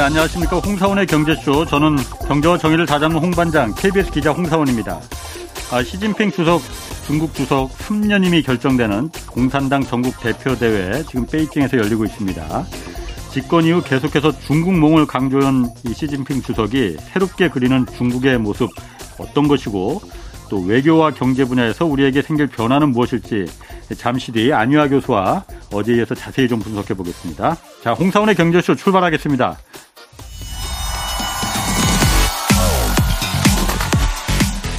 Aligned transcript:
네, 0.00 0.04
안녕하십니까. 0.04 0.60
홍사원의 0.60 1.06
경제쇼. 1.06 1.66
저는 1.66 1.96
경제와 2.26 2.56
정의를 2.56 2.86
다잡는 2.86 3.18
홍반장, 3.18 3.74
KBS 3.74 4.10
기자 4.10 4.32
홍사원입니다. 4.32 4.98
아, 5.70 5.82
시진핑 5.82 6.30
주석, 6.30 6.62
중국 7.06 7.34
주석 7.34 7.70
3년임이 7.76 8.42
결정되는 8.46 9.10
공산당 9.26 9.82
전국 9.82 10.18
대표대회 10.18 11.02
지금 11.02 11.26
베이징에서 11.26 11.76
열리고 11.76 12.06
있습니다. 12.06 12.64
집권 13.30 13.66
이후 13.66 13.82
계속해서 13.84 14.32
중국 14.40 14.72
몽을 14.72 15.04
강조한 15.04 15.68
이 15.84 15.92
시진핑 15.92 16.40
주석이 16.40 16.96
새롭게 17.12 17.50
그리는 17.50 17.84
중국의 17.84 18.38
모습 18.38 18.70
어떤 19.18 19.48
것이고 19.48 20.00
또 20.48 20.62
외교와 20.62 21.10
경제 21.10 21.44
분야에서 21.44 21.84
우리에게 21.84 22.22
생길 22.22 22.46
변화는 22.46 22.88
무엇일지 22.92 23.44
잠시 23.98 24.32
뒤 24.32 24.50
안유아 24.50 24.88
교수와 24.88 25.44
어제에 25.70 25.96
이어서 25.96 26.14
자세히 26.14 26.48
좀 26.48 26.58
분석해 26.58 26.94
보겠습니다. 26.94 27.56
자, 27.82 27.92
홍사훈의 27.92 28.34
경제쇼 28.34 28.76
출발하겠습니다. 28.76 29.58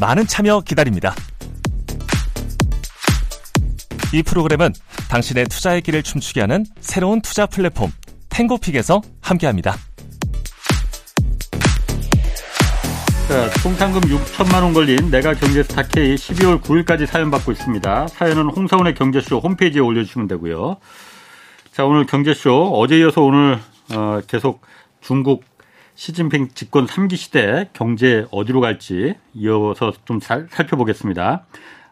많은 0.00 0.26
참여 0.26 0.60
기다립니다. 0.60 1.14
이 4.12 4.22
프로그램은 4.22 4.72
당신의 5.08 5.46
투자의 5.46 5.82
길을 5.82 6.02
춤추게 6.02 6.40
하는 6.40 6.64
새로운 6.80 7.20
투자 7.20 7.46
플랫폼 7.46 7.90
탱고픽에서 8.28 9.02
함께합니다. 9.20 9.76
자, 13.28 13.50
총 13.62 13.74
상금 13.74 14.00
6천만 14.02 14.62
원 14.62 14.74
걸린 14.74 15.10
내가 15.10 15.34
경제 15.34 15.62
스타 15.62 15.82
K 15.82 16.14
12월 16.14 16.60
9일까지 16.60 17.06
사연 17.06 17.30
받고 17.30 17.52
있습니다. 17.52 18.08
사연은 18.08 18.50
홍사원의 18.50 18.94
경제쇼 18.94 19.38
홈페이지에 19.38 19.80
올려주시면 19.80 20.28
되고요. 20.28 20.76
자, 21.72 21.84
오늘 21.84 22.04
경제쇼 22.06 22.72
어제 22.74 22.98
이어서 22.98 23.22
오늘 23.22 23.58
어, 23.94 24.20
계속 24.26 24.60
중국 25.00 25.44
시진핑 25.94 26.48
집권 26.54 26.86
3기 26.86 27.16
시대 27.16 27.68
경제 27.72 28.26
어디로 28.30 28.60
갈지 28.60 29.14
이어서 29.34 29.92
좀 30.04 30.20
살, 30.20 30.48
살펴보겠습니다. 30.50 31.46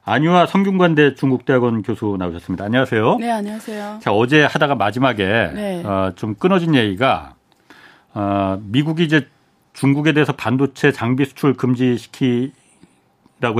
안유아 0.04 0.46
성균관대 0.46 1.14
중국대학원 1.14 1.82
교수 1.82 2.16
나오셨습니다. 2.18 2.64
안녕하세요. 2.64 3.18
네, 3.18 3.30
안녕하세요. 3.30 4.00
자, 4.02 4.12
어제 4.12 4.42
하다가 4.42 4.74
마지막에 4.74 5.50
네. 5.54 5.84
어, 5.84 6.12
좀 6.16 6.34
끊어진 6.34 6.74
얘기가 6.74 7.36
어, 8.12 8.58
미국이 8.62 9.04
이제 9.04 9.28
중국에 9.72 10.12
대해서 10.12 10.32
반도체 10.32 10.90
장비 10.90 11.24
수출 11.24 11.54
금지시키라고 11.54 12.52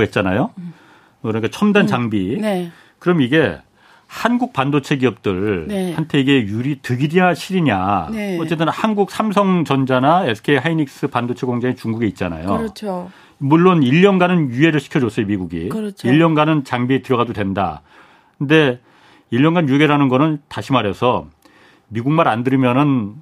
했잖아요. 0.01 0.51
그러니까 1.21 1.47
첨단 1.49 1.87
장비. 1.87 2.37
네. 2.39 2.71
그럼 2.99 3.21
이게 3.21 3.57
한국 4.13 4.53
반도체 4.53 4.95
기업들 4.97 5.65
네. 5.67 5.93
한테 5.93 6.19
이게 6.19 6.43
유리 6.45 6.75
득이냐 6.83 7.33
실이냐. 7.33 8.09
네. 8.11 8.37
어쨌든 8.39 8.69
한국 8.69 9.09
삼성전자나 9.09 10.27
SK 10.27 10.57
하이닉스 10.57 11.07
반도체 11.07 11.47
공장이 11.47 11.75
중국에 11.75 12.05
있잖아요. 12.07 12.45
그렇죠. 12.57 13.09
물론 13.39 13.81
1년간은 13.81 14.51
유예를 14.51 14.79
시켜줬어요 14.79 15.25
미국이. 15.25 15.67
그렇죠. 15.69 16.07
1년간은 16.07 16.63
장비 16.63 17.01
들어가도 17.01 17.33
된다. 17.33 17.81
근데 18.37 18.79
1년간 19.33 19.67
유예라는 19.67 20.09
거는 20.09 20.37
다시 20.47 20.73
말해서 20.73 21.27
미국 21.87 22.11
말 22.11 22.27
안 22.27 22.43
들으면은 22.43 23.15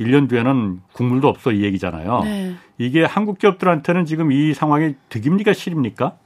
1년 0.00 0.30
뒤에는 0.30 0.80
국물도 0.92 1.28
없어 1.28 1.52
이 1.52 1.64
얘기잖아요. 1.64 2.22
네. 2.24 2.54
이게 2.78 3.04
한국 3.04 3.38
기업들한테는 3.38 4.06
지금 4.06 4.32
이 4.32 4.54
상황이 4.54 4.94
득입니까 5.10 5.52
실입니까? 5.52 6.16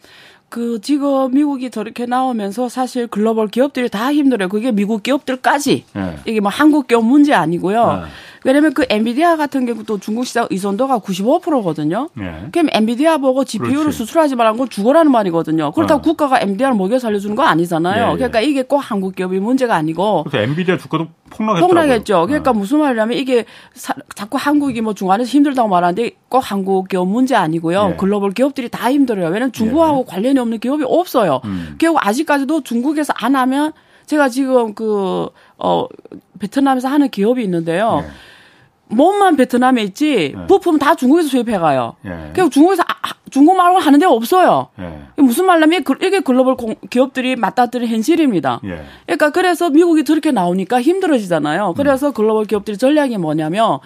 그 0.53 0.79
지금 0.83 1.33
미국이 1.33 1.71
저렇게 1.71 2.05
나오면서 2.05 2.69
사실 2.69 3.07
글로벌 3.07 3.49
기업들이 3.49 3.89
다 3.89 4.13
힘들어요. 4.13 4.51
그게 4.51 4.71
미국 4.71 5.03
기업들까지. 5.03 5.85
네. 5.95 6.17
이게 6.27 6.41
뭐 6.41 6.51
한국 6.51 6.87
기업 6.87 7.07
문제 7.07 7.33
아니고요. 7.33 7.93
네. 8.03 8.03
왜냐면 8.45 8.75
그 8.75 8.85
엔비디아 8.89 9.37
같은 9.37 9.67
경우도 9.67 9.99
중국 9.99 10.25
시장 10.27 10.47
의존도가 10.51 10.99
95%거든요. 10.99 12.09
네. 12.15 12.47
그럼 12.53 12.69
엔비디아 12.73 13.19
보고 13.19 13.45
GPU를 13.45 13.77
그렇지. 13.81 13.99
수출하지 13.99 14.37
말라는 14.37 14.59
건 14.59 14.69
죽어라는 14.69 15.11
말이거든요. 15.13 15.73
그렇다고 15.73 15.99
어. 15.99 16.03
국가가 16.03 16.41
엔비디아를 16.41 16.77
먹여 16.77 16.99
살려주는 16.99 17.37
거 17.37 17.43
아니잖아요. 17.45 18.07
예, 18.09 18.11
예. 18.13 18.17
그러니까 18.17 18.41
이게 18.41 18.63
꼭 18.63 18.79
한국 18.79 19.15
기업이 19.15 19.39
문제가 19.39 19.77
아니고 19.77 20.25
그래서 20.25 20.43
엔비디아 20.51 20.77
주가도 20.79 21.09
폭락했더라고요. 21.31 21.67
폭락했죠. 21.69 22.27
그러니까 22.27 22.53
네. 22.53 22.59
무슨 22.59 22.79
말이냐면 22.81 23.17
이게 23.19 23.45
사- 23.75 23.95
자꾸 24.15 24.39
한국이 24.39 24.81
뭐 24.81 24.95
중간에서 24.95 25.29
힘들다고 25.29 25.69
말하는데 25.69 26.11
꼭 26.29 26.39
한국 26.41 26.89
기업 26.89 27.07
문제 27.09 27.35
아니고요. 27.35 27.91
예. 27.93 27.97
글로벌 27.97 28.33
기업들이 28.33 28.69
다 28.69 28.91
힘들어요. 28.91 29.27
왜냐면 29.27 29.53
중국하고 29.53 30.05
관련이 30.05 30.39
없는 30.39 30.59
기업이 30.59 30.85
없어요. 30.87 31.41
음. 31.45 31.77
결국 31.79 32.05
아직까지도 32.07 32.63
중국에서 32.63 33.13
안 33.17 33.37
하면 33.37 33.73
제가 34.07 34.29
지금 34.29 34.75
그, 34.75 35.29
어, 35.59 35.87
베트남에서 36.41 36.89
하는 36.89 37.09
기업이 37.09 37.43
있는데요. 37.45 38.03
예. 38.05 38.09
몸만 38.89 39.37
베트남에 39.37 39.83
있지 39.85 40.35
네. 40.37 40.47
부품 40.47 40.79
다 40.79 40.95
중국에서 40.95 41.29
수입해 41.29 41.59
가요. 41.59 41.97
예. 42.05 42.33
결국 42.35 42.53
중국에서 42.53 42.83
아- 42.83 43.09
아- 43.09 43.13
중국 43.31 43.57
말고 43.57 43.79
하는 43.79 43.99
데가 43.99 44.13
없어요. 44.13 44.69
예. 44.79 45.01
무슨 45.17 45.47
말이냐면 45.47 45.83
그- 45.85 45.97
이게 46.03 46.21
글로벌 46.21 46.57
공- 46.57 46.75
기업들이 46.91 47.35
맞닥뜨린 47.37 47.89
현실입니다. 47.89 48.61
예. 48.65 48.85
그러니까 49.07 49.31
그래서 49.31 49.71
미국이 49.71 50.05
저렇게 50.05 50.31
나오니까 50.31 50.83
힘들어지잖아요. 50.83 51.73
그래서 51.77 52.09
음. 52.09 52.13
글로벌 52.13 52.45
기업들의 52.45 52.77
전략이 52.77 53.17
뭐냐면 53.17 53.79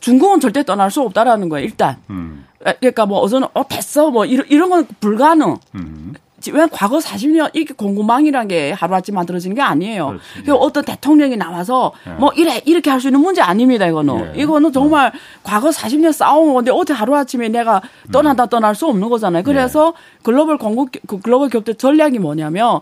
중국은 0.00 0.40
절대 0.40 0.62
떠날 0.64 0.90
수 0.90 1.02
없다라는 1.02 1.48
거예요. 1.50 1.64
일단. 1.66 1.96
음. 2.08 2.46
그러니까 2.80 3.04
뭐 3.06 3.18
어제는 3.20 3.48
어 3.52 3.68
됐어 3.68 4.10
뭐 4.10 4.24
이런 4.24 4.46
이런 4.48 4.70
건 4.70 4.86
불가능. 5.00 5.56
음. 5.74 6.14
왜 6.52 6.66
과거 6.70 6.98
40년 6.98 7.50
이게 7.54 7.72
공급망이란 7.74 8.48
게 8.48 8.72
하루아침 8.72 9.14
만들어지는 9.14 9.54
게 9.56 9.62
아니에요. 9.62 10.18
그 10.44 10.54
어떤 10.54 10.84
대통령이 10.84 11.36
나와서 11.36 11.92
예. 12.06 12.10
뭐 12.12 12.32
이래 12.34 12.60
이렇게 12.64 12.90
할 12.90 13.00
수 13.00 13.08
있는 13.08 13.20
문제 13.20 13.40
아닙니다. 13.42 13.86
이거는 13.86 14.34
예. 14.36 14.42
이거는 14.42 14.72
정말 14.72 15.12
과거 15.42 15.70
40년 15.70 16.12
싸운 16.12 16.52
건데 16.54 16.70
어떻게 16.70 16.92
하루아침에 16.94 17.48
내가 17.48 17.80
떠나다 18.12 18.46
떠날 18.46 18.74
수 18.74 18.86
없는 18.86 19.08
거잖아요. 19.08 19.42
그래서 19.42 19.94
글로벌 20.22 20.58
공급 20.58 20.90
그 21.06 21.20
글로벌 21.20 21.48
기업들 21.50 21.74
전략이 21.74 22.18
뭐냐면 22.18 22.80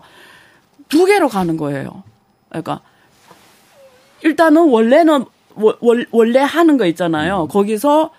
두 0.89 1.05
개로 1.05 1.27
가는 1.29 1.57
거예요. 1.57 2.03
그러니까 2.49 2.81
일단은 4.23 4.69
원래는 4.69 5.25
월- 5.55 5.77
월- 5.81 6.07
원래 6.11 6.39
하는 6.39 6.77
거 6.77 6.85
있잖아요. 6.85 7.47
거기서 7.47 8.09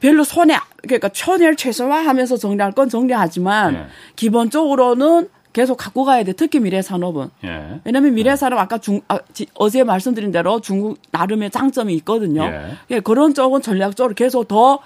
별로 0.00 0.22
손해 0.24 0.56
그러니까 0.82 1.10
손해를 1.12 1.56
최소화하면서 1.56 2.36
정리할 2.36 2.72
건 2.72 2.88
정리하지만 2.88 3.74
예. 3.74 3.86
기본적으로는 4.16 5.28
계속 5.52 5.76
갖고 5.76 6.04
가야 6.04 6.22
돼. 6.22 6.32
특히 6.34 6.60
미래 6.60 6.82
산업은. 6.82 7.30
예. 7.44 7.80
왜냐하면 7.84 8.14
미래 8.14 8.36
산업 8.36 8.58
아까 8.58 8.78
중 8.78 9.00
아, 9.08 9.18
지- 9.32 9.46
어제 9.54 9.82
말씀드린 9.82 10.30
대로 10.30 10.60
중국 10.60 10.98
나름의 11.10 11.50
장점이 11.50 11.94
있거든요. 11.96 12.44
예. 12.44 12.76
예, 12.90 13.00
그런 13.00 13.34
쪽은 13.34 13.62
전략적으로 13.62 14.14
계속 14.14 14.46
더 14.46 14.78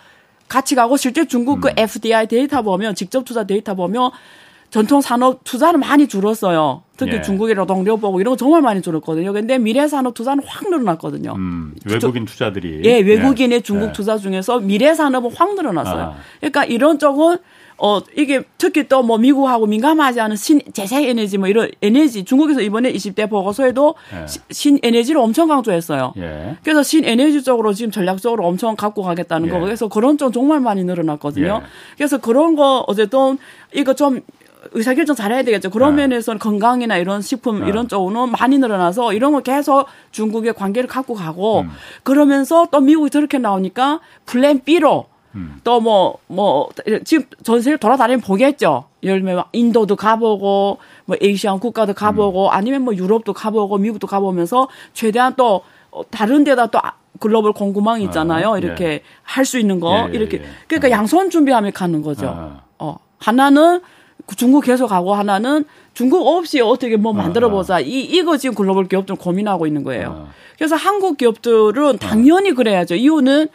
같이 0.49 0.75
가고 0.75 0.97
실제 0.97 1.26
중국 1.26 1.56
음. 1.56 1.61
그 1.61 1.70
FDI 1.76 2.26
데이터 2.26 2.62
보면 2.62 2.94
직접 2.94 3.25
투자 3.25 3.44
데이터 3.44 3.75
보면 3.75 4.11
전통 4.73 5.03
산업 5.03 5.45
투자는 5.45 5.81
많이 5.81 6.09
줄었어요. 6.09 6.83
특히 6.97 7.17
예. 7.17 7.23
중국의 7.23 7.55
노동력 7.55 8.01
보고 8.01 8.21
이런 8.23 8.33
거 8.33 8.37
정말 8.37 8.63
많이 8.63 8.81
줄었거든요. 8.81 9.33
근데 9.35 9.59
미래 9.59 9.87
산업 9.87 10.15
투자는 10.15 10.43
확 10.47 10.69
늘어났거든요. 10.71 11.35
음. 11.37 11.75
외국인 11.85 12.25
투자들이 12.25 12.81
예, 12.85 13.01
외국인의 13.01 13.61
중국 13.63 13.89
예. 13.89 13.93
투자 13.93 14.17
중에서 14.17 14.61
미래 14.61 14.95
산업은 14.95 15.31
확 15.35 15.55
늘어났어요. 15.55 16.03
아. 16.03 16.17
그러니까 16.41 16.65
이런 16.65 16.99
쪽은 16.99 17.37
어 17.79 18.01
이게 18.17 18.43
특히 18.57 18.87
또 18.89 19.03
뭐 19.03 19.19
미국하고 19.19 19.67
민감하지 19.67 20.21
않은 20.21 20.37
신 20.37 20.61
재생 20.73 21.03
에너지 21.05 21.37
뭐 21.37 21.49
이런 21.49 21.69
에너지 21.83 22.25
중국에서 22.25 22.63
이번에 22.63 22.93
20대 22.95 23.29
보고서에도 23.29 23.95
예. 24.23 24.27
시- 24.27 24.41
신 24.51 24.79
에너지를 24.83 25.21
엄청 25.21 25.49
강조했어요. 25.49 26.15
예. 26.17 26.57
그래서 26.63 26.83
신 26.83 27.05
에너지 27.05 27.43
쪽으로 27.43 27.75
지금 27.75 27.91
전략적으로 27.91 28.47
엄청 28.47 28.75
갖고 28.77 29.03
가겠다는 29.03 29.49
예. 29.49 29.53
거. 29.53 29.61
그래서 29.61 29.89
그런 29.89 30.17
쪽 30.17 30.33
정말 30.33 30.61
많이 30.61 30.83
늘어났거든요. 30.85 31.61
예. 31.63 31.67
그래서 31.99 32.17
그런 32.19 32.55
거 32.57 32.85
어쨌든 32.87 33.37
이거 33.75 33.93
좀 33.95 34.21
의사결정 34.73 35.17
잘해야 35.17 35.43
되겠죠. 35.43 35.70
그런 35.70 35.97
네. 35.97 36.03
면에서는 36.06 36.38
건강이나 36.38 36.97
이런 36.97 37.20
식품 37.20 37.61
네. 37.61 37.69
이런 37.69 37.88
쪽으로는 37.88 38.32
많이 38.32 38.59
늘어나서 38.59 39.12
이런 39.12 39.32
거 39.32 39.41
계속 39.41 39.87
중국의 40.12 40.55
관계를 40.55 40.88
갖고 40.88 41.14
가고 41.14 41.61
음. 41.62 41.70
그러면서 42.03 42.67
또 42.70 42.81
미국이 42.81 43.11
저렇게 43.11 43.38
나오니까 43.38 44.00
플랜 44.26 44.61
B로 44.64 45.06
음. 45.35 45.61
또뭐뭐 45.64 46.69
지금 47.05 47.26
전 47.43 47.61
세계 47.61 47.76
돌아다니면 47.76 48.20
보겠죠. 48.20 48.85
예를 49.03 49.20
들면 49.20 49.44
인도도 49.53 49.97
가보고 49.97 50.79
뭐 51.06 51.17
에이시안 51.20 51.58
국가도 51.58 51.94
가보고 51.94 52.47
음. 52.47 52.50
아니면 52.53 52.82
뭐 52.82 52.94
유럽도 52.94 53.32
가보고 53.32 53.79
미국도 53.79 54.06
가보면서 54.06 54.69
최대한 54.93 55.35
또 55.37 55.62
어, 55.91 56.03
다른 56.11 56.44
데다 56.44 56.67
또 56.69 56.79
아- 56.79 56.94
글로벌 57.20 57.53
공구망 57.53 58.00
있잖아요. 58.03 58.55
아, 58.55 58.58
이렇게 58.58 58.85
예. 58.85 59.03
할수 59.23 59.58
있는 59.58 59.79
거 59.81 60.06
예, 60.08 60.12
예, 60.12 60.17
이렇게 60.17 60.38
예. 60.38 60.44
그러니까 60.67 60.91
양손 60.91 61.31
준비하며 61.31 61.70
가는 61.73 62.03
거죠. 62.03 62.26
아. 62.29 62.62
어 62.79 62.97
하나는 63.19 63.81
중국 64.37 64.65
계속 64.65 64.89
가고 64.89 65.15
하나는 65.15 65.65
중국 65.95 66.27
없이 66.27 66.61
어떻게 66.61 66.97
뭐 66.97 67.13
만들어 67.13 67.51
보자. 67.51 67.81
이 67.81 68.01
이거 68.01 68.37
지금 68.37 68.55
글로벌 68.55 68.89
기업들 68.89 69.17
고민하고 69.17 69.67
있는 69.67 69.83
거예요. 69.85 70.27
아. 70.29 70.33
그래서 70.57 70.77
한국 70.77 71.17
기업들은 71.17 71.99
당연히 71.99 72.53
그래야죠. 72.53 72.95
이유는 72.95 73.49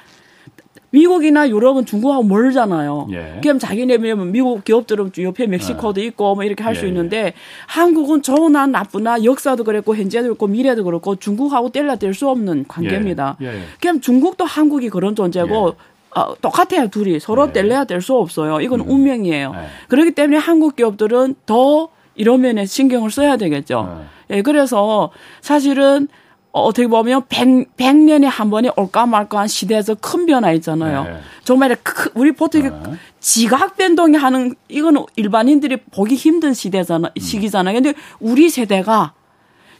미국이나 0.89 1.49
유럽은 1.49 1.85
중국하고 1.85 2.23
멀잖아요. 2.23 3.07
예. 3.11 3.39
그럼 3.41 3.59
자기네 3.59 3.97
미국 3.97 4.63
기업들은 4.63 5.11
옆에 5.19 5.45
멕시코도 5.47 6.01
있고 6.01 6.35
뭐 6.35 6.43
이렇게 6.43 6.63
할수 6.63 6.83
예, 6.83 6.85
예. 6.85 6.89
있는데 6.89 7.33
한국은 7.67 8.21
좋으나 8.21 8.67
나쁘나 8.67 9.23
역사도 9.23 9.63
그랬고 9.63 9.95
현재도 9.95 10.27
그렇고 10.27 10.47
미래도 10.47 10.83
그렇고 10.83 11.15
중국하고 11.15 11.69
뗄래뗄 11.69 12.13
수 12.13 12.29
없는 12.29 12.65
관계입니다. 12.67 13.37
예, 13.41 13.47
예. 13.47 13.61
그럼 13.81 13.99
중국도 13.99 14.45
한국이 14.45 14.89
그런 14.89 15.15
존재고 15.15 15.75
어, 16.17 16.35
똑같아요 16.41 16.87
둘이 16.89 17.19
서로 17.19 17.47
예. 17.47 17.53
뗄래야 17.53 17.83
뗄 17.83 18.01
수 18.01 18.15
없어요. 18.15 18.59
이건 18.59 18.81
운명이에요. 18.81 19.53
예. 19.55 19.67
그렇기 19.87 20.11
때문에 20.11 20.37
한국 20.37 20.75
기업들은 20.75 21.35
더 21.45 21.89
이런 22.15 22.41
면에 22.41 22.65
신경을 22.65 23.11
써야 23.11 23.37
되겠죠. 23.37 23.79
어. 23.87 24.05
예, 24.31 24.41
그래서 24.41 25.11
사실은 25.41 26.07
어, 26.51 26.63
어떻게 26.63 26.87
보면 26.87 27.23
100, 27.29 27.77
100년에 27.77 28.25
한 28.25 28.49
번이 28.49 28.71
올까 28.75 29.05
말까한 29.05 29.47
시대에서 29.47 29.93
큰 29.95 30.25
변화 30.25 30.51
있잖아요. 30.53 31.03
네. 31.03 31.19
정말 31.43 31.77
크, 31.83 32.09
우리 32.15 32.31
보통 32.31 32.63
네. 32.63 32.71
지각 33.19 33.77
변동이 33.77 34.17
하는 34.17 34.55
이거는 34.69 35.05
일반인들이 35.15 35.77
보기 35.91 36.15
힘든 36.15 36.55
시대잖아 36.55 37.11
음. 37.15 37.21
시기잖아요. 37.21 37.75
근데 37.75 37.93
우리 38.19 38.49
세대가 38.49 39.13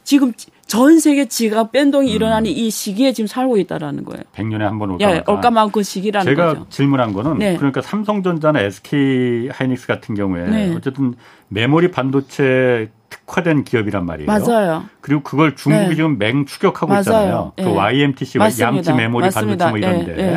지금 0.04 0.32
전 0.68 1.00
세계 1.00 1.24
지각 1.24 1.72
변동이 1.72 2.12
일어나는 2.12 2.50
이 2.50 2.70
시기에 2.70 3.12
지금 3.14 3.26
살고 3.26 3.56
있다라는 3.56 4.04
거예요. 4.04 4.22
100년에 4.34 4.58
한 4.60 4.78
번 4.78 4.90
올까 4.90 5.10
예. 5.10 5.22
올까 5.26 5.50
말까 5.50 5.72
그 5.72 5.82
시기라는 5.82 6.24
제가 6.30 6.48
거죠. 6.54 6.66
질문한 6.68 7.14
거는 7.14 7.38
네. 7.38 7.56
그러니까 7.56 7.80
삼성전자나 7.80 8.60
SK 8.60 9.48
하이닉스 9.50 9.86
같은 9.86 10.14
경우에 10.14 10.44
네. 10.44 10.74
어쨌든 10.76 11.14
메모리 11.48 11.90
반도체 11.90 12.90
특화된 13.08 13.64
기업이란 13.64 14.04
말이에요. 14.04 14.26
맞아요. 14.26 14.84
그리고 15.00 15.22
그걸 15.22 15.56
중국이 15.56 15.88
네. 15.88 15.94
지금 15.96 16.18
맹추격하고 16.18 16.86
맞아요. 16.88 17.00
있잖아요. 17.00 17.52
그 17.56 17.62
예. 17.62 17.66
YMTC 17.66 18.36
맞습니다. 18.38 18.66
양치 18.76 18.92
메모리 18.92 19.24
맞습니다. 19.24 19.64
반도체 19.72 19.88
뭐 19.88 20.02
이런데. 20.04 20.22
예, 20.22 20.26
예. 20.26 20.32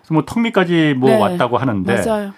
그래서 0.00 0.12
뭐 0.14 0.24
턱밑까지 0.26 0.94
뭐 0.98 1.10
네. 1.10 1.18
왔다고 1.20 1.56
하는데 1.58 2.04
맞아요. 2.04 2.32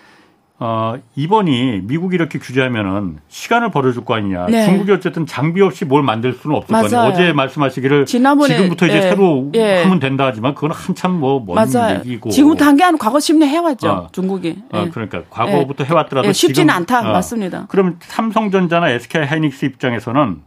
어, 0.60 0.96
이번이 1.14 1.82
미국이 1.84 2.16
이렇게 2.16 2.40
규제하면은 2.40 3.18
시간을 3.28 3.70
벌어줄 3.70 4.04
거 4.04 4.14
아니냐. 4.14 4.46
네. 4.46 4.64
중국이 4.64 4.90
어쨌든 4.90 5.24
장비 5.24 5.62
없이 5.62 5.84
뭘 5.84 6.02
만들 6.02 6.32
수는 6.32 6.56
없을 6.56 6.72
거 6.72 6.78
아니에요. 6.78 6.96
맞아요. 6.96 7.12
어제 7.12 7.32
말씀하시기를 7.32 8.06
지난번에, 8.06 8.56
지금부터 8.56 8.86
이제 8.86 8.96
예, 8.96 9.02
새로 9.02 9.50
예. 9.54 9.82
하면 9.84 10.00
된다 10.00 10.26
하지만 10.26 10.54
그건 10.56 10.72
한참 10.72 11.12
뭐먼 11.20 11.54
맞아요. 11.54 12.00
얘기고. 12.00 12.30
지금부터 12.30 12.64
한 12.64 12.76
게 12.76 12.82
아니고 12.82 12.98
과거 12.98 13.18
10년 13.18 13.44
해왔죠. 13.46 13.88
어. 13.88 14.08
중국이. 14.10 14.58
어, 14.72 14.84
예. 14.86 14.90
그러니까 14.90 15.22
과거부터 15.30 15.84
해왔더라도 15.84 16.26
예, 16.28 16.32
쉽지는 16.32 16.74
않다. 16.74 17.08
어, 17.08 17.12
맞습니다. 17.12 17.66
그럼 17.68 17.98
삼성전자나 18.00 18.90
SK 18.90 19.26
하이닉스 19.26 19.64
입장에서는 19.64 20.40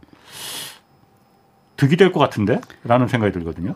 득이 1.78 1.96
될 1.96 2.12
것 2.12 2.20
같은데? 2.20 2.60
라는 2.84 3.08
생각이 3.08 3.32
들거든요. 3.32 3.74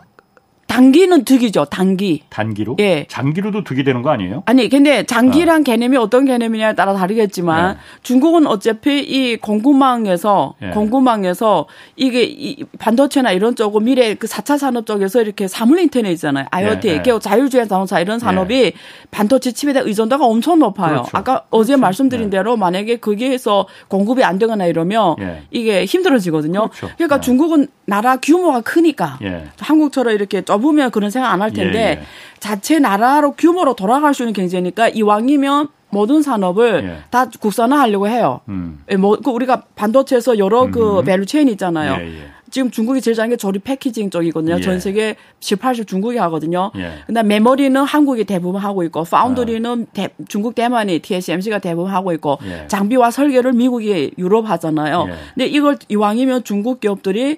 단기는 0.77 1.25
득이죠. 1.25 1.65
단기. 1.65 2.21
단기로. 2.29 2.75
예. 2.79 3.07
장기로도 3.09 3.63
득이 3.63 3.83
되는 3.83 4.03
거 4.03 4.11
아니에요? 4.11 4.43
아니 4.45 4.69
근데 4.69 5.01
장기란 5.01 5.63
개념이 5.63 5.97
어떤 5.97 6.25
개념이냐에 6.25 6.75
따라 6.75 6.93
다르겠지만 6.93 7.73
네. 7.73 7.79
중국은 8.03 8.45
어차피 8.45 8.99
이 8.99 9.37
공구망에서 9.37 10.53
예. 10.61 10.69
공구망에서 10.69 11.65
이게 11.95 12.25
이 12.25 12.63
반도체나 12.77 13.31
이런 13.31 13.55
쪽은 13.55 13.85
미래 13.85 14.13
그 14.13 14.27
4차 14.27 14.59
산업 14.59 14.85
쪽에서 14.85 15.19
이렇게 15.19 15.47
사물 15.47 15.79
인터넷 15.79 16.11
있잖아요. 16.11 16.45
IoT, 16.51 16.87
예, 16.89 16.93
예. 16.93 17.01
그 17.01 17.19
자율주행 17.19 17.67
자동차 17.67 17.99
이런 17.99 18.19
산업이 18.19 18.73
반도체 19.09 19.53
칩에 19.53 19.73
대한 19.73 19.87
의존도가 19.87 20.23
엄청 20.23 20.59
높아요. 20.59 21.01
그렇죠. 21.01 21.09
아까 21.13 21.45
어제 21.49 21.75
말씀드린 21.75 22.27
예. 22.27 22.29
대로 22.29 22.55
만약에 22.55 22.97
거기에서 22.97 23.67
공급이 23.87 24.23
안 24.23 24.37
되거나 24.37 24.67
이러면 24.67 25.15
예. 25.21 25.41
이게 25.49 25.85
힘들어지거든요. 25.85 26.69
그렇죠. 26.69 26.89
러니까 26.99 27.15
예. 27.15 27.21
중국은 27.21 27.67
나라 27.85 28.17
규모가 28.17 28.61
크니까 28.61 29.17
예. 29.23 29.45
한국처럼 29.59 30.13
이렇게 30.13 30.43
좁 30.43 30.66
으면 30.69 30.91
그런 30.91 31.09
생각 31.09 31.31
안 31.31 31.41
할 31.41 31.51
텐데 31.53 31.79
예, 31.79 31.83
예. 31.91 32.01
자체 32.39 32.79
나라로 32.79 33.31
규모로 33.33 33.73
돌아갈 33.75 34.13
수 34.13 34.23
있는 34.23 34.33
경제니까 34.33 34.89
이왕이면 34.89 35.67
모든 35.89 36.21
산업을 36.21 36.83
예. 36.83 36.97
다 37.09 37.29
국산화하려고 37.29 38.07
해요. 38.07 38.41
음. 38.49 38.79
예, 38.91 38.95
뭐, 38.97 39.17
그 39.23 39.29
우리가 39.31 39.63
반도체에서 39.75 40.37
여러 40.37 40.69
그 40.69 41.01
value 41.03 41.25
chain 41.25 41.47
있잖아요. 41.49 41.97
예, 42.01 42.07
예. 42.07 42.27
지금 42.49 42.71
중국이 42.71 43.01
제일 43.01 43.13
잘하는 43.15 43.33
게 43.35 43.37
조립 43.37 43.63
packaging 43.65 44.09
쪽이거든요. 44.09 44.55
예. 44.57 44.61
전 44.61 44.79
세계 44.79 45.15
7, 45.41 45.57
80 45.57 45.85
중국이 45.87 46.17
하거든요. 46.17 46.71
예. 46.77 46.91
그다음 47.05 47.27
메모리는 47.27 47.81
한국이 47.81 48.23
대부분 48.25 48.61
하고 48.61 48.83
있고 48.83 49.03
파운드리는 49.03 49.87
대- 49.93 50.09
중국 50.27 50.55
대만이 50.55 50.99
TSMC가 50.99 51.59
대부분 51.59 51.91
하고 51.91 52.11
있고 52.13 52.37
예. 52.45 52.65
장비와 52.67 53.11
설계를 53.11 53.53
미국이 53.53 54.11
유럽 54.17 54.49
하잖아요. 54.49 55.07
예. 55.09 55.13
근데 55.35 55.45
이걸 55.47 55.77
이왕이면 55.89 56.43
중국 56.45 56.79
기업들이 56.79 57.37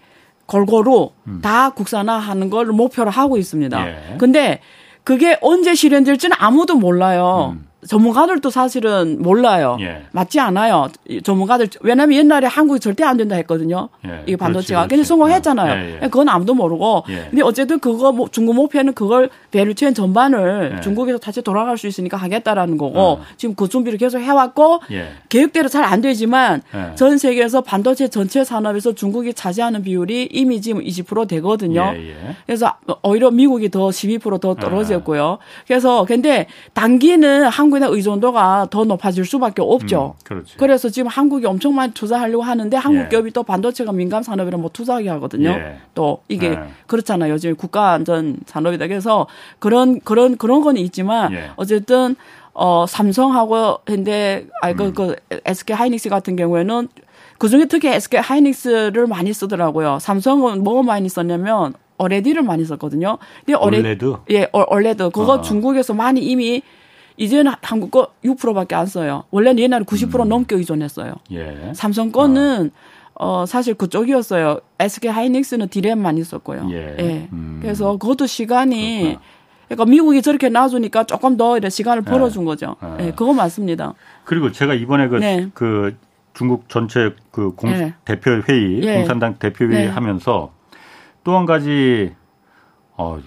골고루 0.49 1.11
다 1.41 1.69
국산화하는 1.69 2.49
걸 2.49 2.65
목표로 2.65 3.11
하고 3.11 3.37
있습니다. 3.37 3.79
음. 3.79 3.85
예. 3.85 4.17
근데 4.17 4.59
그게 5.03 5.37
언제 5.41 5.75
실현될지는 5.75 6.35
아무도 6.39 6.75
몰라요. 6.75 7.55
전문가들도 7.87 8.49
사실은 8.49 9.21
몰라요. 9.21 9.77
음. 9.79 9.85
예. 9.85 10.03
맞지 10.11 10.39
않아요. 10.39 10.89
이 11.07 11.21
전문가들 11.21 11.69
왜냐하면 11.81 12.17
옛날에 12.17 12.47
한국이 12.47 12.79
절대 12.79 13.03
안 13.03 13.17
된다 13.17 13.35
했거든요. 13.35 13.89
예. 14.05 14.23
이 14.27 14.35
반도체가. 14.35 14.81
그렇지, 14.81 14.95
그렇지. 14.95 15.07
성공했잖아요. 15.07 15.73
예, 15.73 15.95
예. 15.95 15.99
그건 16.07 16.29
아무도 16.29 16.53
모르고. 16.53 17.03
예. 17.09 17.27
근데 17.29 17.41
어쨌든 17.41 17.79
그거 17.79 18.11
뭐 18.11 18.27
중국 18.31 18.55
목표는 18.55 18.93
그걸 18.93 19.29
value 19.51 19.72
chain 19.72 19.93
전반을 19.93 20.75
예. 20.77 20.81
중국에서 20.81 21.17
다시 21.17 21.41
돌아갈 21.41 21.77
수 21.77 21.87
있으니까 21.87 22.17
하겠다라는 22.17 22.77
거고 22.77 22.99
어. 22.99 23.21
지금 23.37 23.55
그 23.55 23.67
준비를 23.67 23.97
계속 23.97 24.19
해왔고 24.19 24.81
예. 24.91 25.09
계획대로 25.29 25.67
잘 25.67 25.79
안 25.89 26.01
되지만 26.01 26.61
예. 26.75 26.95
전 26.95 27.17
세계에서 27.17 27.61
반도체 27.61 28.09
전체 28.09 28.43
산업에서 28.43 28.93
중국이 28.93 29.33
차지하는 29.33 29.81
비율이 29.81 30.29
이미 30.31 30.61
지금 30.61 30.83
20% 30.83 31.27
되거든요. 31.29 31.93
예, 31.95 32.09
예. 32.09 32.35
그래서 32.45 32.73
오히려 33.01 33.31
미국이 33.31 33.69
더 33.71 33.87
12%더 33.89 34.53
떨어졌고요. 34.55 35.39
그래서 35.65 36.05
근데 36.05 36.45
단기는 36.73 37.43
한 37.45 37.68
국의 37.69 37.89
의존도가 37.89 38.67
더 38.69 38.83
높아질 38.83 39.25
수밖에 39.25 39.61
없죠. 39.61 40.15
음, 40.17 40.21
그렇지. 40.23 40.57
그래서 40.57 40.89
지금 40.89 41.07
한국이 41.07 41.45
엄청 41.45 41.75
많이 41.75 41.93
투자하려고 41.93 42.43
하는데 42.43 42.75
한국 42.77 43.03
예. 43.05 43.07
기업이 43.09 43.31
또 43.31 43.43
반도체가 43.43 43.91
민감 43.91 44.23
산업이라 44.23 44.57
뭐 44.57 44.69
투자하게 44.71 45.09
하거든요. 45.09 45.49
예. 45.49 45.77
또 45.93 46.21
이게 46.27 46.47
예. 46.51 46.59
그렇잖아요. 46.87 47.33
요즘 47.33 47.55
국가 47.55 47.91
안전 47.91 48.37
산업이다. 48.45 48.87
그래서 48.87 49.27
그런 49.59 49.99
그런 50.01 50.37
그런 50.37 50.61
건 50.61 50.77
있지만 50.77 51.33
예. 51.33 51.51
어쨌든 51.55 52.15
어 52.53 52.85
삼성하고 52.87 53.79
현대 53.87 54.45
아그 54.61 54.83
음. 54.85 54.93
그 54.93 55.15
SK 55.45 55.75
하이닉스 55.75 56.09
같은 56.09 56.35
경우에는 56.35 56.87
그중에 57.37 57.65
특히 57.65 57.87
SK 57.89 58.19
하이닉스를 58.21 59.07
많이 59.07 59.31
쓰더라고요. 59.33 59.99
삼성은 60.01 60.63
뭐가 60.63 60.83
많이 60.83 61.07
썼냐면 61.07 61.73
어레디를 61.97 62.43
많이 62.43 62.63
썼거든요. 62.65 63.17
근데 63.45 63.57
어레- 63.59 63.79
올레드? 63.79 64.15
예, 64.31 64.47
어- 64.53 64.65
올레드 64.73 65.09
그거 65.09 65.37
아. 65.37 65.41
중국에서 65.41 65.93
많이 65.93 66.21
이미 66.21 66.61
이제는 67.19 67.51
한국 67.61 67.91
거 67.91 68.07
6%밖에 68.23 68.75
안 68.75 68.85
써요. 68.85 69.25
원래는 69.29 69.59
옛날에 69.59 69.83
90% 69.83 70.21
음. 70.23 70.29
넘게 70.29 70.55
의존했어요. 70.55 71.13
예. 71.31 71.71
삼성 71.75 72.11
거는 72.11 72.71
어 73.13 73.45
사실 73.45 73.73
그쪽이었어요. 73.73 74.59
SK 74.79 75.11
하이닉스는 75.11 75.67
디램 75.67 76.01
많이 76.01 76.23
썼고요. 76.23 76.69
예. 76.71 77.27
음. 77.33 77.59
그래서 77.61 77.97
그것도 77.97 78.25
시간이 78.25 79.01
그렇구나. 79.01 79.21
그러니까 79.67 79.85
미국이 79.85 80.21
저렇게 80.21 80.47
놔주니까 80.49 81.03
조금 81.03 81.35
더 81.35 81.57
이렇게 81.57 81.69
시간을 81.69 82.03
예. 82.07 82.09
벌어준 82.09 82.45
거죠. 82.45 82.77
예. 82.99 83.07
예, 83.07 83.11
그거 83.11 83.33
맞습니다. 83.33 83.93
그리고 84.23 84.51
제가 84.53 84.73
이번에 84.73 85.09
그, 85.09 85.15
네. 85.17 85.49
그 85.53 85.97
중국 86.33 86.69
전체 86.69 87.13
그 87.31 87.51
공, 87.53 87.69
네. 87.71 87.93
대표 88.05 88.31
회의, 88.47 88.81
예. 88.81 88.95
공산당 88.95 89.35
대표 89.39 89.65
회의 89.65 89.85
네. 89.85 89.87
하면서 89.87 90.53
또 91.25 91.35
한 91.35 91.45
가지 91.45 92.13
어, 92.95 93.19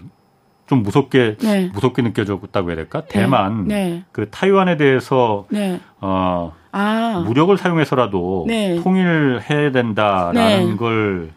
좀 0.66 0.82
무섭게 0.82 1.36
네. 1.40 1.70
무섭게 1.72 2.02
느껴졌다고 2.02 2.68
해야 2.68 2.76
될까? 2.76 3.02
대만 3.06 3.66
네. 3.68 4.04
그 4.12 4.30
타이완에 4.30 4.76
대해서 4.76 5.46
네. 5.50 5.80
어, 6.00 6.52
아. 6.70 7.22
무력을 7.26 7.56
사용해서라도 7.56 8.46
네. 8.48 8.80
통일해야 8.82 9.72
된다라는 9.72 10.70
네. 10.70 10.76
걸 10.76 11.30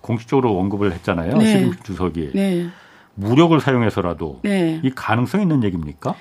공식적으로 0.00 0.58
언급을 0.58 0.92
했잖아요. 0.92 1.36
네. 1.36 1.46
시진핑 1.46 1.82
주석이 1.82 2.30
네. 2.34 2.68
무력을 3.14 3.58
사용해서라도 3.60 4.40
네. 4.42 4.80
이 4.82 4.90
가능성 4.90 5.42
있는 5.42 5.64
얘기입니까? 5.64 6.14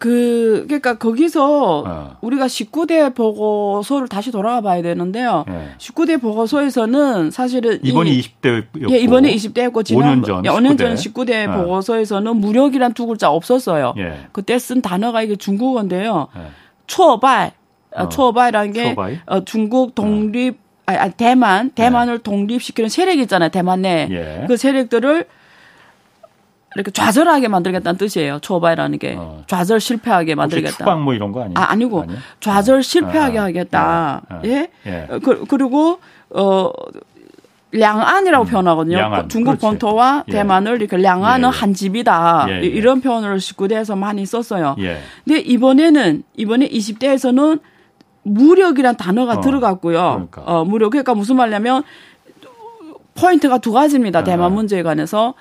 그 0.00 0.64
그러니까 0.66 0.96
거기서 0.96 1.84
어. 1.86 2.16
우리가 2.22 2.46
19대 2.46 3.14
보고서를 3.14 4.08
다시 4.08 4.32
돌아가 4.32 4.62
봐야 4.62 4.80
되는데요. 4.80 5.44
예. 5.50 5.74
19대 5.76 6.18
보고서에서는 6.18 7.30
사실은 7.30 7.78
이번이 7.82 8.10
이, 8.16 8.22
20대였고 8.22 8.92
예, 8.92 8.96
이번에 8.96 9.34
20대였고 9.34 9.84
지난 9.84 10.22
5년 10.22 10.26
전 10.26 10.42
5년 10.42 10.78
전 10.78 10.94
19대. 10.94 11.12
19대 11.12 11.30
예. 11.32 11.46
보고서에서는 11.46 12.34
무력이란 12.34 12.94
두 12.94 13.06
글자 13.06 13.30
없었어요. 13.30 13.92
예. 13.98 14.20
그때 14.32 14.58
쓴 14.58 14.80
단어가 14.80 15.20
이게 15.20 15.36
중국어인데요. 15.36 16.28
예. 16.34 16.40
초바이, 16.86 17.50
어. 17.94 18.08
초바이라는 18.08 18.72
게 18.72 18.88
초바이? 18.88 19.18
어, 19.26 19.44
중국 19.44 19.94
독립, 19.94 20.56
아니, 20.86 20.96
아니, 20.96 21.12
대만, 21.12 21.72
대만을 21.72 22.20
독립시키는 22.20 22.88
세력 22.88 23.18
있잖아요. 23.18 23.50
대만 23.50 23.82
내. 23.82 24.08
예. 24.10 24.46
그 24.48 24.56
세력들을 24.56 25.26
이렇게 26.76 26.90
좌절하게 26.92 27.48
만들겠다는 27.48 27.98
뜻이에요. 27.98 28.38
초바이라는 28.40 28.98
게 28.98 29.16
어. 29.18 29.42
좌절 29.48 29.80
실패하게 29.80 30.36
만들겠다. 30.36 30.76
추방 30.76 31.02
뭐 31.02 31.14
이런 31.14 31.32
거 31.32 31.40
아니에요? 31.40 31.54
아, 31.56 31.70
아니고 31.72 32.02
아니에요? 32.02 32.18
좌절 32.38 32.82
실패하게 32.82 33.38
아, 33.38 33.44
하겠다. 33.44 34.22
아, 34.28 34.34
아. 34.34 34.42
예? 34.44 34.70
예. 34.86 35.06
어, 35.10 35.18
그, 35.18 35.44
그리고 35.46 35.98
어 36.30 36.70
량안이라고 37.72 38.44
표현하거든요. 38.44 38.96
음, 38.96 39.00
량안. 39.00 39.28
중국 39.28 39.50
그렇지. 39.52 39.66
본토와 39.66 40.24
예. 40.28 40.32
대만을 40.32 40.80
이렇게 40.80 40.96
량안은 40.96 41.48
예, 41.48 41.52
예. 41.52 41.58
한 41.58 41.74
집이다. 41.74 42.46
예, 42.48 42.52
예. 42.62 42.66
이런 42.66 43.00
표현을 43.00 43.38
19대에서 43.38 43.96
많이 43.98 44.24
썼어요. 44.24 44.76
예. 44.78 44.98
근데 45.24 45.40
이번에는 45.40 46.22
이번에 46.36 46.68
20대에서는 46.68 47.60
무력이란 48.22 48.96
단어가 48.96 49.34
어, 49.34 49.40
들어갔고요. 49.40 49.98
그러니까. 50.30 50.42
어, 50.42 50.64
무력 50.64 50.90
그러니까 50.90 51.14
무슨 51.14 51.36
말이냐면 51.36 51.82
포인트가 53.14 53.58
두 53.58 53.72
가지입니다. 53.72 54.20
아. 54.20 54.24
대만 54.24 54.52
문제에 54.52 54.82
관해서 54.82 55.34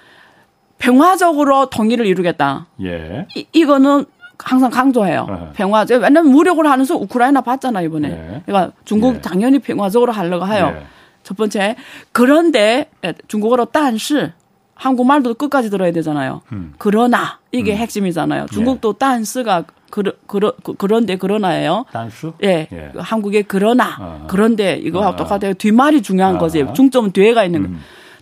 평화적으로 0.79 1.69
통일을 1.69 2.05
이루겠다. 2.07 2.67
예. 2.83 3.27
이, 3.36 3.45
이거는 3.53 4.05
항상 4.39 4.71
강조해요. 4.71 5.27
네. 5.29 5.50
평화적. 5.53 6.01
왜냐면 6.01 6.31
무력으로 6.31 6.69
하면서 6.69 6.95
우크라이나 6.95 7.41
봤잖아 7.41 7.81
이번에. 7.81 8.07
네. 8.09 8.41
그러니까 8.45 8.74
중국 8.86 9.15
네. 9.15 9.21
당연히 9.21 9.59
평화적으로 9.59 10.12
하려고 10.13 10.48
해요. 10.48 10.74
예. 10.75 10.83
첫 11.24 11.36
번째. 11.38 11.75
그런데 12.13 12.89
중국어로 13.27 13.65
딴시 13.65 14.31
한국말도 14.74 15.33
끝까지 15.33 15.69
들어야 15.69 15.91
되잖아요. 15.91 16.41
음. 16.53 16.74
그러나 16.77 17.39
이게 17.51 17.74
음. 17.74 17.77
핵심이잖아요. 17.77 18.45
중국도 18.51 18.93
예. 18.95 18.98
딴스가 18.98 19.65
그러, 19.89 20.13
그러, 20.27 20.53
그, 20.63 20.74
그런데 20.75 21.17
그러나예요. 21.17 21.86
단수? 21.91 22.33
예. 22.43 22.67
예. 22.71 22.91
한국의 22.95 23.43
그러나 23.43 23.83
아하. 23.83 24.25
그런데 24.27 24.75
이거하고 24.75 25.13
아. 25.13 25.15
똑같아요. 25.17 25.53
뒷말이 25.55 26.01
중요한 26.01 26.36
아하. 26.36 26.39
거지. 26.39 26.65
중점은 26.74 27.12
뒤에가 27.12 27.43
있는 27.43 27.62
음. 27.62 27.63
거. 27.65 27.69
음. 27.71 27.79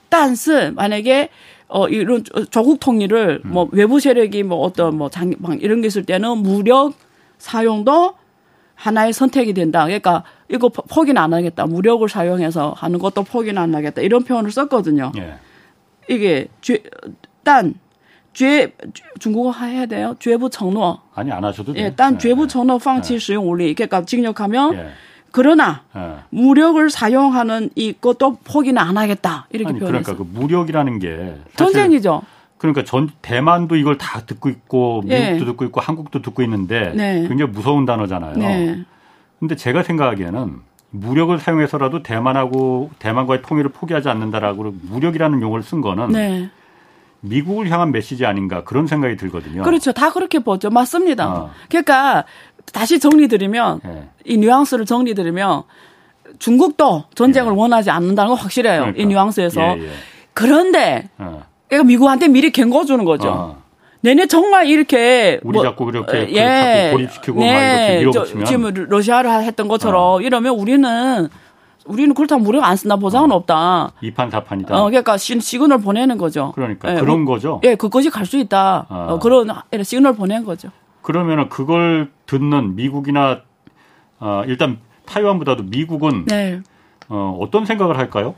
딴스 0.09 0.71
만약에 0.75 1.29
어 1.69 1.87
이런 1.89 2.23
어, 2.33 2.45
조국 2.45 2.79
통일을 2.79 3.41
음. 3.45 3.51
뭐 3.51 3.67
외부 3.71 3.99
세력이 3.99 4.43
뭐 4.43 4.59
어떤 4.59 4.97
뭐 4.97 5.09
장 5.09 5.33
이런 5.59 5.81
게 5.81 5.87
있을 5.87 6.03
때는 6.05 6.37
무력 6.37 6.93
사용도 7.37 8.13
하나의 8.75 9.11
선택이 9.11 9.53
된다. 9.53 9.83
그러니까 9.85 10.23
이거 10.49 10.69
포기는 10.69 11.19
안 11.21 11.33
하겠다. 11.33 11.65
무력을 11.65 12.07
사용해서 12.07 12.73
하는 12.77 12.99
것도 12.99 13.23
포기는 13.23 13.59
안 13.61 13.73
하겠다. 13.75 14.01
이런 14.01 14.23
표현을 14.23 14.51
썼거든요. 14.51 15.11
예. 15.17 15.33
이게 16.09 16.47
죄, 16.61 16.81
딴 17.43 17.73
죄, 18.33 18.71
중국어 19.19 19.51
해야 19.51 19.87
돼요. 19.87 20.15
죄부 20.19 20.49
정노. 20.49 20.99
아니 21.15 21.31
안 21.31 21.43
하셔도 21.43 21.73
돼요. 21.73 21.85
예, 21.85 21.95
딴 21.95 22.13
예. 22.13 22.17
죄부 22.19 22.47
정노 22.47 22.75
예. 22.75 22.83
방치 22.83 23.15
예. 23.15 23.19
시용 23.19 23.49
원리. 23.49 23.73
그러니까 23.73 24.05
직역하면 24.05 24.75
예. 24.75 24.87
그러나 25.37 25.83
예. 25.95 26.15
무력을 26.31 26.89
사용하는 26.89 27.69
이것도 27.75 28.39
포기는 28.43 28.81
안 28.81 28.97
하겠다. 28.97 29.45
이렇게 29.51 29.69
아니 29.69 29.79
표현했어요. 29.79 30.15
그러니까 30.15 30.33
그 30.33 30.39
무력이라는 30.39 30.97
게 30.97 31.35
전쟁이죠. 31.55 32.23
그러니까 32.57 32.83
전 32.83 33.11
대만도 33.21 33.75
이걸 33.75 33.99
다 33.99 34.21
듣고 34.21 34.49
있고 34.49 35.03
예. 35.09 35.33
미국도 35.33 35.51
듣고 35.51 35.65
있고 35.65 35.79
한국도 35.79 36.23
듣고 36.23 36.41
있는데 36.41 36.91
네. 36.95 37.27
굉장히 37.27 37.51
무서운 37.51 37.85
단어잖아요. 37.85 38.35
네. 38.35 38.83
근데 39.39 39.55
제가 39.55 39.83
생각하기에는 39.83 40.55
무력을 40.89 41.37
사용해서라도 41.37 42.01
대만하고 42.01 42.89
대만과의 42.97 43.43
통일을 43.43 43.69
포기하지 43.69 44.09
않는다라고 44.09 44.73
무력이라는 44.89 45.39
용어를 45.39 45.61
쓴 45.61 45.81
거는 45.81 46.13
네. 46.13 46.49
미국을 47.19 47.69
향한 47.69 47.91
메시지 47.91 48.25
아닌가 48.25 48.63
그런 48.63 48.87
생각이 48.87 49.17
들거든요. 49.17 49.61
그렇죠. 49.61 49.91
다 49.91 50.11
그렇게 50.11 50.39
보죠. 50.39 50.71
맞습니다. 50.71 51.29
어. 51.29 51.51
그러니까 51.69 52.25
다시 52.73 52.99
정리드리면 52.99 53.81
예. 53.85 54.03
이 54.25 54.37
뉘앙스를 54.37 54.85
정리드리면 54.85 55.63
중국도 56.39 57.05
전쟁을 57.15 57.53
원하지 57.53 57.89
않는다는 57.89 58.29
건 58.29 58.37
확실해요. 58.37 58.81
그러니까. 58.81 59.01
이 59.01 59.05
뉘앙스에서. 59.05 59.61
예, 59.61 59.81
예. 59.83 59.89
그런데 60.33 61.09
어. 61.17 61.43
그러니까 61.67 61.87
미국한테 61.87 62.27
미리 62.27 62.51
경고 62.51 62.85
주는 62.85 63.03
거죠. 63.05 63.29
어. 63.29 63.63
내내 64.01 64.27
정말 64.27 64.67
이렇게 64.67 65.39
우리 65.43 65.59
자꾸 65.61 65.85
그렇게 65.85 66.17
어, 66.19 66.25
그 66.27 66.33
자꾸 66.35 66.91
고립시키고 66.97 67.39
막 67.39 67.45
이렇게 67.47 67.97
밀어붙이면. 67.99 68.45
저, 68.45 68.51
지금 68.51 68.85
러시아를 68.89 69.43
했던 69.43 69.67
것처럼 69.67 70.21
이러면 70.21 70.53
우리는 70.55 71.27
우리는 71.85 72.13
그렇다면 72.13 72.43
무력 72.43 72.63
안 72.65 72.75
쓴다 72.75 72.97
보장은 72.97 73.31
없다. 73.31 73.93
이판사판이다. 74.01 74.77
어, 74.77 74.85
그러니까 74.89 75.17
시, 75.17 75.39
시그널 75.39 75.79
보내는 75.79 76.17
거죠. 76.17 76.51
그러니까 76.53 76.91
예, 76.95 76.99
그런 76.99 77.21
우- 77.21 77.25
거죠. 77.25 77.59
예, 77.63 77.75
그것이 77.75 78.09
갈 78.09 78.25
수 78.25 78.37
있다. 78.37 78.85
아. 78.89 79.07
어, 79.09 79.19
그런 79.19 79.47
시그널 79.83 80.13
보낸 80.13 80.43
거죠. 80.45 80.69
그러면은 81.01 81.47
그걸 81.49 82.11
듣는 82.27 82.75
미국이나 82.75 83.41
어, 84.19 84.43
일단 84.45 84.77
타이완보다도 85.05 85.63
미국은 85.63 86.25
네. 86.25 86.61
어, 87.09 87.37
어떤 87.41 87.65
생각을 87.65 87.97
할까요? 87.97 88.35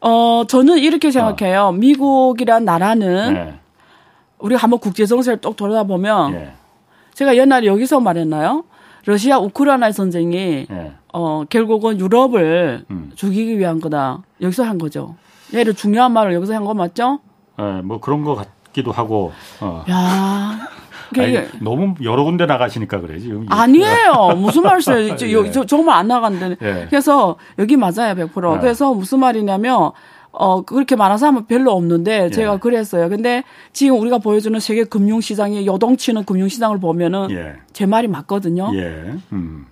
어, 0.00 0.44
저는 0.48 0.78
이렇게 0.78 1.10
생각해요. 1.10 1.72
미국이란 1.72 2.64
나라는 2.64 3.18
아. 3.18 3.30
네. 3.30 3.60
우리가 4.38 4.62
한번 4.62 4.78
국제 4.80 5.04
정세를 5.04 5.40
똑 5.42 5.56
돌아보면 5.56 6.32
예. 6.34 6.52
제가 7.12 7.36
옛날에 7.36 7.66
여기서 7.66 8.00
말했나요? 8.00 8.64
러시아 9.04 9.38
우크라이나 9.38 9.92
전쟁이 9.92 10.66
예. 10.70 10.92
어, 11.12 11.44
결국은 11.50 11.98
유럽을 12.00 12.84
음. 12.90 13.12
죽이기 13.16 13.58
위한 13.58 13.80
거다. 13.80 14.22
여기서 14.40 14.62
한 14.62 14.78
거죠. 14.78 15.16
얘를 15.52 15.74
중요한 15.74 16.12
말을 16.12 16.32
여기서 16.34 16.54
한 16.54 16.64
거 16.64 16.72
맞죠? 16.72 17.18
예, 17.58 17.82
뭐 17.82 18.00
그런 18.00 18.24
것 18.24 18.36
같기도 18.36 18.92
하고. 18.92 19.32
어. 19.60 19.84
야. 19.90 20.58
아니, 21.18 21.32
그게 21.32 21.48
너무 21.60 21.94
여러 22.02 22.24
군데 22.24 22.46
나가시니까 22.46 23.00
그래 23.00 23.18
지금. 23.18 23.46
아니에요. 23.48 24.34
무슨 24.36 24.62
말씀이에요? 24.62 25.16
예. 25.46 25.50
저, 25.50 25.64
정말 25.64 25.96
안 25.96 26.08
나간데. 26.08 26.56
예. 26.62 26.86
그래서 26.88 27.36
여기 27.58 27.76
맞아요, 27.76 28.14
100%. 28.14 28.56
예. 28.56 28.60
그래서 28.60 28.94
무슨 28.94 29.20
말이냐면 29.20 29.92
어 30.32 30.62
그렇게 30.62 30.94
말하는 30.94 31.18
사람은 31.18 31.46
별로 31.46 31.72
없는데 31.72 32.30
제가 32.30 32.54
예. 32.54 32.58
그랬어요. 32.58 33.08
근데 33.08 33.42
지금 33.72 33.98
우리가 33.98 34.18
보여주는 34.18 34.58
세계 34.60 34.84
금융시장의 34.84 35.66
요동치는 35.66 36.24
금융시장을 36.24 36.78
보면은 36.78 37.30
예. 37.32 37.54
제 37.72 37.86
말이 37.86 38.06
맞거든요. 38.06 38.70
예. 38.74 39.14
음. 39.32 39.66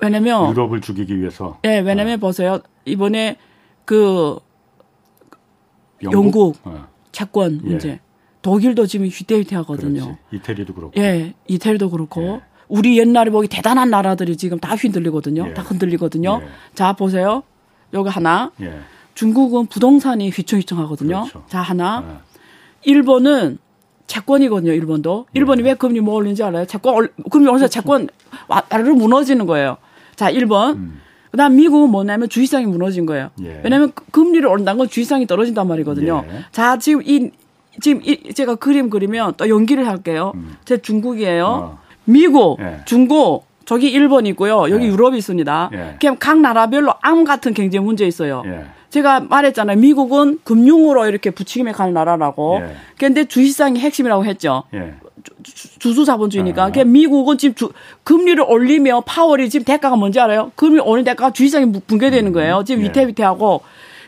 왜냐면 0.00 0.50
유럽을 0.50 0.80
죽이기 0.80 1.18
위해서. 1.18 1.58
예, 1.64 1.78
왜냐면 1.80 2.20
보세요. 2.20 2.60
이번에 2.84 3.36
그 3.84 4.38
영국, 6.02 6.14
영국. 6.14 6.56
어, 6.64 6.86
채권 7.12 7.60
예. 7.64 7.68
문제. 7.68 8.00
독일도 8.46 8.86
지금 8.86 9.06
휘대휘대하거든요. 9.08 10.02
그렇지. 10.04 10.18
이태리도 10.32 10.74
그렇고. 10.74 10.92
예, 11.00 11.34
이태리도 11.48 11.90
그렇고 11.90 12.22
예. 12.22 12.40
우리 12.68 12.96
옛날에 12.96 13.30
보기 13.30 13.48
대단한 13.48 13.90
나라들이 13.90 14.36
지금 14.36 14.60
다 14.60 14.76
흔들리거든요. 14.76 15.48
예. 15.48 15.54
다 15.54 15.62
흔들리거든요. 15.62 16.40
예. 16.42 16.48
자 16.74 16.92
보세요. 16.92 17.42
요거 17.92 18.08
하나. 18.08 18.52
예. 18.60 18.78
중국은 19.14 19.66
부동산이 19.66 20.30
휘청휘청하거든요. 20.30 21.22
그렇죠. 21.22 21.42
자 21.48 21.60
하나. 21.60 21.98
어. 21.98 22.20
일본은 22.84 23.58
채권이거든요. 24.06 24.72
일본도. 24.72 25.26
일본이 25.34 25.62
왜 25.62 25.74
금리 25.74 25.98
뭐 25.98 26.14
올린지 26.14 26.44
알아요? 26.44 26.66
채권 26.66 26.94
올- 26.94 27.12
금리 27.32 27.48
올려서 27.48 27.66
채권 27.66 28.08
와르르 28.46 28.92
무너지는 28.92 29.46
거예요. 29.46 29.76
자 30.14 30.30
1번. 30.30 30.76
음. 30.76 31.00
그다음 31.32 31.56
미국은 31.56 31.90
뭐냐면 31.90 32.28
주식시장이 32.28 32.66
무너진 32.66 33.06
거예요. 33.06 33.30
예. 33.42 33.60
왜냐하면 33.64 33.90
그 33.92 34.04
금리를 34.12 34.46
올린다는 34.48 34.78
건 34.78 34.88
주식시장이 34.88 35.26
떨어진단 35.26 35.66
말이거든요. 35.66 36.24
예. 36.30 36.44
자 36.52 36.78
지금 36.78 37.02
이 37.04 37.30
지금 37.80 38.00
이 38.04 38.32
제가 38.34 38.54
그림 38.56 38.90
그리면 38.90 39.34
또 39.36 39.48
연기를 39.48 39.86
할게요. 39.88 40.32
제 40.64 40.78
중국이에요. 40.78 41.44
음. 41.46 41.76
어. 41.76 41.78
미국, 42.04 42.58
예. 42.60 42.78
중국, 42.84 43.44
저기 43.64 43.90
일본 43.90 44.26
있고요. 44.26 44.70
여기 44.70 44.84
예. 44.86 44.88
유럽이 44.88 45.18
있습니다. 45.18 45.70
예. 45.72 45.96
그냥 46.00 46.16
각 46.20 46.38
나라별로 46.40 46.94
암 47.02 47.24
같은 47.24 47.52
경제 47.52 47.78
문제 47.80 48.06
있어요. 48.06 48.42
예. 48.46 48.64
제가 48.90 49.20
말했잖아요. 49.20 49.76
미국은 49.78 50.38
금융으로 50.44 51.06
이렇게 51.08 51.30
부침에 51.30 51.72
가는 51.72 51.92
나라라고. 51.92 52.60
예. 52.62 52.76
그런데 52.96 53.24
주식시장이 53.24 53.80
핵심이라고 53.80 54.24
했죠. 54.24 54.62
예. 54.74 54.94
주주 55.80 56.04
자본주의니까. 56.04 56.62
아. 56.64 56.70
그러니까 56.70 56.90
미국은 56.92 57.36
지금 57.38 57.54
주, 57.56 57.72
금리를 58.04 58.42
올리며 58.46 59.02
파월이 59.04 59.50
지금 59.50 59.64
대가가 59.64 59.96
뭔지 59.96 60.20
알아요? 60.20 60.52
금리 60.54 60.78
오는 60.80 61.02
대가가 61.02 61.32
주식시장이 61.32 61.72
부- 61.72 61.80
붕괴되는 61.80 62.32
거예요. 62.32 62.62
지금 62.64 62.82
예. 62.82 62.86
위태위태하고. 62.86 63.62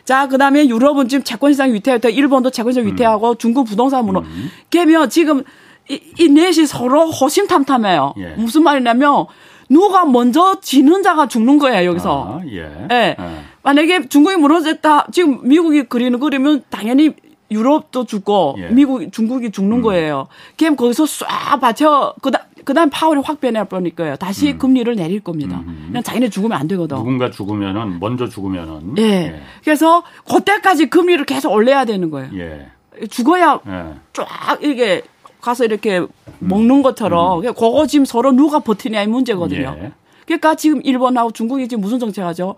자, 0.05 0.27
그 0.27 0.37
다음에 0.37 0.67
유럽은 0.67 1.07
지금 1.07 1.23
채권 1.23 1.51
시장이 1.51 1.73
위태위태, 1.73 2.11
일본도 2.11 2.49
채권 2.51 2.71
시장 2.71 2.85
음. 2.85 2.91
위태하고 2.91 3.35
중국 3.35 3.65
부동산 3.65 4.05
무너. 4.05 4.23
그러면 4.69 5.09
지금 5.09 5.43
이, 5.89 5.99
이 6.19 6.29
넷이 6.29 6.65
서로 6.65 7.09
호심탐탐해요. 7.09 8.13
예. 8.17 8.27
무슨 8.35 8.63
말이냐면 8.63 9.25
누가 9.69 10.05
먼저 10.05 10.59
지는 10.61 11.03
자가 11.03 11.27
죽는 11.27 11.59
거예요, 11.59 11.89
여기서. 11.89 12.41
아, 12.41 12.45
예. 12.47 12.87
예. 12.91 13.15
어. 13.17 13.43
만약에 13.63 14.07
중국이 14.07 14.35
무너졌다, 14.37 15.07
지금 15.11 15.39
미국이 15.43 15.83
그리는 15.83 16.19
그림은 16.19 16.63
당연히 16.69 17.13
유럽도 17.51 18.05
죽고 18.05 18.55
예. 18.59 18.67
미국, 18.69 19.11
중국이 19.11 19.51
죽는 19.51 19.81
거예요. 19.81 20.27
그럼 20.57 20.75
거기서 20.75 21.03
쏴 21.05 21.59
받쳐 21.59 22.13
그다 22.21 22.45
그다음 22.65 22.89
파월이 22.89 23.21
확 23.23 23.39
변해 23.39 23.63
버릴 23.63 23.95
거예요. 23.95 24.15
다시 24.15 24.57
금리를 24.57 24.95
내릴 24.95 25.19
겁니다. 25.21 25.63
그냥 25.87 26.03
자기네 26.03 26.29
죽으면 26.29 26.57
안 26.57 26.67
되거든. 26.67 26.97
음. 26.97 26.99
누군가 26.99 27.31
죽으면은 27.31 27.99
먼저 27.99 28.27
죽으면은 28.27 28.97
예. 28.97 29.41
그래서 29.63 30.03
그때까지 30.29 30.89
금리를 30.89 31.23
계속 31.25 31.51
올려야 31.51 31.85
되는 31.85 32.09
거예요. 32.09 32.29
예. 32.35 32.67
죽어야 33.09 33.59
예. 33.67 33.93
쫙 34.13 34.27
이게 34.61 35.03
가서 35.41 35.65
이렇게 35.65 36.05
먹는 36.39 36.81
것처럼 36.81 37.41
그거 37.41 37.87
지금 37.87 38.05
서로 38.05 38.31
누가 38.31 38.59
버티냐 38.59 39.03
이 39.03 39.07
문제거든요. 39.07 39.75
예. 39.81 39.91
그러니까 40.25 40.55
지금 40.55 40.81
일본하고 40.83 41.31
중국이 41.31 41.67
지금 41.67 41.81
무슨 41.81 41.97
정책하죠? 41.99 42.55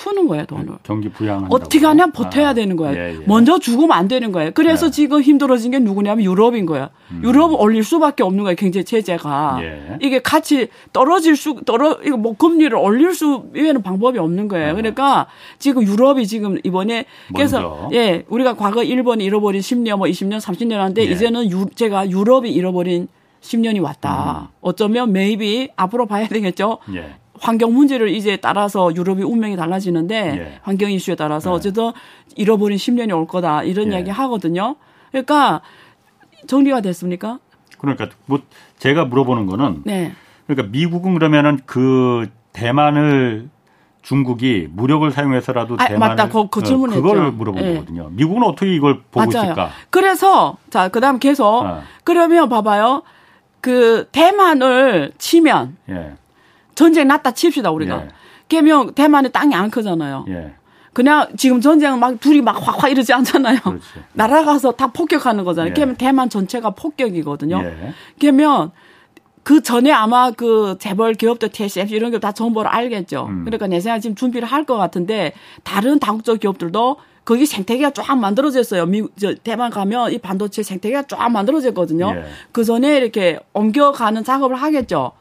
푸는 0.00 0.28
거예요 0.28 0.46
돈을. 0.46 0.66
경기 0.82 1.10
부양 1.10 1.46
어떻게 1.50 1.84
하냐 1.84 2.06
버텨야 2.06 2.50
아. 2.50 2.54
되는 2.54 2.76
거예요. 2.76 2.96
예, 2.96 3.14
예. 3.20 3.24
먼저 3.26 3.58
죽으면 3.58 3.92
안 3.92 4.08
되는 4.08 4.32
거예요. 4.32 4.52
그래서 4.54 4.86
예. 4.86 4.90
지금 4.90 5.20
힘들어진 5.20 5.72
게 5.72 5.78
누구냐면 5.78 6.24
유럽인 6.24 6.64
거예요. 6.64 6.88
음. 7.10 7.20
유럽은 7.22 7.56
올릴 7.56 7.84
수밖에 7.84 8.22
없는 8.22 8.44
거예요. 8.44 8.56
경제 8.56 8.82
체제가 8.82 9.58
예. 9.62 9.98
이게 10.00 10.18
같이 10.20 10.68
떨어질 10.94 11.36
수 11.36 11.56
떨어 11.66 11.98
이거 12.04 12.16
뭐 12.16 12.34
금리를 12.34 12.74
올릴 12.76 13.14
수 13.14 13.44
이외에는 13.54 13.82
방법이 13.82 14.18
없는 14.18 14.48
거예요. 14.48 14.70
아. 14.70 14.74
그러니까 14.74 15.26
지금 15.58 15.82
유럽이 15.82 16.26
지금 16.26 16.58
이번에 16.64 17.04
그래서 17.34 17.90
예 17.92 18.24
우리가 18.28 18.54
과거 18.54 18.82
일본이 18.82 19.24
잃어버린 19.24 19.60
10년 19.60 19.96
뭐 19.98 20.06
20년 20.06 20.40
30년 20.40 20.76
한데 20.76 21.02
예. 21.02 21.10
이제는 21.10 21.50
유, 21.50 21.66
제가 21.74 22.08
유럽이 22.08 22.50
잃어버린 22.50 23.08
10년이 23.42 23.82
왔다. 23.82 24.48
음. 24.50 24.56
어쩌면 24.60 25.12
maybe 25.12 25.70
앞으로 25.76 26.06
봐야 26.06 26.26
되겠죠. 26.26 26.78
예. 26.94 27.16
환경 27.40 27.74
문제를 27.74 28.10
이제 28.10 28.36
따라서 28.36 28.94
유럽이 28.94 29.22
운명이 29.22 29.56
달라지는데 29.56 30.14
예. 30.16 30.58
환경 30.62 30.90
이슈에 30.90 31.14
따라서 31.14 31.50
예. 31.50 31.54
어쨌든 31.54 31.92
잃어버린 32.36 32.76
10년이 32.76 33.16
올 33.16 33.26
거다 33.26 33.62
이런 33.62 33.92
예. 33.92 33.96
이야기 33.96 34.10
하거든요. 34.10 34.76
그러니까 35.10 35.62
정리가 36.46 36.82
됐습니까? 36.82 37.38
그러니까 37.78 38.08
뭐 38.26 38.40
제가 38.78 39.06
물어보는 39.06 39.46
거는 39.46 39.82
네. 39.84 40.12
그러니까 40.46 40.70
미국은 40.70 41.14
그러면은 41.14 41.58
그 41.64 42.28
대만을 42.52 43.48
중국이 44.02 44.68
무력을 44.70 45.10
사용해서라도 45.10 45.76
아, 45.78 45.86
대만을 45.86 46.16
맞다. 46.16 46.28
그, 46.28 46.48
그 46.48 46.62
질문했죠. 46.62 47.02
그걸 47.02 47.32
물어본 47.32 47.62
네. 47.62 47.74
거거든요. 47.74 48.08
미국은 48.12 48.42
어떻게 48.42 48.74
이걸 48.74 49.00
보고 49.10 49.30
맞아요. 49.30 49.44
있을까? 49.44 49.70
그래서 49.90 50.56
자 50.68 50.88
그다음 50.88 51.18
계속 51.18 51.46
어. 51.46 51.82
그러면 52.04 52.48
봐봐요. 52.48 53.02
그 53.60 54.08
대만을 54.12 55.12
치면 55.18 55.76
예. 55.90 56.14
전쟁 56.80 57.08
났다 57.08 57.32
칩시다 57.32 57.70
우리가. 57.72 58.04
예. 58.04 58.08
그러면 58.48 58.94
대만의 58.94 59.32
땅이 59.32 59.54
안 59.54 59.70
크잖아요. 59.70 60.24
예. 60.28 60.54
그냥 60.94 61.28
지금 61.36 61.60
전쟁은 61.60 62.00
막 62.00 62.18
둘이 62.20 62.40
막 62.40 62.56
확확 62.66 62.90
이러지 62.90 63.12
않잖아요. 63.12 63.60
그렇지. 63.60 63.84
날아가서 64.14 64.72
다 64.72 64.86
폭격하는 64.86 65.44
거잖아요. 65.44 65.70
예. 65.70 65.74
그러면 65.74 65.96
대만 65.96 66.30
전체가 66.30 66.70
폭격이거든요. 66.70 67.60
예. 67.62 67.92
그러면 68.18 68.70
그 69.42 69.62
전에 69.62 69.92
아마 69.92 70.30
그 70.30 70.76
재벌 70.80 71.12
기업들 71.14 71.50
TSF 71.50 71.94
이런 71.94 72.10
게다 72.12 72.32
정보를 72.32 72.70
알겠죠. 72.70 73.26
음. 73.28 73.44
그러니까 73.44 73.66
내 73.66 73.78
생각에 73.80 74.00
지금 74.00 74.16
준비를 74.16 74.48
할 74.48 74.64
것 74.64 74.76
같은데 74.78 75.32
다른 75.64 75.98
다국적 75.98 76.40
기업들도 76.40 76.96
거기 77.26 77.44
생태계가 77.44 77.90
쫙 77.90 78.14
만들어졌어요. 78.16 78.86
미국, 78.86 79.12
저, 79.20 79.34
대만 79.34 79.70
가면 79.70 80.12
이 80.12 80.18
반도체 80.18 80.62
생태계가 80.62 81.02
쫙 81.08 81.28
만들어졌거든요. 81.28 82.12
예. 82.16 82.24
그 82.52 82.64
전에 82.64 82.96
이렇게 82.96 83.38
옮겨가는 83.52 84.24
작업을 84.24 84.56
하겠죠. 84.56 85.12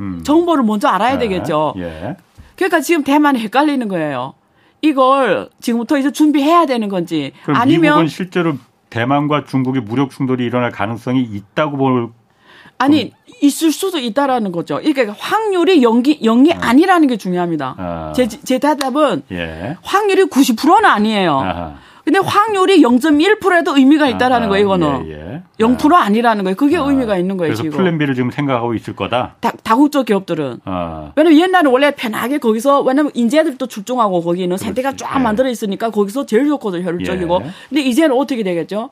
음. 0.00 0.22
정보를 0.24 0.64
먼저 0.64 0.88
알아야 0.88 1.14
예. 1.14 1.18
되겠죠. 1.18 1.74
예. 1.78 2.16
그러니까 2.56 2.80
지금 2.80 3.04
대만이 3.04 3.38
헷갈리는 3.40 3.86
거예요. 3.88 4.34
이걸 4.80 5.50
지금부터 5.60 5.98
이제 5.98 6.12
준비해야 6.12 6.66
되는 6.66 6.88
건지 6.88 7.32
아니면 7.46 7.82
미국은 7.82 8.08
실제로 8.08 8.54
대만과 8.90 9.44
중국의 9.44 9.82
무력 9.82 10.10
충돌이 10.10 10.44
일어날 10.44 10.70
가능성이 10.70 11.22
있다고 11.22 11.76
볼 11.76 12.10
아니 12.78 13.12
있을 13.42 13.72
수도 13.72 13.98
있다라는 13.98 14.52
거죠. 14.52 14.80
이게 14.80 15.04
확률이 15.04 15.82
영기 15.82 16.20
영이 16.20 16.52
어. 16.52 16.56
아니라는 16.60 17.08
게 17.08 17.16
중요합니다. 17.16 17.74
어. 17.76 18.12
제, 18.14 18.28
제 18.28 18.58
대답은 18.58 19.22
예. 19.32 19.76
확률이 19.82 20.24
90%는 20.24 20.84
아니에요. 20.84 21.38
아하. 21.40 21.74
근데 22.08 22.20
확률이 22.20 22.80
0.1%에도 22.80 23.76
의미가 23.76 24.08
있다라는 24.08 24.48
거예요, 24.48 24.64
이거는. 24.64 25.08
예, 25.08 25.12
예. 25.12 25.42
0% 25.58 25.92
아니라는 25.92 26.42
거예요. 26.42 26.56
그게 26.56 26.78
아, 26.78 26.80
의미가 26.80 27.18
있는 27.18 27.36
거예요, 27.36 27.50
그래서 27.50 27.62
지금. 27.62 27.76
플랜 27.76 27.98
B를 27.98 28.14
지금 28.14 28.30
생각하고 28.30 28.72
있을 28.72 28.96
거다. 28.96 29.34
다, 29.40 29.52
다국적 29.62 30.06
기업들은. 30.06 30.60
아. 30.64 31.12
왜냐면 31.16 31.38
옛날에 31.38 31.68
원래 31.68 31.90
편하게 31.90 32.38
거기서 32.38 32.80
왜냐면 32.80 33.12
인재들도 33.12 33.66
출중하고 33.66 34.22
거기는 34.22 34.56
생태가 34.56 34.96
쫙 34.96 35.16
예. 35.16 35.22
만들어 35.22 35.50
있으니까 35.50 35.90
거기서 35.90 36.24
제일 36.24 36.46
좋거든 36.48 36.82
효율적이고. 36.82 37.40
예. 37.44 37.50
근데 37.68 37.82
이제는 37.82 38.16
어떻게 38.16 38.42
되겠죠? 38.42 38.88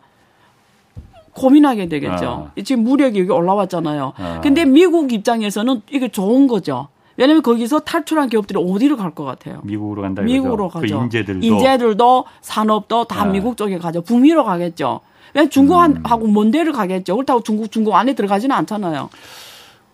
고민하게 1.32 1.88
되겠죠. 1.88 2.50
아. 2.54 2.60
지금 2.62 2.84
무력이 2.84 3.20
여기 3.20 3.30
올라왔잖아요. 3.30 4.12
아. 4.14 4.40
근데 4.42 4.66
미국 4.66 5.10
입장에서는 5.10 5.80
이게 5.90 6.08
좋은 6.08 6.46
거죠. 6.46 6.88
왜냐면 7.16 7.42
거기서 7.42 7.80
탈출한 7.80 8.28
기업들이 8.28 8.58
어디로 8.62 8.96
갈 8.96 9.10
것 9.14 9.24
같아요? 9.24 9.60
미국으로 9.64 10.02
간다. 10.02 10.22
미국으로 10.22 10.68
그 10.68 10.80
가죠. 10.80 10.98
그 10.98 11.04
인재들도. 11.04 11.46
인재들도 11.46 12.24
산업도 12.42 13.04
다 13.04 13.22
아. 13.22 13.24
미국 13.26 13.56
쪽에 13.56 13.78
가죠. 13.78 14.02
북미로 14.02 14.44
가겠죠. 14.44 15.00
왜 15.34 15.48
중국하고 15.48 16.26
음. 16.26 16.32
먼 16.34 16.50
데를 16.50 16.72
가겠죠. 16.72 17.14
그렇다고 17.16 17.42
중국 17.42 17.70
중국 17.72 17.94
안에 17.94 18.14
들어가지는 18.14 18.54
않잖아요. 18.56 19.08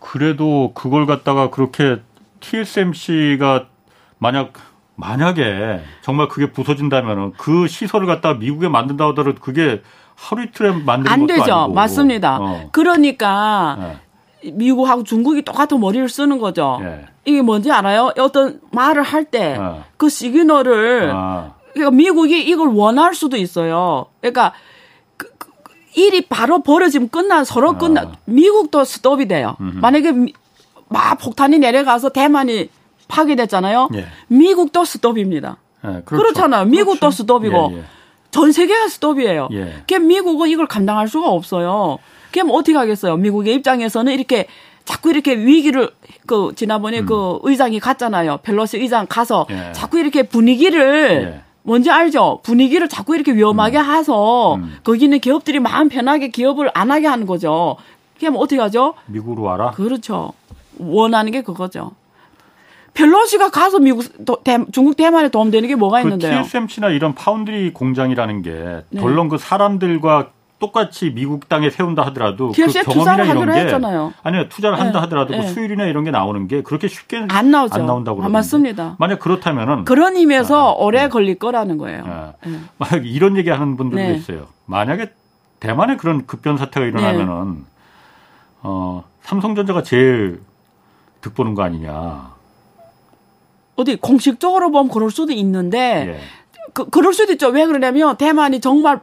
그래도 0.01 0.73
그걸 0.75 1.07
갖다가 1.07 1.51
그렇게 1.51 1.99
TSMC가 2.41 3.67
만약 4.19 4.53
만약에 4.97 5.81
정말 6.03 6.29
그게 6.29 6.51
부서진다면은 6.53 7.33
그 7.39 7.67
시설을 7.67 8.07
갖다가 8.07 8.39
미국에 8.39 8.69
만든다 8.69 9.07
하더라도 9.09 9.41
그게 9.41 9.83
하루 10.17 10.45
이틀에 10.45 10.71
만드는 10.73 11.11
안 11.13 11.27
되죠. 11.27 11.43
아니고. 11.55 11.73
맞습니다. 11.75 12.39
어. 12.41 12.69
그러니까 12.73 13.77
네. 13.81 13.97
미국하고 14.45 15.05
중국이 15.05 15.43
똑같은 15.43 15.81
머리를 15.81 16.09
쓰는 16.09 16.39
거죠. 16.39 16.79
네. 16.83 17.07
이게 17.25 17.43
뭔지 17.43 17.71
알아요? 17.71 18.13
어떤 18.19 18.61
말을 18.71 19.03
할 19.03 19.25
때그 19.25 19.61
네. 19.63 19.81
그 19.97 20.09
시그널을 20.09 21.11
아. 21.15 21.55
그러니까 21.73 21.91
미국이 21.97 22.43
이걸 22.43 22.69
원할 22.69 23.15
수도 23.15 23.37
있어요. 23.37 24.07
그러니까 24.21 24.53
그, 25.17 25.29
그, 25.39 25.49
그 25.63 25.73
일이 25.95 26.23
바로 26.23 26.63
벌어지면 26.63 27.09
끝나 27.11 27.45
서로 27.45 27.71
아. 27.71 27.79
끝나 27.79 28.13
미국도 28.25 28.85
스톱이 28.85 29.29
돼요. 29.29 29.57
음흠. 29.61 29.79
만약에 29.79 30.13
막 30.89 31.19
폭탄이 31.19 31.59
내려가서 31.59 32.11
대만이 32.11 32.69
파괴됐잖아요. 33.09 33.89
예. 33.95 34.07
미국도 34.29 34.85
스톱입니다. 34.85 35.59
예, 35.85 36.03
그렇죠. 36.05 36.23
그렇잖아요 36.23 36.65
미국도 36.67 37.01
그렇죠. 37.01 37.17
스톱이고 37.17 37.71
예, 37.73 37.77
예. 37.79 37.85
전 38.31 38.53
세계가 38.53 38.89
스톱이에요. 38.89 39.49
예. 39.53 39.83
그럼 39.87 40.07
미국은 40.07 40.49
이걸 40.49 40.67
감당할 40.67 41.09
수가 41.09 41.29
없어요. 41.29 41.99
그럼 42.33 42.51
어떻게 42.51 42.77
하겠어요? 42.77 43.17
미국의 43.17 43.55
입장에서는 43.57 44.13
이렇게 44.13 44.47
자꾸 44.85 45.11
이렇게 45.11 45.37
위기를 45.37 45.91
그 46.27 46.53
지난번에 46.57 47.01
음. 47.01 47.07
그 47.07 47.39
의장이 47.43 47.79
갔잖아요. 47.79 48.39
펠로시 48.43 48.79
의장 48.79 49.07
가서 49.07 49.47
예. 49.51 49.73
자꾸 49.73 49.99
이렇게 49.99 50.25
분위기를 50.25 51.35
예. 51.37 51.41
뭔지 51.63 51.91
알죠? 51.91 52.41
분위기를 52.43 52.89
자꾸 52.89 53.15
이렇게 53.15 53.33
위험하게 53.33 53.79
음. 53.79 53.95
해서 53.95 54.57
음. 54.57 54.79
거기 54.83 55.05
있는 55.05 55.21
기업들이 55.21 55.61
마음 55.61 55.89
편하게 55.89 56.29
기업을 56.29 56.71
안 56.75 56.91
하게 56.91 57.07
하는 57.07 57.27
거죠. 57.27 57.77
그럼 58.19 58.37
어떻게 58.39 58.61
하죠? 58.61 58.95
미국으로 59.07 59.43
와라? 59.43 59.71
그렇죠. 59.73 60.33
원하는 60.79 61.31
게 61.33 61.43
그거죠. 61.43 61.93
펠로시가 62.95 63.51
가서 63.51 63.79
미국 63.79 64.05
대, 64.45 64.59
중국 64.71 64.97
대만에 64.97 65.29
도움되는 65.29 65.67
게 65.69 65.75
뭐가 65.77 66.03
그 66.03 66.09
있는데요? 66.09 66.43
TSMC나 66.43 66.91
이런 66.91 67.15
파운드리 67.15 67.73
공장이라는 67.73 68.43
게 68.43 68.83
네. 68.91 69.01
물론 69.01 69.29
그 69.29 69.39
사람들과 69.39 70.31
똑같이 70.63 71.11
미국 71.13 71.49
땅에 71.49 71.71
세운다 71.71 72.03
하더라도 72.07 72.53
그 72.53 72.67
경험이나 72.67 73.25
이런 73.25 73.53
게 73.53 73.61
했잖아요. 73.63 74.15
아니요 74.23 74.49
투자를 74.49 74.79
한다 74.79 74.93
네. 74.93 74.99
하더라도 75.01 75.33
그 75.33 75.41
네. 75.41 75.43
그 75.43 75.53
수율이나 75.53 75.87
이런 75.87 76.05
게 76.05 76.13
나오는 76.13 76.47
게 76.47 76.63
그렇게 76.63 76.87
쉽게 76.87 77.27
안 77.31 77.51
나오죠. 77.51 77.81
안 77.81 77.87
나온다고 77.87 78.19
그러는데 78.19 78.33
아, 78.33 78.39
맞습니다. 78.39 78.97
만약 79.01 79.19
그렇다면은 79.19 79.85
그런 79.85 80.15
의미에서 80.15 80.69
아, 80.69 80.73
오래 80.75 81.03
네. 81.03 81.09
걸릴 81.09 81.37
거라는 81.41 81.79
거예요. 81.79 82.05
아, 82.07 82.33
네. 82.47 82.61
만약 82.79 83.05
이런 83.05 83.37
얘기하는 83.37 83.77
분들도 83.77 84.05
네. 84.05 84.15
있어요. 84.15 84.47
만약에 84.67 85.11
대만에 85.59 85.97
그런 85.97 86.27
급변 86.27 86.57
사태가 86.57 86.87
일어나면은 86.87 87.65
어, 88.63 89.03
삼성전자가 89.23 89.83
제일 89.83 90.43
득 91.21 91.35
보는 91.35 91.57
거 91.57 91.65
아니냐. 91.65 92.31
어디 93.75 93.97
공식적으로 93.97 94.71
보면 94.71 94.93
그럴 94.93 95.11
수도 95.11 95.33
있는데 95.33 96.19
예. 96.19 96.21
그, 96.73 96.89
그럴 96.89 97.13
수도 97.13 97.33
있죠. 97.33 97.49
왜 97.49 97.67
그러냐면 97.67 98.17
대만이 98.17 98.61
정말 98.61 99.01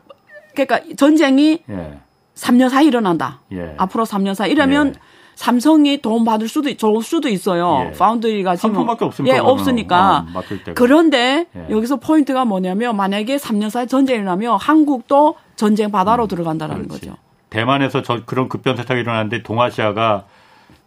그러니까 0.54 0.80
전쟁이 0.96 1.64
예. 1.70 2.00
3년 2.36 2.70
사이 2.70 2.88
일어난다. 2.88 3.42
예. 3.52 3.76
앞으로 3.78 4.06
3년 4.06 4.34
사이 4.34 4.52
이러면 4.52 4.96
예. 4.96 5.00
삼성이 5.36 6.02
도움 6.02 6.26
받을 6.26 6.50
수도 6.50 6.74
좋을 6.76 7.02
수도 7.02 7.30
있어요. 7.30 7.88
예. 7.88 7.92
파운드리가 7.98 8.58
지금 8.58 8.74
삼성밖에 8.74 9.06
없으니까. 9.06 9.36
예, 9.36 9.40
없으니까. 9.40 10.26
어, 10.34 10.42
그런데 10.76 11.46
예. 11.56 11.68
여기서 11.70 11.98
포인트가 11.98 12.44
뭐냐면 12.44 12.98
만약에 12.98 13.38
3년 13.38 13.70
사이 13.70 13.88
전쟁이 13.88 14.20
일어나면 14.20 14.58
한국도 14.60 15.36
전쟁 15.56 15.92
바다로 15.92 16.24
음, 16.24 16.28
들어간다라는 16.28 16.88
그렇지. 16.88 17.08
거죠. 17.08 17.18
대만에서 17.50 18.02
저 18.02 18.22
그런 18.26 18.50
급변 18.50 18.76
사태가 18.76 19.00
일어났는데 19.00 19.44
동아시아가 19.44 20.26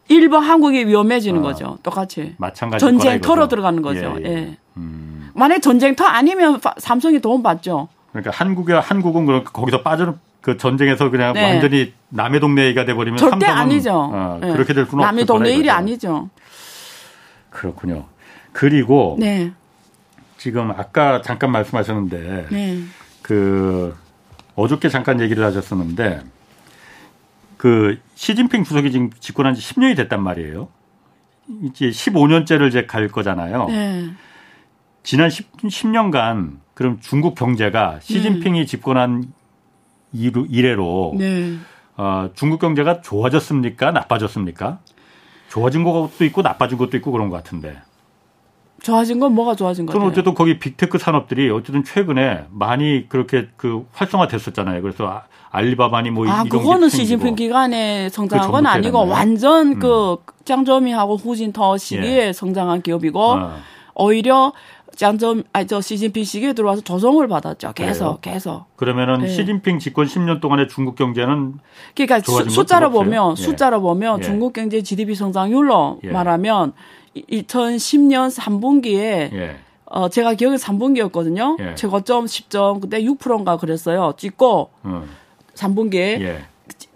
일본 0.09 0.42
한국이 0.42 0.87
위험해지는 0.87 1.40
어. 1.40 1.42
거죠. 1.42 1.79
똑같이. 1.83 2.35
마찬가지 2.38 2.85
전쟁터로 2.85 3.48
들어가는 3.48 3.81
거죠. 3.83 4.16
예. 4.20 4.29
예. 4.29 4.31
예. 4.35 4.57
음. 4.77 5.31
만약 5.35 5.61
전쟁터 5.61 6.05
아니면 6.05 6.61
삼성이 6.77 7.20
도움 7.20 7.42
받죠. 7.42 7.88
그러니까 8.12 8.31
한국의 8.31 8.81
한국은 8.81 9.27
그럼 9.27 9.44
거기서 9.44 9.83
빠져 9.83 10.14
그 10.40 10.57
전쟁에서 10.57 11.11
그냥 11.11 11.33
네. 11.33 11.44
완전히 11.44 11.94
남의 12.11 12.40
동네 12.40 12.68
일이 12.68 12.75
돼버리면 12.85 13.16
절대 13.18 13.46
아니죠. 13.46 14.11
어, 14.12 14.38
네. 14.40 14.53
그렇게 14.53 14.75
될 14.75 14.87
수는 14.87 15.03
남의 15.03 15.25
동네 15.25 15.55
일이 15.55 15.70
아니죠. 15.70 16.29
그렇군요. 17.51 18.07
그리고 18.53 19.16
네. 19.18 19.53
지금 20.37 20.70
아까 20.72 21.22
잠깐 21.22 21.53
말씀하셨는데 21.53 22.46
네. 22.51 22.83
그 23.22 23.96
어저께 24.57 24.88
잠깐 24.88 25.20
얘기를 25.20 25.44
하셨었는데 25.44 26.20
그 27.57 27.98
시진핑 28.16 28.64
주석이 28.64 28.90
지금 28.90 29.11
집권한 29.20 29.55
지 29.55 29.62
10년이 29.62 29.96
됐단 29.96 30.20
말이에요. 30.22 30.68
이제 31.62 31.88
15년째를 31.90 32.68
이제 32.68 32.87
갈 32.87 33.09
거잖아요. 33.09 33.66
네. 33.68 34.11
지난 35.05 35.31
10, 35.31 35.53
10년간 35.59 36.62
그럼 36.83 36.99
중국 37.01 37.37
경제가 37.37 37.99
시진핑이 38.03 38.59
네. 38.59 38.66
집권한 38.66 39.33
이루, 40.12 40.47
이래로 40.51 41.14
네. 41.16 41.55
어, 41.97 42.29
중국 42.35 42.59
경제가 42.61 43.01
좋아졌습니까? 43.03 43.92
나빠졌습니까? 43.92 44.81
좋아진 45.49 45.85
것도 45.85 46.25
있고 46.25 46.42
나빠진 46.42 46.77
것도 46.79 46.97
있고 46.97 47.12
그런 47.12 47.29
것 47.31 47.37
같은데. 47.37 47.77
좋아진 48.83 49.21
건 49.21 49.33
뭐가 49.35 49.55
좋아진 49.55 49.87
것 49.87 49.92
저는? 49.92 50.09
어쨌든 50.09 50.35
거기 50.35 50.59
빅테크 50.59 50.99
산업들이 50.99 51.49
어쨌든 51.51 51.85
최근에 51.85 52.47
많이 52.51 53.09
그렇게 53.09 53.49
그 53.57 53.87
활성화됐었잖아요. 53.92 54.83
그래서 54.83 55.07
아- 55.07 55.23
알리바바니 55.53 56.11
뭐 56.11 56.27
아, 56.29 56.42
이런 56.45 56.49
그거는. 56.49 56.88
시진핑 56.88 57.37
기간에 57.37 58.09
성장한 58.09 58.47
그 58.49 58.53
건 58.53 58.66
아니고? 58.66 59.07
완전 59.07 59.79
그 59.79 60.16
짱저미하고 60.45 61.16
후진터 61.16 61.77
시기에 61.79 62.29
예. 62.29 62.33
성장한 62.33 62.83
기업이고 62.83 63.21
어. 63.23 63.57
오히려 63.95 64.53
짱점 64.96 65.42
아니 65.52 65.66
저 65.66 65.81
시진핑 65.81 66.24
시기에 66.24 66.52
들어와서 66.52 66.83
조성을 66.83 67.26
받았죠. 67.26 67.72
계속 67.74 68.20
그래요? 68.20 68.35
계속. 68.35 68.64
그러면 68.76 69.22
네. 69.22 69.28
시진핑 69.28 69.78
집권 69.78 70.07
10년 70.07 70.40
동안의 70.40 70.68
중국 70.68 70.96
경제는 70.96 71.55
그러니까 71.94 72.20
수, 72.20 72.48
숫자로? 72.50 72.90
보면 72.90 73.35
예. 73.38 73.42
숫자로 73.42 73.81
보면 73.81 74.20
예. 74.20 74.22
중국 74.22 74.52
경제 74.52 74.83
GDP 74.83 75.14
성장률로 75.14 76.00
예. 76.05 76.11
말하면 76.11 76.72
2010년 77.16 78.35
3분기에 78.35 79.33
예. 79.33 79.57
어 79.87 80.09
제가 80.09 80.35
기억에 80.35 80.57
3분기였거든요. 80.57 81.61
예. 81.61 81.74
최고점 81.74 82.26
10점 82.26 82.81
그때 82.81 83.02
6%인가 83.02 83.57
그랬어요. 83.59 84.14
찍고 84.16 84.70
어. 84.85 85.05
3분기에 85.55 86.20
예. 86.20 86.44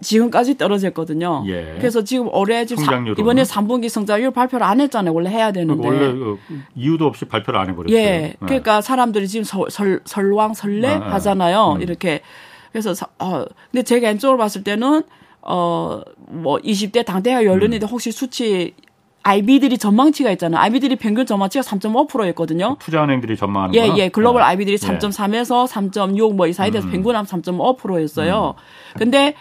지금까지 0.01 0.57
떨어졌거든요. 0.57 1.43
예. 1.47 1.75
그래서 1.79 2.03
지금 2.03 2.29
올해 2.33 2.65
지금 2.65 2.83
성장률은? 2.83 3.19
이번에 3.19 3.43
3분기 3.43 3.89
성장률 3.89 4.31
발표를 4.31 4.65
안 4.65 4.79
했잖아요. 4.79 5.13
원래 5.13 5.29
해야 5.29 5.51
되는데. 5.51 5.87
원래 5.87 6.05
어, 6.07 6.37
이유도 6.75 7.05
없이 7.05 7.25
발표를 7.25 7.59
안 7.59 7.69
해버렸어요. 7.69 7.97
예. 7.97 8.35
그러니까 8.39 8.81
사람들이 8.81 9.27
지금 9.27 9.43
설, 9.43 9.65
설, 9.69 9.99
설왕 10.05 10.53
설래 10.53 10.87
아, 10.89 11.01
아. 11.03 11.13
하잖아요. 11.15 11.73
음. 11.77 11.81
이렇게. 11.81 12.21
그래서 12.71 12.93
사- 12.93 13.07
어 13.17 13.43
근데 13.71 13.81
제가 13.83 14.01
개인적으로 14.01 14.37
봤을 14.37 14.63
때는 14.63 15.01
어뭐 15.41 16.57
20대 16.63 17.03
당대가 17.05 17.43
열렸는데 17.45 17.85
음. 17.85 17.89
혹시 17.89 18.11
수치 18.11 18.73
IB들이 19.23 19.77
전망치가 19.77 20.31
있잖아요. 20.31 20.61
IB들이 20.61 20.95
평균 20.95 21.25
전망치가 21.25 21.61
3.5%였거든요. 21.63 22.77
투자은행들이 22.79 23.35
전망하는 23.35 23.75
예, 23.75 23.81
거나? 23.87 23.97
예. 23.97 24.09
글로벌 24.09 24.41
어. 24.41 24.45
IB들이 24.45 24.73
예. 24.81 24.87
3.3에서 24.87 25.67
3.6 25.67 26.33
뭐 26.35 26.47
이 26.47 26.53
사이 26.53 26.71
돼서 26.71 26.87
음. 26.87 26.91
평균 26.91 27.15
한 27.15 27.25
3.5%였어요. 27.25 28.53
근데 28.97 29.33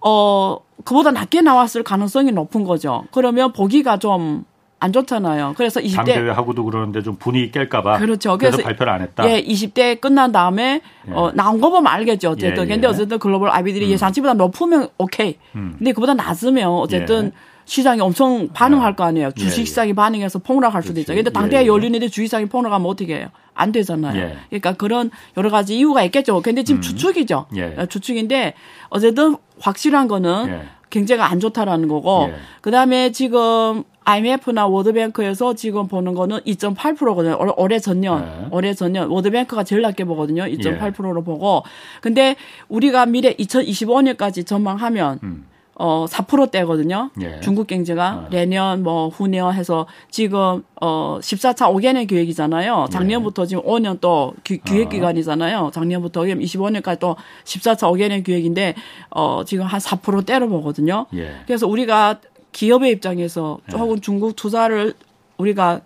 어 0.00 0.58
그보다 0.84 1.10
낮게 1.10 1.40
나왔을 1.40 1.82
가능성이 1.82 2.32
높은 2.32 2.64
거죠. 2.64 3.04
그러면 3.10 3.52
보기가 3.52 3.98
좀 3.98 4.44
안 4.78 4.92
좋잖아요. 4.92 5.54
그래서 5.56 5.80
20대 5.80 5.96
당대회하고도 5.96 6.64
그러는데 6.64 7.02
좀 7.02 7.16
분위기 7.16 7.50
깰까봐. 7.50 7.98
그렇죠. 7.98 8.36
그래서, 8.36 8.58
그래서 8.58 8.62
발표를 8.62 8.92
안 8.92 9.00
했다. 9.00 9.28
예, 9.30 9.42
20대 9.42 10.00
끝난 10.00 10.32
다음에 10.32 10.82
예. 11.08 11.12
어 11.12 11.32
나온 11.34 11.60
거 11.60 11.70
보면 11.70 11.86
알겠죠. 11.86 12.30
어쨌든. 12.30 12.64
예, 12.64 12.68
근데 12.68 12.86
예. 12.86 12.90
어쨌든 12.90 13.18
글로벌 13.18 13.50
IB들이 13.50 13.90
예상치보다 13.90 14.34
높으면 14.34 14.88
오케이. 14.98 15.38
음. 15.54 15.76
근데 15.78 15.92
그보다 15.92 16.12
낮으면 16.12 16.68
어쨌든 16.68 17.26
예. 17.26 17.32
시장이 17.66 18.00
엄청 18.00 18.48
반응할 18.54 18.96
거 18.96 19.04
아니에요. 19.04 19.28
예, 19.36 19.40
주식 19.40 19.60
예. 19.60 19.64
시장이 19.64 19.92
반응해서 19.92 20.38
폭락할 20.38 20.82
수도 20.82 20.94
그렇지. 20.94 21.00
있죠. 21.02 21.14
근데 21.14 21.30
당대회 21.30 21.60
예, 21.60 21.64
예. 21.64 21.68
열리는데 21.68 22.08
주식 22.08 22.24
시장이 22.26 22.46
폭락하면 22.46 22.86
어떻게 22.88 23.16
해요? 23.16 23.28
안 23.54 23.72
되잖아요. 23.72 24.16
예. 24.20 24.36
그러니까 24.48 24.72
그런 24.74 25.10
여러 25.36 25.50
가지 25.50 25.76
이유가 25.76 26.02
있겠죠. 26.04 26.40
근데 26.42 26.62
지금 26.62 26.80
추측이죠. 26.80 27.46
예. 27.56 27.74
어, 27.76 27.86
추측인데 27.86 28.54
어쨌든 28.88 29.36
확실한 29.60 30.08
거는 30.08 30.48
예. 30.48 30.62
경제가 30.90 31.28
안 31.28 31.40
좋다라는 31.40 31.88
거고 31.88 32.28
예. 32.30 32.34
그다음에 32.60 33.10
지금 33.10 33.82
IMF나 34.04 34.68
월드뱅크에서 34.68 35.54
지금 35.54 35.88
보는 35.88 36.14
거는 36.14 36.38
2.8%거든요. 36.46 37.36
올- 37.40 37.52
올해 37.56 37.80
전년, 37.80 38.24
네. 38.24 38.46
올해 38.52 38.72
전년 38.72 39.08
월드뱅크가 39.08 39.64
제일 39.64 39.82
낮게 39.82 40.04
보거든요. 40.04 40.44
2.8%로 40.44 41.24
보고. 41.24 41.64
근데 42.00 42.36
우리가 42.68 43.06
미래 43.06 43.32
2025년까지 43.34 44.46
전망하면 44.46 45.18
음. 45.24 45.46
어 45.78 46.06
4%대거든요. 46.08 47.10
예. 47.20 47.40
중국 47.40 47.66
경제가 47.66 48.14
어. 48.14 48.28
내년 48.30 48.82
뭐 48.82 49.08
후년 49.08 49.52
해서 49.52 49.86
지금 50.10 50.62
어 50.80 51.18
14차 51.20 51.70
5개년 51.72 52.08
계획이잖아요. 52.08 52.86
작년부터 52.90 53.44
지금 53.46 53.62
5년 53.62 54.00
또 54.00 54.32
기, 54.42 54.58
계획 54.58 54.86
어. 54.86 54.90
기간이잖아요. 54.90 55.70
작년부터 55.74 56.22
그럼 56.22 56.38
25년까지 56.40 56.98
또 56.98 57.16
14차 57.44 57.80
5개년 57.92 58.24
계획인데 58.24 58.74
어 59.10 59.42
지금 59.44 59.66
한 59.66 59.78
4%대로 59.80 60.48
보거든요. 60.48 61.06
예. 61.14 61.32
그래서 61.46 61.66
우리가 61.66 62.20
기업의 62.52 62.90
입장에서 62.92 63.58
조금 63.70 64.00
중국 64.00 64.34
투자를 64.34 64.94
우리가 65.36 65.68
하- 65.68 65.80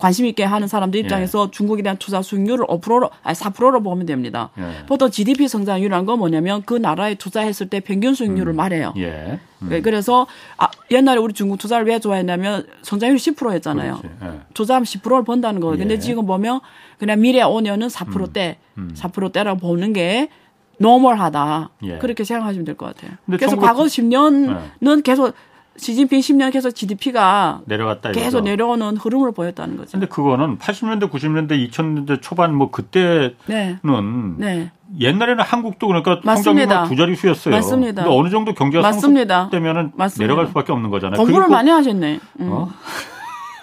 관심 0.00 0.26
있게 0.26 0.42
하는 0.44 0.66
사람들 0.66 0.98
입장에서 1.00 1.50
중국에 1.50 1.82
대한 1.82 1.96
투자 1.98 2.22
수익률을 2.22 2.66
5%로 2.66 3.10
아니 3.22 3.36
4%로 3.36 3.82
보면 3.82 4.06
됩니다. 4.06 4.50
예. 4.58 4.86
보통 4.86 5.10
GDP 5.10 5.46
성장률이라는 5.46 6.06
건 6.06 6.18
뭐냐면 6.18 6.62
그 6.64 6.74
나라에 6.74 7.14
투자했을 7.16 7.68
때 7.68 7.80
평균 7.80 8.14
수익률을 8.14 8.52
말해요. 8.54 8.94
예. 8.96 9.38
음. 9.62 9.68
네, 9.68 9.82
그래서 9.82 10.26
아, 10.56 10.68
옛날에 10.90 11.18
우리 11.20 11.34
중국 11.34 11.58
투자를 11.58 11.86
왜 11.86 11.98
좋아했냐면 11.98 12.66
성장률이 12.82 13.20
10%였잖아요. 13.20 13.98
그렇지. 13.98 14.16
예. 14.24 14.40
투자하면 14.54 14.84
10%를 14.86 15.24
번다는 15.24 15.60
거예요. 15.60 15.76
근데 15.78 15.94
예. 15.94 15.98
지금 15.98 16.24
보면 16.26 16.60
그냥 16.98 17.20
미래 17.20 17.42
5년은 17.42 17.90
4%대, 17.90 18.56
음. 18.78 18.92
4%대라고 18.96 19.58
보는 19.60 19.92
게 19.92 20.28
노멀하다. 20.78 21.70
예. 21.84 21.98
그렇게 21.98 22.24
생각하시면 22.24 22.64
될 22.64 22.74
것 22.74 22.86
같아요. 22.86 23.12
그래서 23.26 23.50
1900 23.50 23.60
과거 23.68 23.84
10년은 23.84 25.02
계속 25.04 25.34
시진핑 25.76 26.20
10년 26.20 26.52
계속 26.52 26.72
GDP가 26.72 27.60
내려갔다 27.64 28.12
계속 28.12 28.38
이거죠. 28.38 28.40
내려오는 28.40 28.96
흐름을 28.96 29.32
보였다는 29.32 29.76
거죠. 29.76 29.92
근데 29.92 30.06
그거는 30.06 30.58
80년대, 30.58 31.10
90년대, 31.10 31.70
2000년대 31.70 32.20
초반 32.20 32.54
뭐 32.54 32.70
그때는 32.70 33.34
네. 33.46 33.78
네. 34.38 34.70
옛날에는 34.98 35.42
한국도 35.42 35.86
그러니까. 35.86 36.20
성장률 36.24 36.66
두 36.88 36.96
자릿수였어요. 36.96 37.54
맞습니다. 37.54 38.02
근데 38.02 38.16
어느 38.16 38.28
정도 38.28 38.52
경제가 38.54 38.82
맞습니다. 38.82 39.42
성숙되면은 39.42 39.92
맞습니다. 39.94 40.24
내려갈 40.24 40.48
수밖에 40.48 40.72
없는 40.72 40.90
거잖아요. 40.90 41.16
공부를 41.18 41.48
많이 41.48 41.70
하셨네. 41.70 42.20
음. 42.40 42.48
어? 42.50 42.68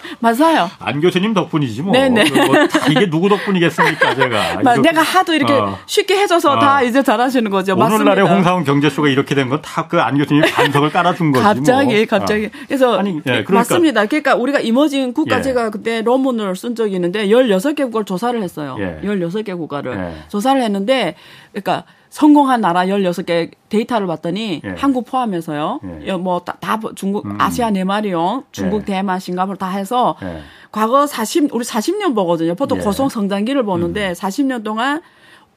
맞아요. 0.20 0.70
안 0.78 1.00
교수님 1.00 1.34
덕분이지 1.34 1.82
뭐. 1.82 1.92
네네. 1.92 2.24
뭐다 2.30 2.86
이게 2.90 3.08
누구 3.10 3.28
덕분이겠습니까, 3.28 4.14
제가. 4.14 4.60
마- 4.64 4.76
내가 4.76 5.02
하도 5.02 5.34
이렇게 5.34 5.52
어. 5.52 5.78
쉽게 5.86 6.16
해줘서 6.18 6.52
어. 6.52 6.58
다 6.58 6.82
이제 6.82 7.02
잘하시는 7.02 7.50
거죠. 7.50 7.74
오늘날의. 7.76 8.24
홍사원 8.26 8.64
경제쇼가 8.64 9.08
이렇게 9.08 9.34
된 9.34 9.48
건 9.48 9.60
다 9.62 9.88
그 9.88 9.98
안 10.00 10.16
교수님이 10.18 10.50
반석을 10.50 10.90
깔아준 10.90 11.32
거지. 11.32 11.42
갑자기 11.44 11.94
뭐. 11.96 12.06
갑자기 12.08 12.46
어. 12.46 12.48
그래서 12.66 12.98
아니, 12.98 13.16
예, 13.16 13.20
그러니까- 13.22 13.54
맞습니다. 13.54 14.06
그러니까 14.06 14.34
우리가 14.34 14.60
이머징 14.60 15.12
국가 15.12 15.38
예. 15.38 15.42
제가 15.42 15.70
그때 15.70 16.02
논문을 16.02 16.56
쓴 16.56 16.74
적이 16.74 16.94
있는데 16.96 17.26
16개 17.28 17.82
국가를 17.84 18.04
조사를 18.04 18.42
했어요. 18.42 18.76
예. 18.80 19.00
16개 19.06 19.56
국가를 19.56 19.92
예. 19.94 20.28
조사를 20.28 20.60
했는데 20.62 21.14
그러니까 21.52 21.84
성공한 22.10 22.60
나라 22.60 22.86
16개 22.86 23.50
데이터를 23.68 24.06
봤더니 24.06 24.62
예. 24.64 24.74
한국 24.78 25.06
포함해서요. 25.06 25.80
예. 26.02 26.12
뭐다 26.12 26.56
다 26.60 26.80
중국 26.94 27.26
음. 27.26 27.40
아시아 27.40 27.70
네 27.70 27.84
마리용 27.84 28.44
중국 28.52 28.82
예. 28.82 28.84
대만 28.86 29.20
싱가포르 29.20 29.58
다 29.58 29.68
해서 29.68 30.16
예. 30.22 30.40
과거 30.72 31.06
40 31.06 31.54
우리 31.54 31.64
40년 31.64 32.14
보거든요. 32.14 32.54
보통 32.54 32.78
예. 32.78 32.82
음. 32.82 32.84
고속 32.84 33.10
성장기를 33.10 33.62
보는데 33.64 34.12
40년 34.12 34.64
동안 34.64 35.00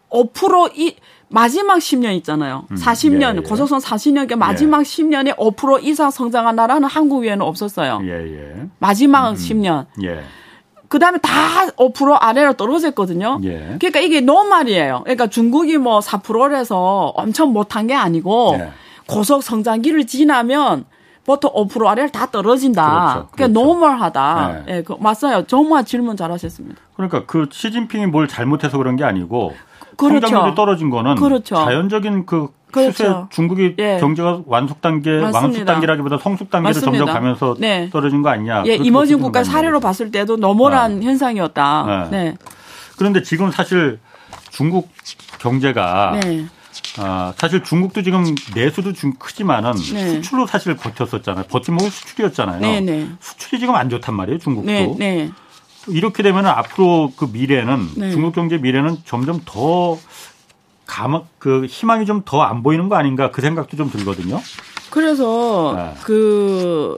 5%이 0.09 0.97
마지막 1.29 1.77
10년 1.77 2.13
있잖아요. 2.17 2.65
40년 2.71 3.33
예, 3.33 3.37
예. 3.37 3.41
고속성 3.41 3.79
40년 3.79 4.27
그 4.27 4.33
마지막 4.33 4.81
10년에 4.81 5.37
5% 5.37 5.83
이상 5.83 6.11
성장한 6.11 6.57
나라는 6.57 6.89
한국 6.89 7.19
외에는 7.19 7.41
없었어요. 7.41 8.01
예, 8.03 8.09
예. 8.09 8.67
마지막 8.79 9.33
10년. 9.35 9.85
예. 10.91 10.97
그다음에 10.97 11.17
다 11.19 11.31
5% 11.77 12.17
아래로 12.19 12.53
떨어졌거든요. 12.53 13.39
예. 13.43 13.77
그러니까 13.79 13.99
이게 13.99 14.21
노말이에요. 14.21 15.01
그러니까 15.03 15.27
중국이 15.27 15.77
뭐 15.77 15.99
4%라서 15.99 17.13
엄청 17.15 17.53
못한 17.53 17.87
게 17.87 17.93
아니고 17.95 18.57
예. 18.59 18.69
고속 19.07 19.43
성장기를 19.43 20.05
지나면 20.05 20.85
보통 21.25 21.51
5% 21.53 21.87
아래를 21.87 22.11
다 22.11 22.25
떨어진다. 22.27 22.83
그렇죠, 22.83 23.27
그러니까 23.31 23.35
그렇죠. 23.35 23.53
normal하다. 23.53 24.63
네. 24.65 24.75
예, 24.75 24.83
그, 24.83 24.95
맞아요. 24.99 25.45
정말 25.47 25.85
질문 25.85 26.17
잘하셨습니다. 26.17 26.81
그러니까 26.95 27.25
그 27.25 27.47
시진핑이 27.51 28.07
뭘 28.07 28.27
잘못해서 28.27 28.77
그런 28.77 28.95
게 28.95 29.03
아니고 29.03 29.53
그렇죠. 30.09 30.27
성장률이 30.27 30.55
떨어진 30.55 30.89
거는 30.89 31.15
그렇죠. 31.15 31.55
자연적인 31.55 32.25
그 32.25 32.49
그렇죠. 32.71 32.91
추세 32.91 33.13
중국이 33.31 33.75
예. 33.79 33.97
경제가 33.99 34.41
완숙 34.45 34.81
단계. 34.81 35.17
완숙 35.19 35.65
단계라기보다 35.65 36.17
성숙 36.17 36.49
단계를 36.49 36.73
맞습니다. 36.73 36.97
점점 36.97 37.13
가면서 37.13 37.55
네. 37.59 37.89
떨어진 37.91 38.21
거 38.21 38.29
아니냐? 38.29 38.63
예, 38.65 38.75
emerging 38.75 39.19
국가 39.19 39.41
거 39.41 39.43
사례로? 39.43 39.79
봤을 39.81 40.11
때도 40.11 40.37
normal한 40.37 41.03
현상이었다. 41.03 42.07
네. 42.11 42.23
네. 42.23 42.37
그런데 42.97 43.21
지금 43.23 43.51
사실 43.51 43.99
중국 44.51 44.89
경제가 45.39 46.19
네. 46.23 46.45
아, 46.99 47.33
사실 47.37 47.63
중국도 47.63 48.03
지금 48.03 48.23
내수도 48.55 48.93
좀 48.93 49.13
크지만은 49.17 49.73
네. 49.73 50.09
수출로 50.15 50.47
사실 50.47 50.75
버텼었잖아요. 50.75 51.45
버팀목이 51.49 51.89
수출이었잖아요. 51.89 52.59
네, 52.61 52.81
네. 52.81 53.07
수출이 53.19 53.59
지금 53.59 53.75
안 53.75 53.89
좋단 53.89 54.15
말이에요, 54.15 54.39
중국도. 54.39 54.97
이렇게 55.87 56.23
되면 56.23 56.45
앞으로 56.45 57.11
그 57.15 57.27
미래는 57.31 57.87
네. 57.97 58.11
중국 58.11 58.33
경제 58.35 58.57
미래는 58.57 58.97
점점 59.05 59.41
더 59.45 59.97
감, 60.85 61.21
그 61.39 61.65
희망이 61.65 62.05
좀 62.05 62.23
더 62.25 62.41
안 62.41 62.63
보이는 62.63 62.89
거 62.89 62.95
아닌가 62.95 63.31
그 63.31 63.41
생각도 63.41 63.77
좀 63.77 63.89
들거든요. 63.89 64.39
그래서 64.89 65.73
네. 65.77 65.93
그 66.03 66.97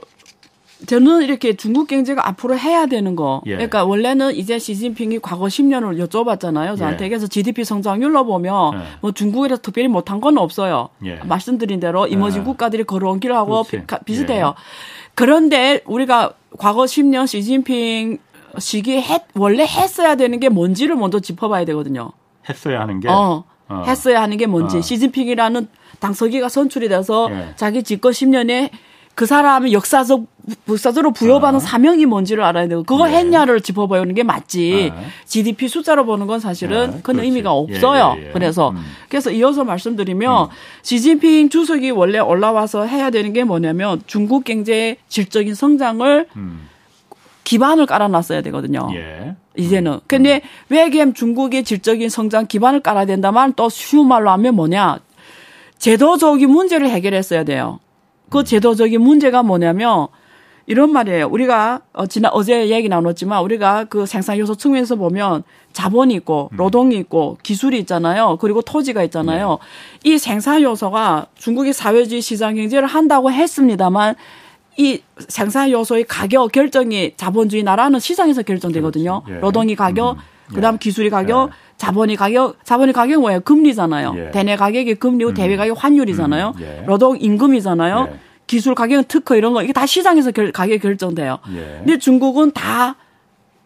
저는 0.86 1.22
이렇게 1.22 1.54
중국 1.56 1.86
경제가 1.86 2.28
앞으로 2.28 2.58
해야 2.58 2.86
되는 2.86 3.16
거. 3.16 3.40
예. 3.46 3.52
그러니까 3.52 3.84
원래는 3.84 4.34
이제 4.34 4.58
시진핑이 4.58 5.20
과거 5.20 5.46
10년을 5.46 6.04
여쭤봤잖아요. 6.06 6.76
저한테. 6.76 7.04
예. 7.06 7.08
그래서 7.08 7.26
GDP 7.26 7.64
성장률로 7.64 8.26
보면 8.26 8.74
예. 8.74 8.78
뭐 9.00 9.12
중국이라서 9.12 9.62
특별히 9.62 9.88
못한 9.88 10.20
건 10.20 10.36
없어요. 10.36 10.90
예. 11.06 11.20
말씀드린 11.24 11.80
대로 11.80 12.06
이머징 12.06 12.42
예. 12.42 12.44
국가들이 12.44 12.84
걸어온 12.84 13.18
길하고. 13.20 13.62
비, 13.62 13.86
가- 13.86 13.98
비슷해요. 14.00 14.54
그런데 15.14 15.80
우리가 15.86 16.32
과거 16.58 16.82
10년 16.82 17.26
시진핑 17.28 18.18
시기에 18.58 19.00
했, 19.02 19.22
원래 19.34 19.64
했어야 19.64 20.16
되는 20.16 20.40
게 20.40 20.48
뭔지를 20.48 20.96
먼저 20.96 21.20
짚어봐야 21.20 21.64
되거든요. 21.66 22.12
했어야 22.48 22.80
하는 22.80 23.00
게 23.00 23.08
어, 23.08 23.44
어. 23.68 23.84
했어야 23.86 24.22
하는 24.22 24.36
게 24.36 24.46
뭔지. 24.46 24.78
어. 24.78 24.80
시진핑이라는 24.80 25.68
당서기가 26.00 26.48
선출이 26.48 26.88
돼서 26.88 27.28
예. 27.30 27.52
자기 27.56 27.82
집권 27.82 28.12
10년에 28.12 28.70
그 29.14 29.26
사람의 29.26 29.72
역사적, 29.72 30.26
역사적으로 30.68 31.12
부여받은 31.12 31.56
어. 31.56 31.60
사명이 31.60 32.04
뭔지를 32.04 32.42
알아야 32.42 32.66
되고, 32.66 32.82
그걸 32.82 33.12
예. 33.12 33.18
했냐를 33.18 33.60
짚어보는 33.60 34.14
게 34.14 34.24
맞지. 34.24 34.92
어. 34.92 35.04
GDP 35.24 35.68
숫자로 35.68 36.04
보는 36.04 36.26
건 36.26 36.40
사실은 36.40 36.88
예, 36.88 36.92
큰 36.94 37.02
그렇지. 37.02 37.26
의미가 37.28 37.48
예, 37.48 37.52
없어요. 37.52 38.16
예, 38.18 38.26
예. 38.26 38.30
그래서, 38.32 38.70
음. 38.70 38.82
그래서 39.08 39.30
이어서 39.30 39.62
말씀드리면, 39.62 40.48
시진핑 40.82 41.48
주석이 41.48 41.92
원래 41.92 42.18
올라와서 42.18 42.86
해야 42.86 43.10
되는 43.10 43.32
게 43.32 43.44
뭐냐면, 43.44 44.02
중국 44.08 44.44
경제의 44.44 44.96
질적인 45.08 45.54
성장을 45.54 46.26
음. 46.34 46.68
기반을 47.44 47.86
깔아놨어야 47.86 48.42
되거든요. 48.42 48.88
예. 48.94 49.36
이제는. 49.56 50.00
근데 50.06 50.42
외겜 50.68 51.14
중국의 51.14 51.64
질적인 51.64 52.08
성장 52.08 52.46
기반을 52.46 52.80
깔아야 52.80 53.06
된다만 53.06 53.52
또 53.54 53.68
쉬운 53.68 54.08
말로 54.08 54.30
하면 54.30 54.54
뭐냐. 54.56 55.00
제도적인 55.78 56.50
문제를 56.50 56.88
해결했어야 56.88 57.44
돼요. 57.44 57.78
그 58.30 58.42
제도적인 58.42 59.00
문제가 59.00 59.42
뭐냐면 59.42 60.08
이런 60.66 60.90
말이에요. 60.92 61.28
우리가 61.28 61.82
어, 61.92 62.06
지난 62.06 62.32
어제 62.32 62.70
얘기 62.70 62.88
나눴지만 62.88 63.42
우리가 63.42 63.84
그 63.84 64.06
생산 64.06 64.38
요소 64.38 64.54
측면에서 64.54 64.96
보면 64.96 65.42
자본이 65.72 66.14
있고 66.14 66.50
노동이 66.56 66.96
있고 66.96 67.36
기술이 67.42 67.78
있잖아요. 67.80 68.38
그리고 68.40 68.62
토지가 68.62 69.02
있잖아요. 69.04 69.58
이 70.04 70.16
생산 70.16 70.62
요소가 70.62 71.26
중국이 71.36 71.72
사회주의 71.74 72.22
시장 72.22 72.54
경제를 72.54 72.88
한다고 72.88 73.30
했습니다만 73.30 74.14
이 74.76 75.00
생산 75.28 75.70
요소의 75.70 76.04
가격 76.04 76.52
결정이 76.52 77.14
자본주의 77.16 77.62
나라는 77.62 78.00
시장에서 78.00 78.42
결정되거든요. 78.42 79.22
예. 79.28 79.32
노동이 79.34 79.76
가격, 79.76 80.16
음. 80.16 80.54
그다음 80.54 80.74
예. 80.74 80.78
기술이 80.78 81.10
가격, 81.10 81.50
예. 81.50 81.54
자본이 81.76 82.16
가격, 82.16 82.56
자본이 82.64 82.92
가격 82.92 83.20
뭐예요? 83.20 83.40
금리잖아요. 83.40 84.14
예. 84.16 84.30
대내 84.30 84.56
가격이 84.56 84.96
금리고 84.96 85.34
대외 85.34 85.56
가격 85.56 85.82
환율이잖아요. 85.82 86.54
음. 86.56 86.62
예. 86.62 86.84
노동 86.86 87.16
임금이잖아요. 87.18 88.08
예. 88.12 88.18
기술 88.46 88.74
가격은 88.74 89.04
특허 89.08 89.36
이런 89.36 89.52
거 89.54 89.62
이게 89.62 89.72
다 89.72 89.86
시장에서 89.86 90.30
결, 90.30 90.52
가격 90.52 90.80
결정돼요. 90.80 91.38
예. 91.54 91.76
근데 91.78 91.98
중국은 91.98 92.52
다 92.52 92.96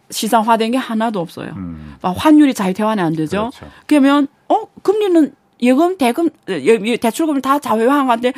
시장화된 0.09 0.71
게 0.71 0.77
하나도 0.77 1.19
없어요. 1.19 1.51
음. 1.55 1.95
막 2.01 2.15
환율이 2.17 2.53
자유태환이 2.53 3.01
안 3.01 3.13
되죠. 3.13 3.51
그렇죠. 3.51 3.73
그러면 3.85 4.27
어 4.47 4.61
금리는 4.81 5.33
예금 5.61 5.97
대금 5.97 6.29
예, 6.49 6.97
대출금을 6.97 7.41
다 7.41 7.59
자유화한 7.59 8.07
건데 8.07 8.33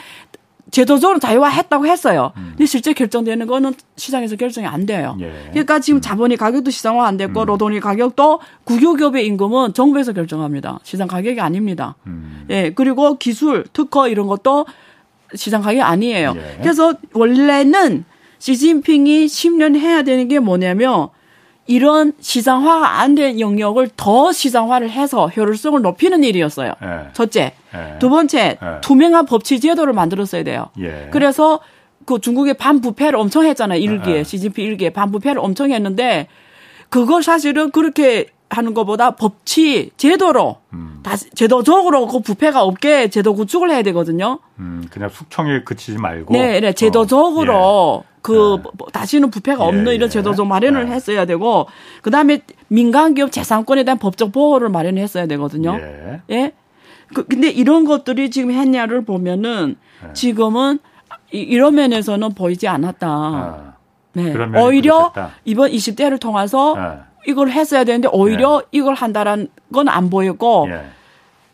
제도적으로 0.69 1.19
자유화했다고 1.19 1.87
했어요. 1.87 2.31
근데 2.35 2.65
실제 2.65 2.93
결정되는 2.93 3.47
거는 3.47 3.73
시장에서 3.95 4.35
결정이 4.35 4.67
안 4.67 4.85
돼요. 4.85 5.15
음. 5.19 5.23
예. 5.23 5.49
그러니까 5.51 5.79
지금 5.79 5.99
자본이 6.01 6.37
가격도 6.37 6.71
시장화 6.71 7.05
안 7.07 7.17
됐고 7.17 7.45
노동이 7.45 7.79
가격도 7.79 8.39
국유기업의 8.65 9.25
임금은 9.25 9.73
정부에서 9.73 10.13
결정합니다. 10.13 10.79
시장 10.83 11.07
가격이 11.07 11.41
아닙니다. 11.41 11.95
음. 12.07 12.45
예, 12.49 12.71
그리고 12.73 13.17
기술, 13.17 13.65
특허 13.73 14.07
이런 14.07 14.27
것도 14.27 14.65
시장 15.35 15.61
가격이 15.61 15.81
아니에요. 15.81 16.33
예. 16.37 16.57
그래서 16.61 16.93
원래는 17.13 18.05
시진핑이 18.39 19.25
10년 19.27 19.75
해야 19.77 20.01
되는 20.03 20.27
게 20.27 20.39
뭐냐면 20.39 21.07
이런 21.67 22.11
시장화가 22.19 22.99
안 22.99 23.15
된 23.15 23.39
영역을 23.39 23.89
더 23.95 24.31
시장화를 24.31 24.89
해서 24.89 25.27
효율성을 25.27 25.81
높이는 25.81 26.23
일이었어요. 26.23 26.73
예. 26.83 27.09
첫째. 27.13 27.53
예. 27.73 27.99
두 27.99 28.09
번째, 28.09 28.57
예. 28.61 28.81
투명한 28.81 29.25
법치 29.25 29.59
제도를 29.59 29.93
만들었어야 29.93 30.43
돼요. 30.43 30.67
예. 30.79 31.09
그래서 31.11 31.59
그 32.05 32.19
중국의 32.19 32.55
반부패를 32.55 33.17
엄청 33.17 33.45
했잖아요. 33.45 33.79
일기에. 33.79 34.17
예. 34.17 34.23
시진핑 34.23 34.65
일기에 34.65 34.89
반부패를 34.91 35.39
엄청 35.39 35.71
했는데 35.71 36.27
그걸 36.89 37.23
사실은 37.23 37.71
그렇게 37.71 38.27
하는 38.49 38.73
것보다 38.73 39.11
법치 39.11 39.91
제도로 39.95 40.57
음. 40.73 40.99
다시 41.03 41.29
제도적으로 41.31 42.07
그 42.07 42.19
부패가 42.19 42.63
없게 42.63 43.09
제도 43.09 43.33
구축을 43.33 43.71
해야 43.71 43.81
되거든요. 43.83 44.39
음, 44.59 44.85
그냥 44.91 45.09
숙청에 45.09 45.63
그치지 45.63 45.97
말고 45.97 46.33
네, 46.33 46.59
네. 46.59 46.73
제도적으로 46.73 47.55
어, 47.55 48.03
그 48.21 48.57
예. 48.59 48.63
뭐 48.77 48.87
다시는 48.91 49.31
부패가 49.31 49.63
예, 49.63 49.67
없는 49.67 49.93
이런 49.93 50.07
예. 50.07 50.09
제도적 50.09 50.45
마련을 50.47 50.89
예. 50.89 50.91
했어야 50.91 51.25
되고 51.25 51.67
그다음에 52.01 52.41
민간 52.67 53.13
기업 53.13 53.31
재산권에 53.31 53.85
대한 53.85 53.97
법적 53.97 54.33
보호를 54.33 54.67
마련했어야 54.67 55.27
되거든요. 55.27 55.79
예. 56.29 56.51
예. 57.11 57.13
그, 57.13 57.25
근데 57.27 57.49
이런 57.49 57.85
것들이 57.85 58.29
지금 58.29 58.51
했냐를 58.51 59.03
보면은 59.05 59.75
예. 60.07 60.13
지금은 60.13 60.79
이- 61.33 61.37
이런 61.39 61.75
면에서는 61.75 62.33
보이지 62.33 62.67
않았다. 62.67 63.07
아, 63.07 63.73
네. 64.13 64.33
오히려. 64.61 65.11
이번 65.45 65.71
20대를 65.71 66.19
통해서 66.19 66.75
예. 66.77 66.99
이걸 67.31 67.49
했어야 67.49 67.83
되는데 67.83 68.07
오히려 68.11 68.63
이걸 68.71 68.95
한다라는 68.95 69.47
건 69.71 69.87
안 69.87 70.09
보였고 70.09 70.67
예. 70.69 70.81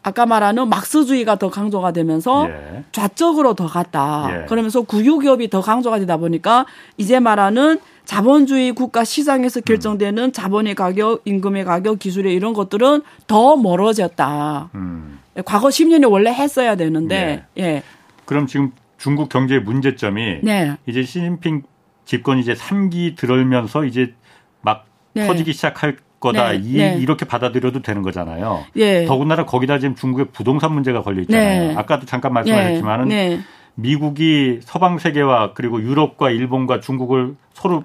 아까 0.04 0.26
말하는 0.26 0.70
막스주의가 0.70 1.36
더 1.36 1.50
강조가 1.50 1.92
되면서 1.92 2.48
예. 2.50 2.84
좌적으로 2.94 3.54
더 3.56 3.68
갔다. 3.68 4.28
예. 4.32 4.46
그러면서 4.46 4.82
국유기업이 4.84 5.50
더 5.50 5.60
강조가 5.62 6.00
되다 6.00 6.16
보니까 6.18 6.66
이제 6.98 7.20
말하는 7.20 7.80
자본주의 8.06 8.72
국가 8.72 9.04
시장에서 9.04 9.60
결정되는 9.60 10.32
자본의 10.32 10.76
가격, 10.76 11.22
임금의 11.26 11.66
가격, 11.66 12.00
기술의 12.00 12.34
이런 12.34 12.54
것들은 12.54 13.02
더 13.28 13.58
멀어졌다. 13.58 14.70
음. 14.76 15.17
과거 15.46 15.68
10년이 15.70 16.10
원래 16.12 16.32
했어야 16.32 16.76
되는데, 16.76 17.46
예. 17.58 17.84
그럼 18.26 18.48
지금 18.48 18.72
중국 18.98 19.30
경제의 19.30 19.62
문제점이 19.62 20.40
네. 20.44 20.76
이제 20.86 21.04
시진핑 21.04 21.64
집권 22.06 22.40
이제 22.40 22.54
3기 22.54 23.16
들어오면서 23.16 23.86
이제 23.86 24.14
막 24.62 24.86
네. 25.14 25.28
터지기 25.28 25.54
시작할 25.54 25.98
거다. 26.20 26.52
네. 26.52 26.62
이, 26.64 26.78
네. 26.78 26.98
이렇게 27.00 27.26
받아들여도 27.26 27.82
되는 27.82 28.02
거잖아요. 28.02 28.66
예. 28.78 29.06
더군다나 29.06 29.46
거기다 29.46 29.80
지금 29.80 29.96
중국의 29.96 30.28
부동산 30.32 30.74
문제가 30.74 31.04
걸려 31.04 31.22
있잖아요. 31.22 31.68
네. 31.68 31.76
아까도 31.76 32.06
잠깐 32.06 32.34
말씀하셨지만은 32.34 33.08
네. 33.10 33.40
미국이 33.76 34.60
서방 34.64 34.98
세계와 34.98 35.54
그리고 35.54 35.82
유럽과 35.82 36.32
일본과 36.32 36.80
중국을 36.80 37.36
서로 37.54 37.84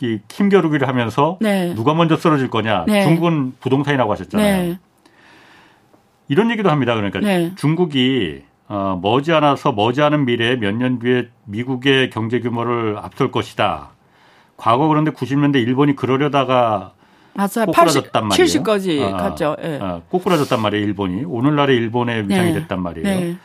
이 0.00 0.18
힘겨루기를 0.30 0.88
하면서 0.88 1.38
네. 1.40 1.74
누가 1.74 1.94
먼저 1.94 2.16
쓰러질 2.16 2.48
거냐. 2.48 2.84
네. 2.86 3.02
중국은 3.02 3.54
부동산이라고 3.60 4.10
하셨잖아요. 4.12 4.76
네. 6.26 6.34
이런 6.34 6.50
얘기도 6.50 6.70
합니다. 6.70 6.94
그러니까 6.94 7.20
네. 7.20 7.52
중국이 7.56 8.42
어, 8.68 8.98
머지않아서 9.02 9.72
머지않은 9.72 10.24
미래에 10.24 10.56
몇 10.56 10.72
년 10.74 10.98
뒤에 10.98 11.28
미국의 11.44 12.10
경제 12.10 12.40
규모를 12.40 12.96
앞설 12.98 13.30
것이다. 13.30 13.90
과거 14.56 14.88
그런데 14.88 15.10
90년대 15.10 15.56
일본이 15.56 15.94
그러려다가 15.96 16.92
맞아요. 17.34 17.66
80, 17.66 17.66
꼬꾸라졌단 17.66 18.28
말이에요. 18.28 18.46
70까지 18.46 19.02
아, 19.02 19.16
갔죠. 19.16 19.56
예. 19.62 19.78
아, 19.82 20.00
꼬꾸라졌단 20.08 20.62
말이에요. 20.62 20.84
일본이 20.84 21.24
오늘날의 21.24 21.76
일본의 21.76 22.28
위상이 22.28 22.52
네. 22.52 22.60
됐단 22.60 22.80
말이에요. 22.82 23.04
네. 23.20 23.36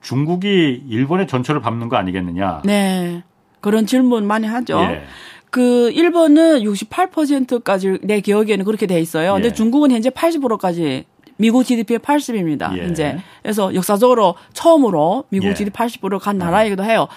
중국이 0.00 0.84
일본의 0.88 1.26
전철을 1.26 1.60
밟는 1.60 1.88
거 1.88 1.96
아니겠느냐? 1.96 2.62
네. 2.64 3.22
그런 3.60 3.84
질문 3.86 4.26
많이 4.26 4.46
하죠. 4.46 4.78
예. 4.80 5.02
그 5.50 5.90
일본은 5.90 6.60
68%까지 6.62 7.98
내 8.02 8.20
기억에는 8.20 8.64
그렇게 8.64 8.86
돼 8.86 9.00
있어요. 9.00 9.34
근데 9.34 9.48
예. 9.48 9.52
중국은 9.52 9.90
현재 9.90 10.08
80%까지 10.10 11.04
미국 11.42 11.64
GDP의 11.64 11.98
80입니다. 11.98 12.78
예. 12.78 12.84
현재. 12.84 13.18
그래서 13.42 13.74
역사적으로 13.74 14.36
처음으로 14.52 15.24
미국 15.28 15.48
예. 15.48 15.54
GDP 15.54 15.76
80%를 15.76 16.20
간 16.20 16.38
나라이기도 16.38 16.84
해요. 16.84 17.08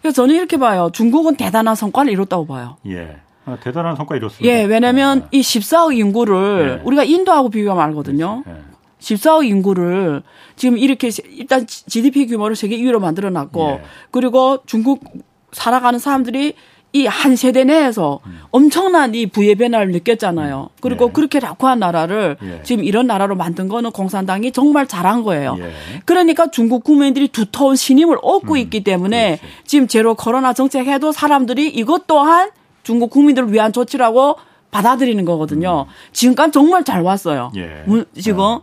그래서 0.00 0.14
저는 0.14 0.34
이렇게 0.34 0.56
봐요. 0.56 0.88
중국은 0.90 1.36
대단한 1.36 1.74
성과를 1.74 2.10
이뤘다고 2.10 2.46
봐요. 2.46 2.78
예. 2.86 3.16
아, 3.44 3.58
대단한 3.62 3.94
성과 3.94 4.16
이뤘습니다. 4.16 4.50
예, 4.50 4.64
왜냐면 4.64 5.28
이 5.32 5.42
14억 5.42 5.98
인구를 5.98 6.80
예. 6.80 6.82
우리가 6.82 7.04
인도하고 7.04 7.50
비교하면 7.50 7.84
알거든요. 7.84 8.42
예. 8.48 8.54
14억 9.00 9.46
인구를 9.46 10.22
지금 10.56 10.78
이렇게 10.78 11.10
일단 11.28 11.66
GDP 11.66 12.26
규모를 12.26 12.56
세계 12.56 12.78
2위로 12.78 13.00
만들어 13.00 13.28
놨고 13.28 13.80
예. 13.80 13.84
그리고 14.10 14.60
중국 14.64 15.04
살아가는 15.52 15.98
사람들이 15.98 16.54
이 16.96 17.06
한 17.06 17.34
세대 17.34 17.64
내에서 17.64 18.20
엄청난 18.52 19.16
이 19.16 19.26
부의 19.26 19.56
변화를 19.56 19.90
느꼈잖아요. 19.90 20.70
그리고 20.80 21.06
음. 21.06 21.08
예. 21.08 21.12
그렇게 21.12 21.40
낙후한 21.40 21.80
나라를 21.80 22.36
예. 22.42 22.60
지금 22.62 22.84
이런 22.84 23.08
나라로 23.08 23.34
만든 23.34 23.68
거는 23.68 23.90
공산당이 23.90 24.52
정말 24.52 24.86
잘한 24.86 25.24
거예요. 25.24 25.56
예. 25.58 25.72
그러니까 26.04 26.50
중국 26.52 26.84
국민들이 26.84 27.26
두터운 27.26 27.74
신임을 27.74 28.18
얻고 28.22 28.56
있기 28.58 28.84
때문에 28.84 29.32
음. 29.32 29.36
그렇지. 29.38 29.54
지금 29.66 29.88
제로 29.88 30.14
코로나 30.14 30.52
정책 30.52 30.86
해도 30.86 31.10
사람들이 31.10 31.66
이것 31.68 32.06
또한 32.06 32.50
중국 32.84 33.10
국민들을 33.10 33.52
위한 33.52 33.72
조치라고 33.72 34.36
받아들이는 34.70 35.24
거거든요. 35.24 35.86
지금까지 36.12 36.52
정말 36.52 36.84
잘 36.84 37.02
왔어요. 37.02 37.50
음. 37.56 37.60
예. 37.60 37.82
문- 37.86 38.04
지금 38.20 38.60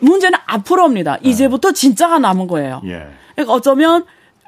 문제는 0.00 0.38
앞으로입니다. 0.46 1.16
이제부터 1.22 1.72
진짜가 1.72 2.18
남은 2.18 2.46
거예요. 2.46 2.82
예. 2.84 3.06
그러니까 3.34 3.54
어쩌면 3.54 4.04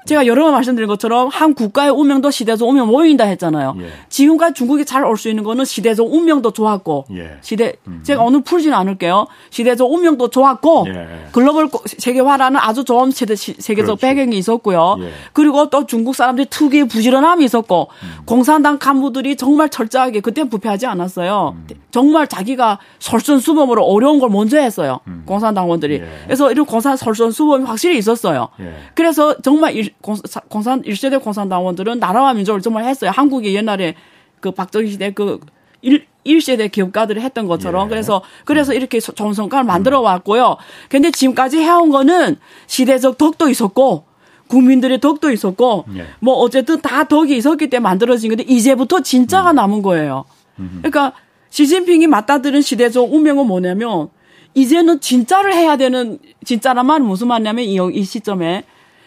제가 0.07 0.27
여러 0.27 0.45
번 0.45 0.53
말씀드린 0.55 0.89
것처럼 0.89 1.29
한 1.29 1.55
국가의 1.55 1.91
운명도 1.91 2.31
시대적 2.31 2.69
운명 2.69 2.89
모인다 2.89 3.25
했잖아요. 3.25 3.75
예. 3.81 3.87
지금까지 4.09 4.55
중국이 4.55 4.85
잘 4.85 5.05
올 5.05 5.17
수 5.17 5.29
있는 5.29 5.45
거는 5.45 5.65
시대적 5.65 6.13
운명도 6.13 6.51
좋았고 6.53 7.07
예. 7.13 7.37
시대 7.41 7.75
제가 8.03 8.23
오늘 8.23 8.43
풀지는 8.43 8.77
않을게요. 8.77 9.27
시대적 9.51 9.91
운명도 9.93 10.29
좋았고 10.31 10.87
예. 10.89 11.27
글로벌 11.33 11.69
고- 11.69 11.83
세계화라는 11.87 12.59
아주 12.61 12.85
좋은 12.85 13.11
시- 13.11 13.25
세계적 13.27 13.75
그렇죠. 13.75 13.97
배경이 13.97 14.37
있었고요. 14.39 14.97
예. 15.01 15.11
그리고 15.33 15.71
또 15.71 15.87
중국 15.87 16.15
사람들이 16.17 16.47
특유의 16.51 16.89
부지런함이 16.89 17.45
있었고 17.45 17.89
음. 18.03 18.13
공산당 18.25 18.79
간부들이 18.79 19.37
정말 19.37 19.69
철저하게 19.69 20.21
그때 20.21 20.45
부패하지 20.49 20.87
않았어요. 20.87 21.55
음. 21.57 21.67
정말 21.91 22.27
자기가 22.27 22.79
설선수범으로 22.99 23.85
어려운 23.85 24.19
걸 24.19 24.31
먼저 24.31 24.59
했어요. 24.59 25.01
공산당원들이. 25.27 25.99
음. 25.99 26.03
예. 26.05 26.25
그래서 26.25 26.51
이런 26.51 26.65
공산 26.67 26.97
설선수범이 26.97 27.65
확실히 27.65 27.99
있었어요. 27.99 28.49
예. 28.61 28.75
그래서 28.95 29.37
정말 29.43 29.77
일, 29.77 29.92
공산 30.01 30.83
1세대 30.83 31.23
공산당원들은 31.23 31.99
나라와 31.99 32.35
민족을 32.35 32.61
정말 32.63 32.85
했어요. 32.85 33.11
한국이 33.15 33.55
옛날에 33.55 33.95
그 34.41 34.51
박정희 34.51 34.91
시대 34.91 35.13
그 35.13 35.41
일, 35.83 36.07
1세대 36.25 36.71
기업가들이 36.71 37.21
했던 37.21 37.47
것처럼 37.47 37.87
예. 37.87 37.89
그래서 37.91 38.23
그래서 38.45 38.73
이렇게 38.75 39.01
소- 39.01 39.13
좋은 39.13 39.33
성과를 39.35 39.65
만들어 39.65 40.01
왔고요. 40.01 40.57
근데 40.89 41.11
지금까지 41.11 41.59
해온 41.59 41.91
거는 41.91 42.37
시대적 42.67 43.19
덕도 43.19 43.49
있었고 43.49 44.05
국민들의 44.49 45.01
덕도 45.01 45.31
있었고 45.33 45.85
예. 45.97 46.07
뭐 46.21 46.35
어쨌든 46.35 46.81
다 46.81 47.05
덕이 47.05 47.37
있었기 47.37 47.69
때문에 47.71 47.83
만들어진 47.89 48.29
건데 48.31 48.45
이제부터 48.47 49.01
진짜가 49.01 49.51
음. 49.53 49.57
남은 49.57 49.83
거예요. 49.83 50.25
그러니까 50.57 51.13
시진핑이 51.51 52.07
맞닥뜨린 52.07 52.63
시대적 52.63 53.13
운명은 53.13 53.47
뭐냐면 53.47 54.09
이제는 54.55 55.01
진짜를 55.01 55.55
해야 55.55 55.77
되는 55.77 56.19
진짜란 56.45 56.87
말은 56.87 57.05
무슨 57.07 57.29
말이냐면 57.29 57.65
이, 57.65 57.79
이 57.95 58.05
시점에 58.05 58.65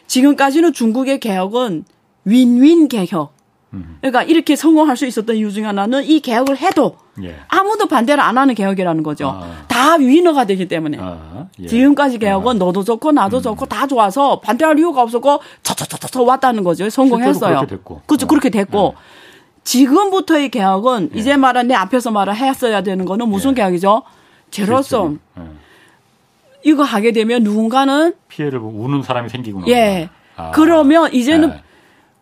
지금까지는 0.08 0.74
중국의 0.74 1.20
개혁은 1.20 1.86
윈윈 2.26 2.88
개혁. 2.88 3.36
그러니까 4.00 4.24
이렇게 4.24 4.56
성공할 4.56 4.96
수 4.96 5.06
있었던 5.06 5.36
이유 5.36 5.52
중에 5.52 5.66
하나는 5.66 6.04
이 6.06 6.20
개혁을 6.20 6.58
해도 6.58 6.98
예. 7.22 7.36
아무도 7.48 7.88
반대를 7.88 8.24
안 8.24 8.38
하는 8.38 8.56
개혁이라는 8.56 9.04
거죠. 9.04 9.28
아. 9.28 9.66
다 9.68 9.96
위너가 9.96 10.46
되기 10.46 10.68
때문에. 10.68 10.98
아, 11.00 11.48
예. 11.60 11.68
지금까지 11.68 12.20
개혁은 12.20 12.58
너도 12.58 12.84
좋고 12.84 13.12
나도 13.12 13.42
좋고 13.42 13.66
다 13.66 13.88
좋아서 13.88 14.40
반대할 14.40 14.78
이유가 14.80 15.02
없었고 15.02 15.42
저저저저 15.64 16.24
왔다는 16.24 16.64
거죠. 16.64 16.90
성공했어요. 16.90 17.56
그렇게 17.56 17.68
됐고. 17.76 18.02
그렇죠. 18.06 18.26
어. 18.26 18.28
그렇게 18.28 18.50
됐고. 18.50 18.96
지금부터의 19.64 20.50
개혁은 20.50 21.12
예. 21.16 21.20
이제 21.20 21.36
말한 21.36 21.68
내 21.68 21.74
앞에서 21.74 22.12
말한 22.12 22.36
했어야 22.36 22.82
되는 22.82 23.04
거는 23.06 23.28
무슨 23.28 23.52
예. 23.52 23.56
개혁이죠? 23.56 24.04
제로섬. 24.52 25.20
예. 26.66 26.70
이거 26.70 26.84
하게 26.84 27.12
되면 27.12 27.44
누군가는 27.44 28.14
피해를 28.28 28.60
보고 28.60 28.80
우는 28.80 29.04
사람이 29.04 29.30
생기구나. 29.30 29.68
예. 29.68 30.10
아. 30.36 30.52
그러면 30.52 31.14
이제는 31.14 31.50
예. 31.50 31.62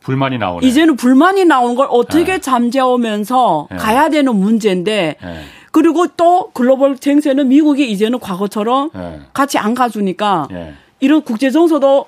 불만이 0.02 0.38
나오네. 0.38 0.68
이제는 0.68 0.96
불만이 0.98 1.46
나오는 1.46 1.76
걸 1.76 1.88
어떻게 1.90 2.34
예. 2.34 2.40
잠재우면서 2.40 3.70
예. 3.72 3.76
가야 3.78 4.10
되는 4.10 4.36
문제인데 4.36 5.16
예. 5.22 5.40
그리고 5.72 6.08
또 6.08 6.52
글로벌 6.52 6.98
정세는 6.98 7.48
미국이 7.48 7.90
이제는 7.90 8.20
과거처럼 8.20 8.92
예. 8.96 9.22
같이 9.34 9.58
안 9.58 9.74
가주니까 9.74 10.48
예. 10.52 10.74
이런 11.00 11.22
국제 11.22 11.50
정서도 11.50 12.06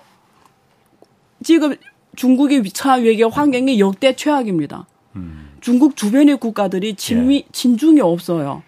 지금 1.43 1.76
중국의 2.15 2.63
처한 2.71 3.04
외교 3.04 3.28
환경이 3.30 3.80
역대 3.80 4.15
최악입니다. 4.15 4.86
음. 5.15 5.50
중국 5.62 5.95
주변의 5.95 6.38
국가들이 6.38 6.95
친미 6.95 7.45
친중이 7.52 8.02
없어요. 8.02 8.62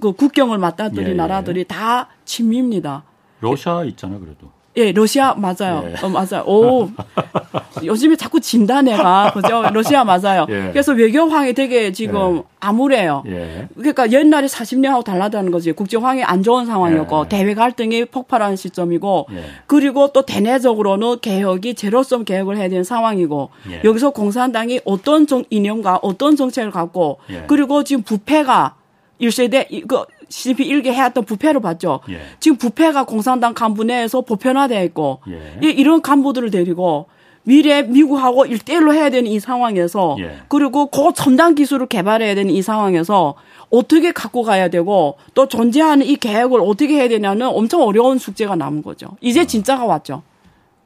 그 0.00 0.12
국경을 0.12 0.58
맞닿들이 0.58 1.06
예, 1.06 1.10
예. 1.10 1.14
나라들이 1.14 1.64
다 1.64 2.08
친미입니다. 2.24 3.04
러시아 3.40 3.84
있잖아 3.84 4.18
그래도. 4.18 4.56
예, 4.78 4.92
러시아 4.92 5.34
맞아요. 5.34 5.88
예. 5.88 6.04
어, 6.04 6.08
맞아요. 6.10 6.44
오, 6.46 6.90
요즘에 7.82 8.14
자꾸 8.16 8.40
진다 8.40 8.82
내가 8.82 9.32
그죠? 9.32 9.62
러시아 9.72 10.04
맞아요. 10.04 10.44
예. 10.50 10.68
그래서 10.70 10.92
외교황이 10.92 11.54
되게 11.54 11.92
지금 11.92 12.38
예. 12.38 12.42
암울해요. 12.60 13.24
예. 13.26 13.68
그러니까 13.74 14.10
옛날에 14.12 14.46
40년하고 14.46 15.02
달라다는 15.02 15.50
거지. 15.50 15.72
국제황이 15.72 16.22
안 16.22 16.42
좋은 16.42 16.66
상황이었고 16.66 17.24
예. 17.24 17.28
대외 17.28 17.54
갈등이 17.54 18.06
폭발하는 18.06 18.56
시점이고 18.56 19.28
예. 19.32 19.44
그리고 19.66 20.08
또 20.12 20.26
대내적으로는 20.26 21.20
개혁이 21.20 21.74
제로섬 21.74 22.26
개혁을 22.26 22.58
해야 22.58 22.68
되는 22.68 22.84
상황이고 22.84 23.48
예. 23.70 23.80
여기서 23.82 24.10
공산당이 24.10 24.80
어떤 24.84 25.26
정, 25.26 25.44
이념과 25.48 26.00
어떤 26.02 26.36
정책을 26.36 26.70
갖고 26.70 27.18
예. 27.30 27.44
그리고 27.46 27.82
지금 27.82 28.02
부패가 28.02 28.74
1세대 29.20 29.66
이거 29.70 30.06
CCP 30.28 30.64
일개 30.64 30.92
해왔던 30.92 31.24
부패를 31.24 31.60
봤죠. 31.60 32.00
예. 32.10 32.20
지금 32.40 32.58
부패가 32.58 33.04
공산당 33.04 33.54
간부 33.54 33.84
내에서 33.84 34.20
보편화되어 34.22 34.82
있고 34.84 35.20
예. 35.28 35.58
이- 35.62 35.70
이런 35.70 36.02
간부들을 36.02 36.50
데리고 36.50 37.06
미래 37.44 37.82
미국하고 37.82 38.44
일대일로 38.44 38.92
해야 38.92 39.08
되는 39.08 39.30
이 39.30 39.38
상황에서 39.38 40.16
예. 40.18 40.38
그리고 40.48 40.86
고첨단 40.86 41.54
기술을 41.54 41.86
개발해야 41.86 42.34
되는 42.34 42.52
이 42.52 42.60
상황에서 42.60 43.34
어떻게 43.70 44.10
갖고 44.12 44.42
가야 44.42 44.68
되고 44.68 45.16
또 45.34 45.46
존재하는 45.46 46.04
이 46.06 46.16
계획을 46.16 46.60
어떻게 46.60 46.94
해야 46.94 47.08
되냐는 47.08 47.46
엄청 47.46 47.82
어려운 47.82 48.18
숙제가 48.18 48.56
남은 48.56 48.82
거죠. 48.82 49.08
이제 49.20 49.42
음. 49.42 49.46
진짜가 49.46 49.84
왔죠. 49.84 50.22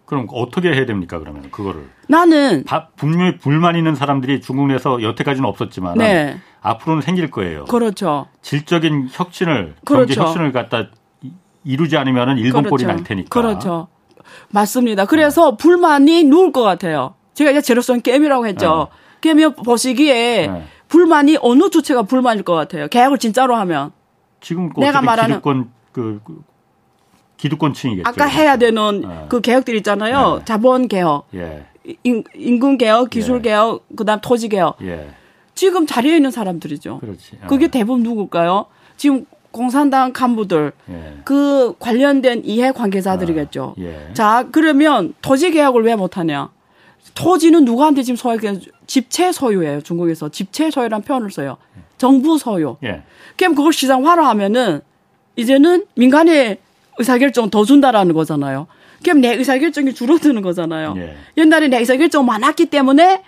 그럼 0.04 0.26
어떻게 0.32 0.70
해야 0.72 0.84
됩니까 0.86 1.18
그러면 1.18 1.50
그거를? 1.50 1.88
나는 2.08 2.64
바- 2.64 2.88
분명히 2.96 3.38
불만 3.38 3.76
있는 3.76 3.94
사람들이 3.94 4.40
중국 4.40 4.66
내에서 4.66 5.00
여태까지는 5.02 5.48
없었지만 5.48 5.96
네. 5.98 6.36
앞으로는 6.62 7.02
생길 7.02 7.30
거예요. 7.30 7.64
그렇죠. 7.64 8.26
질적인 8.42 9.08
혁신을 9.12 9.74
그렇죠. 9.84 10.06
경제 10.14 10.20
혁신을 10.20 10.52
갖다 10.52 10.88
이- 11.22 11.32
이루지 11.64 11.96
않으면은 11.96 12.38
일본 12.38 12.64
꼴이 12.64 12.84
날 12.84 13.02
테니까. 13.02 13.28
그렇죠. 13.30 13.88
맞습니다. 14.50 15.06
그래서 15.06 15.56
불만이 15.56 16.24
누울 16.24 16.52
것 16.52 16.62
같아요. 16.62 17.14
제가 17.34 17.50
이제 17.50 17.60
제로성 17.60 18.00
게임이라고 18.00 18.46
했죠. 18.46 18.88
게임이 19.22 19.54
보시기에 19.54 20.46
네. 20.48 20.64
불만이 20.88 21.38
어느 21.40 21.70
주체가 21.70 22.02
불만일 22.02 22.42
것 22.42 22.54
같아요. 22.54 22.88
계약을 22.88 23.18
진짜로 23.18 23.54
하면. 23.56 23.92
지금 24.40 24.70
그 24.72 24.80
내가 24.80 25.00
말하는- 25.00 25.26
기득권 25.28 25.70
그, 25.92 26.20
그 26.24 26.42
기득권층이겠죠. 27.36 28.08
아까 28.08 28.26
해야 28.26 28.56
되는 28.56 29.00
네. 29.00 29.26
그 29.28 29.40
개혁들 29.40 29.74
있잖아요. 29.76 30.38
네. 30.38 30.44
자본 30.44 30.88
개혁, 30.88 31.26
예, 31.34 31.64
인, 32.04 32.22
임금 32.34 32.76
개혁, 32.78 33.10
기술 33.10 33.38
예. 33.38 33.42
개혁, 33.42 33.84
그다음 33.96 34.20
토지 34.20 34.48
개혁. 34.48 34.76
예, 34.82 35.08
지금 35.60 35.86
자리에 35.86 36.16
있는 36.16 36.30
사람들이죠. 36.30 37.00
그렇지. 37.00 37.32
어. 37.42 37.46
그게 37.46 37.68
대부분 37.68 38.02
누굴까요? 38.02 38.64
지금 38.96 39.26
공산당 39.50 40.14
간부들, 40.14 40.72
예, 40.88 41.14
그 41.22 41.74
관련된 41.78 42.44
이해 42.46 42.72
관계자들이겠죠. 42.72 43.74
예. 43.80 44.08
자, 44.14 44.46
그러면 44.52 45.12
토지 45.20 45.50
개혁을 45.50 45.82
왜 45.84 45.96
못하냐? 45.96 46.48
토지는 47.14 47.66
누구한테 47.66 48.02
지금 48.04 48.16
소유해? 48.16 48.58
집체 48.86 49.32
소유예요. 49.32 49.82
중국에서 49.82 50.30
집체 50.30 50.70
소유란 50.70 51.02
표현을 51.02 51.30
써요. 51.30 51.58
정부 51.98 52.38
소유. 52.38 52.78
예, 52.82 53.02
그럼 53.36 53.54
그걸 53.54 53.74
시장화로 53.74 54.24
하면은 54.24 54.80
이제는 55.36 55.84
민간의 55.94 56.56
의사결정 56.96 57.50
더 57.50 57.66
준다라는 57.66 58.14
거잖아요. 58.14 58.66
그럼 59.04 59.20
내 59.20 59.34
의사결정이 59.34 59.92
줄어드는 59.92 60.40
거잖아요. 60.40 60.94
예. 60.96 61.16
옛날에 61.36 61.68
내 61.68 61.80
의사결정 61.80 62.24
많았기 62.24 62.66
때문에 62.66 63.24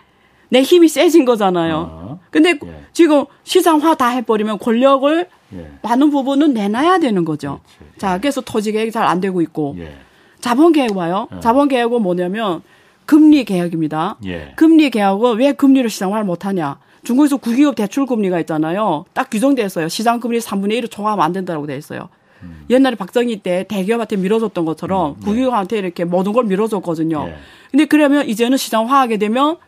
내 0.48 0.62
힘이 0.62 0.88
세진 0.88 1.24
거잖아요. 1.24 1.74
어. 1.90 2.01
근데 2.32 2.58
예. 2.64 2.84
지금 2.92 3.26
시장화 3.44 3.94
다 3.94 4.08
해버리면 4.08 4.58
권력을 4.58 5.28
예, 5.54 5.70
많은 5.82 6.10
부분은 6.10 6.54
내놔야 6.54 6.98
되는 6.98 7.24
거죠. 7.24 7.60
그렇지. 7.78 7.98
자, 7.98 8.18
그래서 8.18 8.40
토지 8.40 8.72
계획이 8.72 8.90
잘안 8.90 9.20
되고 9.20 9.40
있고 9.42 9.76
예, 9.78 9.94
자본 10.40 10.72
계획 10.72 10.96
와요. 10.96 11.28
예. 11.36 11.40
자본 11.40 11.68
계획은 11.68 12.02
뭐냐면 12.02 12.62
금리 13.04 13.44
계획입니다. 13.44 14.16
예, 14.24 14.54
금리 14.56 14.88
계획은 14.90 15.36
왜 15.36 15.52
금리를 15.52 15.88
시장화를 15.88 16.24
못하냐? 16.24 16.78
중국에서 17.04 17.36
국유급 17.36 17.76
대출 17.76 18.06
금리가 18.06 18.40
있잖아요. 18.40 19.04
딱 19.12 19.28
규정돼 19.28 19.62
있어요. 19.64 19.88
시장 19.88 20.18
금리 20.18 20.38
3분의 20.38 20.80
1을 20.80 20.90
초과하면 20.90 21.22
안 21.22 21.32
된다고 21.32 21.66
돼 21.66 21.76
있어요. 21.76 22.08
음. 22.42 22.64
옛날에 22.70 22.96
박정희 22.96 23.40
때 23.40 23.66
대기업한테 23.68 24.16
밀어줬던 24.16 24.64
것처럼 24.64 25.16
국유급한테 25.20 25.78
이렇게 25.78 26.04
모든 26.04 26.32
걸 26.32 26.44
밀어줬거든요. 26.44 27.26
예. 27.28 27.34
근데 27.70 27.84
그러면 27.84 28.26
이제는 28.26 28.56
시장화하게 28.56 29.18
되면 29.18 29.58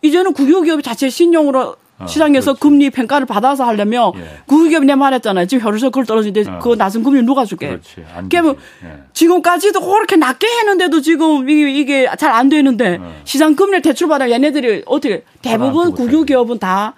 이제는 0.00 0.32
국유기업이 0.32 0.82
자체 0.82 1.10
신용으로 1.10 1.60
어, 1.60 1.76
시장에서 2.06 2.52
그렇지. 2.52 2.60
금리 2.60 2.90
평가를 2.90 3.26
받아서 3.26 3.64
하려면 3.64 4.12
예. 4.16 4.40
국유기업이 4.46 4.84
내 4.86 4.94
말했잖아요. 4.94 5.46
지금 5.46 5.64
그걸 5.72 6.04
떨어지는데 6.04 6.50
어. 6.50 6.58
그 6.58 6.74
낮은 6.74 7.02
금리 7.02 7.22
누가 7.22 7.44
줄게? 7.46 7.68
그렇지. 7.68 8.04
안 8.14 8.28
그러면. 8.28 8.56
예. 8.84 9.02
지금까지도 9.14 9.80
그렇게 9.80 10.16
낮게 10.16 10.46
했는데도 10.46 11.00
지금 11.00 11.48
이게, 11.48 11.70
이게 11.70 12.08
잘 12.18 12.32
안 12.32 12.48
되는데 12.50 12.98
어. 13.00 13.14
시장 13.24 13.56
금리를 13.56 13.80
대출받아 13.82 14.30
얘네들이 14.30 14.82
어떻게 14.86 15.24
대부분 15.40 15.92
국유기업은 15.94 16.58
다 16.58 16.94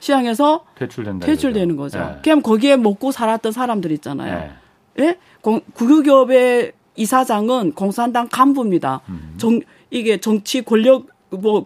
시장에서 0.00 0.64
퇴출된다. 0.74 1.24
퇴출되는 1.26 1.74
이거죠. 1.74 1.98
거죠. 1.98 2.14
예. 2.18 2.20
그럼 2.22 2.42
거기에 2.42 2.76
먹고 2.76 3.12
살았던 3.12 3.52
사람들 3.52 3.92
있잖아요. 3.92 4.50
예. 4.98 5.02
예? 5.04 5.16
공- 5.40 5.62
국유기업의 5.72 6.72
이사장은 6.96 7.72
공산당 7.72 8.28
간부입니다. 8.30 9.00
음. 9.08 9.34
정, 9.38 9.60
이게 9.90 10.18
정치 10.18 10.62
권력, 10.62 11.06
뭐, 11.30 11.64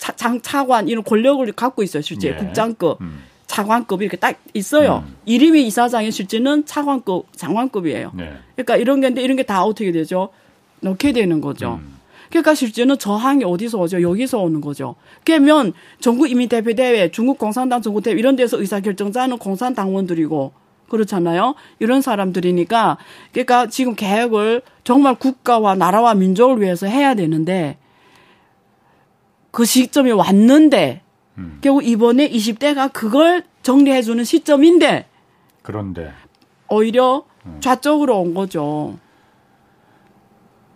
차, 0.00 0.12
장, 0.16 0.40
차관, 0.40 0.88
이런 0.88 1.04
권력을 1.04 1.46
갖고 1.52 1.82
있어요, 1.82 2.00
실제. 2.02 2.30
예. 2.30 2.34
국장급, 2.34 3.00
음. 3.02 3.22
차관급 3.46 4.00
이렇게 4.00 4.16
딱 4.16 4.40
있어요. 4.54 5.04
음. 5.06 5.14
이름이 5.26 5.66
이사장의 5.66 6.10
실제는 6.10 6.64
차관급, 6.64 7.26
장관급이에요. 7.36 8.12
네. 8.14 8.32
그러니까 8.56 8.76
이런 8.76 9.00
게 9.00 9.08
있는데 9.08 9.22
이런 9.22 9.36
게 9.36 9.42
다 9.42 9.62
어떻게 9.62 9.92
되죠? 9.92 10.30
넣게 10.80 11.12
되는 11.12 11.40
거죠. 11.42 11.78
음. 11.82 11.98
그러니까 12.30 12.54
실제는 12.54 12.96
저항이 12.96 13.44
어디서 13.44 13.76
오죠? 13.78 14.00
여기서 14.00 14.38
오는 14.38 14.60
거죠. 14.62 14.94
그러면 15.24 15.74
전국 16.00 16.30
이민대표대회, 16.30 17.10
중국 17.10 17.36
공산당 17.38 17.82
전국대회 17.82 18.14
이런 18.14 18.36
데서 18.36 18.58
의사결정자는 18.58 19.36
공산당원들이고 19.38 20.52
그렇잖아요. 20.88 21.54
이런 21.80 22.00
사람들이니까 22.00 22.96
그러니까 23.32 23.66
지금 23.66 23.94
계획을 23.94 24.62
정말 24.84 25.16
국가와 25.16 25.74
나라와 25.74 26.14
민족을 26.14 26.60
위해서 26.62 26.86
해야 26.86 27.14
되는데 27.14 27.76
그 29.50 29.64
시점이 29.64 30.12
왔는데 30.12 31.02
음. 31.38 31.58
결국 31.60 31.86
이번에 31.86 32.28
20대가 32.28 32.92
그걸 32.92 33.44
정리해 33.62 34.02
주는 34.02 34.22
시점인데 34.24 35.06
그런데 35.62 36.12
오히려 36.68 37.24
음. 37.46 37.58
좌쪽으로 37.60 38.18
온 38.20 38.34
거죠. 38.34 38.96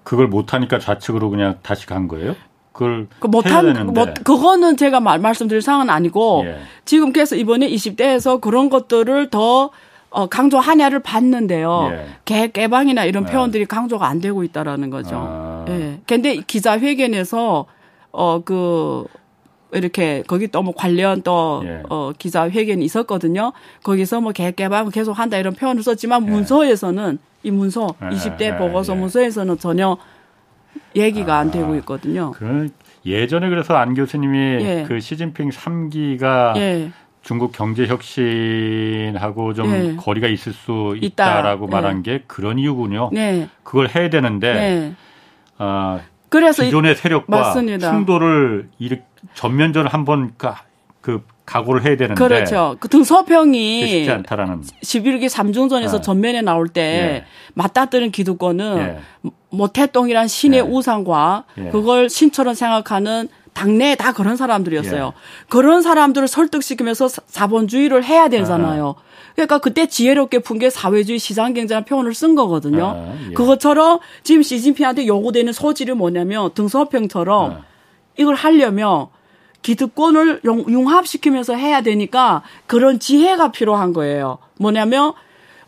그걸 0.03 0.29
못 0.29 0.53
하니까 0.53 0.79
좌측으로 0.79 1.31
그냥 1.31 1.59
다시 1.62 1.87
간 1.87 2.09
거예요? 2.09 2.37
그걸 2.72 3.07
그 3.20 3.29
못한 3.29 3.87
뭐 3.87 4.07
그거는 4.25 4.77
제가 4.77 5.01
말, 5.01 5.20
말씀드릴 5.20 5.62
상황은 5.62 5.91
아니고 5.91 6.43
예. 6.45 6.59
지금 6.85 7.12
그래서 7.12 7.37
이번에 7.37 7.68
20대에서 7.70 8.41
그런 8.41 8.68
것들을 8.68 9.31
더 9.31 9.70
어, 10.11 10.27
강조하냐를 10.27 11.01
봤는데요. 11.01 11.89
예. 11.93 12.07
개, 12.25 12.49
개방이나 12.49 13.05
이런 13.05 13.27
예. 13.27 13.33
표현들이 13.33 13.66
강조가 13.66 14.07
안 14.07 14.20
되고 14.20 14.45
있다라는 14.45 14.91
거죠. 14.91 15.16
아. 15.16 15.64
예. 15.68 16.01
근데 16.07 16.37
기자 16.37 16.79
회견에서 16.79 17.66
어, 18.15 18.41
그, 18.45 19.05
이렇게 19.73 20.23
거기 20.27 20.47
또 20.49 20.62
뭐 20.62 20.73
관련 20.73 21.23
또 21.23 21.62
예. 21.65 21.83
어, 21.91 22.12
기자 22.17 22.49
회견이 22.49 22.85
있었거든요. 22.85 23.53
거기서 23.83 24.21
뭐 24.21 24.31
개, 24.33 24.53
개방 24.53 24.89
계속 24.91 25.19
한다 25.19 25.37
이런 25.37 25.53
표현을 25.55 25.83
썼지만 25.83 26.25
예. 26.27 26.31
문서에서는 26.31 27.19
이 27.43 27.51
문서 27.51 27.89
예. 28.03 28.15
20대 28.15 28.57
보고서 28.57 28.95
예. 28.95 28.99
문서에서는 29.01 29.59
전혀 29.59 29.97
얘기가 30.95 31.35
아. 31.35 31.39
안 31.41 31.51
되고 31.51 31.75
있거든요. 31.77 32.31
그 32.33 32.69
예전에 33.05 33.49
그래서 33.49 33.75
안 33.75 33.95
교수님이 33.95 34.39
예. 34.65 34.85
그 34.87 35.01
시진핑 35.01 35.51
3기가 35.51 36.93
중국 37.23 37.53
경제 37.53 37.87
혁신하고 37.87 39.55
좀 39.55 39.71
네. 39.71 39.97
거리가 39.97 40.29
있을 40.29 40.53
수 40.53 40.95
있다라고 41.01 41.67
있다. 41.67 41.77
말한 41.77 42.03
네. 42.03 42.19
게 42.19 42.25
그런 42.27 42.59
이유군요. 42.59 43.11
네. 43.12 43.49
그걸 43.62 43.89
해야 43.89 44.09
되는데 44.09 44.55
네. 44.55 44.95
아 45.59 46.01
그래서 46.35 46.64
기존의 46.64 46.97
세력과 46.97 47.37
맞습니다. 47.37 47.93
충돌을 47.93 48.68
이 48.80 48.97
전면전을 49.35 49.93
한번 49.93 50.32
그, 50.37 50.49
그 51.01 51.22
각오를 51.47 51.85
해야 51.85 51.97
되는데 51.97 52.14
그렇죠. 52.14 52.76
그 52.80 52.89
등서평이 52.89 53.87
쉽지 53.87 54.11
않다라는 54.11 54.62
11기 54.62 55.28
삼중전에서 55.28 55.99
네. 55.99 56.03
전면에 56.03 56.43
나올 56.43 56.68
때 56.68 56.82
예. 56.82 57.24
맞닥뜨는 57.55 58.11
기득권은 58.11 58.78
예. 58.78 59.30
모태똥이란 59.51 60.26
신의 60.26 60.59
예. 60.59 60.62
우상과 60.62 61.45
예. 61.59 61.68
그걸 61.70 62.11
신처럼 62.11 62.55
생각하는 62.55 63.28
당내에 63.55 63.94
다 63.94 64.12
그런 64.12 64.36
사람들이었어요. 64.36 65.12
예. 65.16 65.46
그런 65.48 65.80
사람들을 65.82 66.28
설득시키면서 66.28 67.09
자본주의를 67.30 68.05
해야 68.05 68.28
되잖아요. 68.28 68.96
아. 68.98 69.02
그러니까 69.34 69.59
그때 69.59 69.86
지혜롭게 69.86 70.40
푼 70.40 70.59
게 70.59 70.70
사회주의 70.70 71.18
시장경제라는 71.18 71.84
표현을 71.86 72.14
쓴 72.14 72.34
거거든요. 72.34 72.84
아, 72.86 73.14
예. 73.30 73.32
그것처럼 73.34 74.00
지금 74.22 74.42
시진핑한테 74.42 75.07
요구되는 75.07 75.52
소질이 75.52 75.92
뭐냐면 75.94 76.50
등서평처럼 76.55 77.50
아. 77.52 77.61
이걸 78.16 78.34
하려면 78.34 79.07
기득권을 79.62 80.42
융합시키면서 80.44 81.55
해야 81.55 81.80
되니까 81.80 82.42
그런 82.66 82.98
지혜가 83.00 83.50
필요한 83.50 83.92
거예요. 83.92 84.38
뭐냐면 84.59 85.14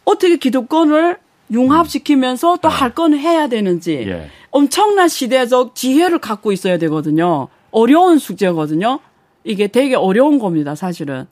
어떻게 0.05 0.37
기득권을 0.37 1.19
융합시키면서 1.51 2.59
또 2.61 2.69
할 2.69 2.95
건 2.95 3.15
해야 3.17 3.49
되는지 3.49 4.05
예. 4.07 4.31
엄청난 4.51 5.09
시대적 5.09 5.75
지혜를 5.75 6.19
갖고 6.19 6.51
있어야 6.53 6.79
되거든요. 6.79 7.49
어려운 7.81 8.19
숙제거든요. 8.19 9.01
이게 9.45 9.67
되게 9.67 9.95
어려운 9.95 10.39
겁니다, 10.39 10.75
사실은. 10.75 11.27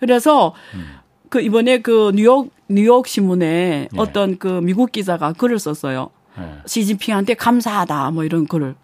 그래서 0.00 0.52
음. 0.74 0.96
그 1.28 1.40
이번에 1.40 1.78
그 1.80 2.10
뉴욕 2.14 2.50
뉴욕 2.68 3.06
신문에 3.06 3.46
네. 3.46 3.88
어떤 3.96 4.36
그 4.38 4.48
미국 4.62 4.90
기자가 4.90 5.32
글을 5.32 5.60
썼어요. 5.60 6.10
네. 6.36 6.52
시진핑한테 6.66 7.34
감사하다 7.34 8.10
뭐 8.10 8.24
이런 8.24 8.46
글을. 8.46 8.74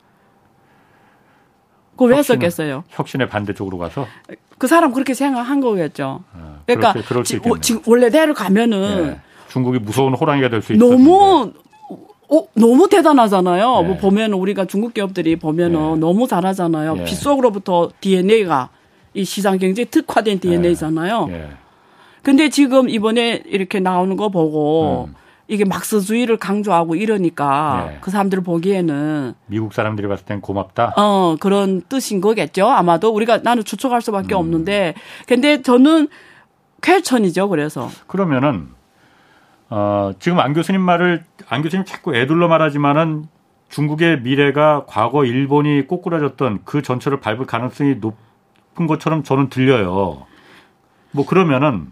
그걸 1.93 2.13
왜 2.13 2.23
썼겠어요? 2.23 2.85
혁신의 2.89 3.29
반대쪽으로 3.29 3.79
가서 3.79 4.07
그 4.59 4.67
사람 4.69 4.93
그렇게 4.93 5.13
생각한 5.13 5.61
거겠죠. 5.61 6.23
아, 6.33 6.61
그러니까 6.67 6.95
지, 7.25 7.41
지금 7.61 7.83
원래대로 7.85 8.33
가면은 8.33 9.07
네. 9.07 9.21
중국이 9.49 9.81
무서운 9.81 10.15
호랑이가 10.15 10.49
될 10.49 10.63
수 10.63 10.73
있어. 10.73 10.87
너무 10.87 11.53
어, 12.33 12.47
너무 12.55 12.89
대단하잖아요. 12.89 13.83
네. 13.83 13.89
뭐 13.89 13.97
보면 13.99 14.33
우리가 14.33 14.65
중국 14.65 14.95
기업들이 14.95 15.37
보면은 15.37 15.95
네. 15.95 16.01
너무 16.01 16.27
잘하잖아요. 16.27 16.97
네. 16.97 17.05
빗속으로부터 17.05 17.91
DNA가 18.01 18.71
이 19.15 19.25
시장 19.25 19.59
경제 19.59 19.85
특화된 19.85 20.41
DNA잖아요. 20.41 21.27
네. 21.27 21.51
근데 22.23 22.49
지금 22.49 22.89
이번에 22.89 23.43
이렇게 23.47 23.81
나오는 23.81 24.17
거 24.17 24.31
보고 24.31 25.09
음. 25.09 25.15
이게 25.49 25.67
막스주의를 25.67 26.39
강조하고 26.39 26.95
이러니까 26.95 27.89
네. 27.91 27.99
그 28.01 28.11
사람들 28.11 28.41
보기에는 28.43 29.35
미국 29.47 29.75
사람들이 29.75 30.09
봤을 30.09 30.25
땐 30.25 30.41
고맙다. 30.41 30.95
어 30.97 31.37
그런 31.39 31.83
뜻인 31.83 32.23
거겠죠. 32.23 32.67
아마도 32.67 33.11
우리가 33.11 33.39
나는 33.39 33.63
추측할 33.63 34.01
수밖에 34.01 34.35
음. 34.35 34.39
없는데 34.39 34.95
근데 35.27 35.61
저는 35.61 36.09
쾌천이죠. 36.81 37.51
그래서 37.51 37.91
그러면은 38.07 38.69
어, 39.75 40.13
지금 40.19 40.39
안 40.39 40.53
교수님 40.53 40.83
말을 40.83 41.25
안 41.49 41.63
교수님 41.63 41.87
자꾸 41.87 42.15
애둘러 42.15 42.47
말하지만은 42.47 43.25
중국의 43.71 44.21
미래가 44.21 44.85
과거 44.87 45.25
일본이 45.25 45.87
꼬꾸라졌던 45.87 46.61
그 46.67 46.83
전철을 46.83 47.21
밟을 47.21 47.47
가능성이 47.47 47.95
높은 47.95 48.87
것처럼 48.87 49.23
저는 49.23 49.49
들려요. 49.49 50.27
뭐 51.13 51.27
그러면은 51.27 51.91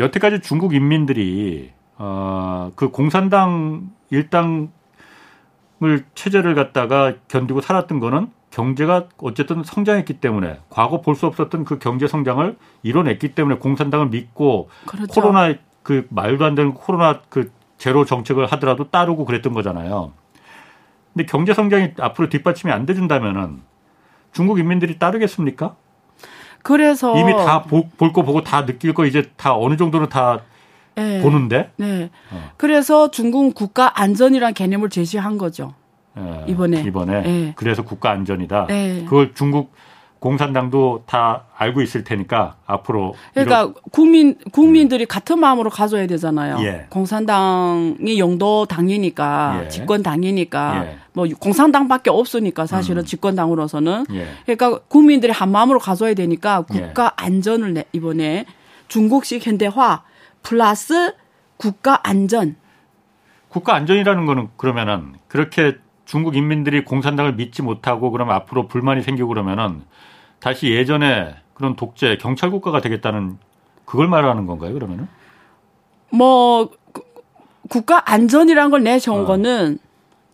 여태까지 0.00 0.40
중국 0.40 0.74
인민들이 0.74 1.70
어, 1.96 2.72
그 2.74 2.90
공산당 2.90 3.92
일당을 4.10 4.68
체제를 6.16 6.56
갖다가 6.56 7.14
견디고 7.28 7.60
살았던 7.60 8.00
거는 8.00 8.32
경제가 8.50 9.06
어쨌든 9.18 9.62
성장했기 9.62 10.14
때문에 10.14 10.58
과거 10.70 11.00
볼 11.00 11.14
수 11.14 11.26
없었던 11.26 11.64
그 11.66 11.78
경제 11.78 12.08
성장을 12.08 12.56
이뤄냈기 12.82 13.36
때문에 13.36 13.58
공산당을 13.58 14.08
믿고 14.08 14.70
그렇죠. 14.86 15.12
코로나 15.12 15.54
그 15.82 16.06
말도 16.10 16.44
안 16.44 16.54
되는 16.54 16.74
코로나 16.74 17.20
그 17.28 17.50
제로 17.78 18.04
정책을 18.04 18.46
하더라도 18.46 18.90
따르고 18.90 19.24
그랬던 19.24 19.52
거잖아요. 19.52 20.12
근데 21.12 21.26
경제 21.26 21.52
성장이 21.52 21.90
앞으로 21.98 22.28
뒷받침이 22.28 22.72
안 22.72 22.86
돼준다면은 22.86 23.60
중국 24.32 24.58
인민들이 24.58 24.98
따르겠습니까? 24.98 25.74
그래서 26.62 27.16
이미 27.18 27.32
다 27.32 27.64
볼 27.64 28.12
거 28.12 28.22
보고 28.22 28.42
다 28.42 28.64
느낄 28.64 28.94
거 28.94 29.04
이제 29.04 29.30
다 29.36 29.56
어느 29.56 29.76
정도는 29.76 30.08
다 30.08 30.40
네. 30.94 31.20
보는데. 31.20 31.70
네. 31.76 32.10
어. 32.30 32.50
그래서 32.56 33.10
중국 33.10 33.54
국가 33.54 34.00
안전이라는 34.00 34.54
개념을 34.54 34.88
제시한 34.90 35.38
거죠. 35.38 35.74
네. 36.14 36.44
이번에. 36.46 36.82
이번에. 36.82 37.22
네. 37.22 37.52
그래서 37.56 37.82
국가 37.82 38.10
안전이다. 38.10 38.66
네. 38.68 39.02
그걸 39.04 39.34
중국 39.34 39.72
공산당도 40.22 41.02
다 41.04 41.46
알고 41.56 41.82
있을 41.82 42.04
테니까 42.04 42.54
앞으로 42.64 43.16
그러니까 43.34 43.62
이런... 43.62 43.74
국민 43.90 44.38
국민들이 44.52 45.04
음. 45.04 45.08
같은 45.08 45.40
마음으로 45.40 45.68
가져야 45.68 46.06
되잖아요. 46.06 46.58
예. 46.60 46.86
공산당이 46.90 48.20
영도 48.20 48.64
당이니까 48.66 49.62
예. 49.64 49.68
집권 49.68 50.04
당이니까 50.04 50.86
예. 50.86 50.98
뭐 51.12 51.26
공산당밖에 51.40 52.10
없으니까 52.10 52.66
사실은 52.66 53.02
음. 53.02 53.04
집권 53.04 53.34
당으로서는 53.34 54.06
예. 54.12 54.28
그러니까 54.46 54.78
국민들이 54.86 55.32
한 55.32 55.50
마음으로 55.50 55.80
가져야 55.80 56.14
되니까 56.14 56.64
예. 56.72 56.80
국가 56.82 57.14
안전을 57.16 57.82
이번에 57.92 58.46
중국식 58.86 59.44
현대화 59.44 60.04
플러스 60.44 61.14
국가 61.56 61.98
안전 62.04 62.54
국가 63.48 63.74
안전이라는 63.74 64.24
거는 64.26 64.50
그러면은 64.56 65.14
그렇게 65.26 65.78
중국 66.04 66.36
인민들이 66.36 66.84
공산당을 66.84 67.34
믿지 67.34 67.62
못하고 67.62 68.12
그러면 68.12 68.36
앞으로 68.36 68.68
불만이 68.68 69.02
생기고 69.02 69.26
그러면은 69.26 69.82
다시 70.42 70.72
예전에 70.72 71.36
그런 71.54 71.76
독재 71.76 72.18
경찰 72.20 72.50
국가가 72.50 72.80
되겠다는 72.80 73.38
그걸 73.84 74.08
말하는 74.08 74.46
건가요? 74.46 74.74
그러면은? 74.74 75.06
뭐 76.10 76.70
국가 77.68 78.10
안전이란 78.10 78.70
걸 78.70 78.82
내세운 78.82 79.20
어. 79.20 79.24
거는 79.24 79.78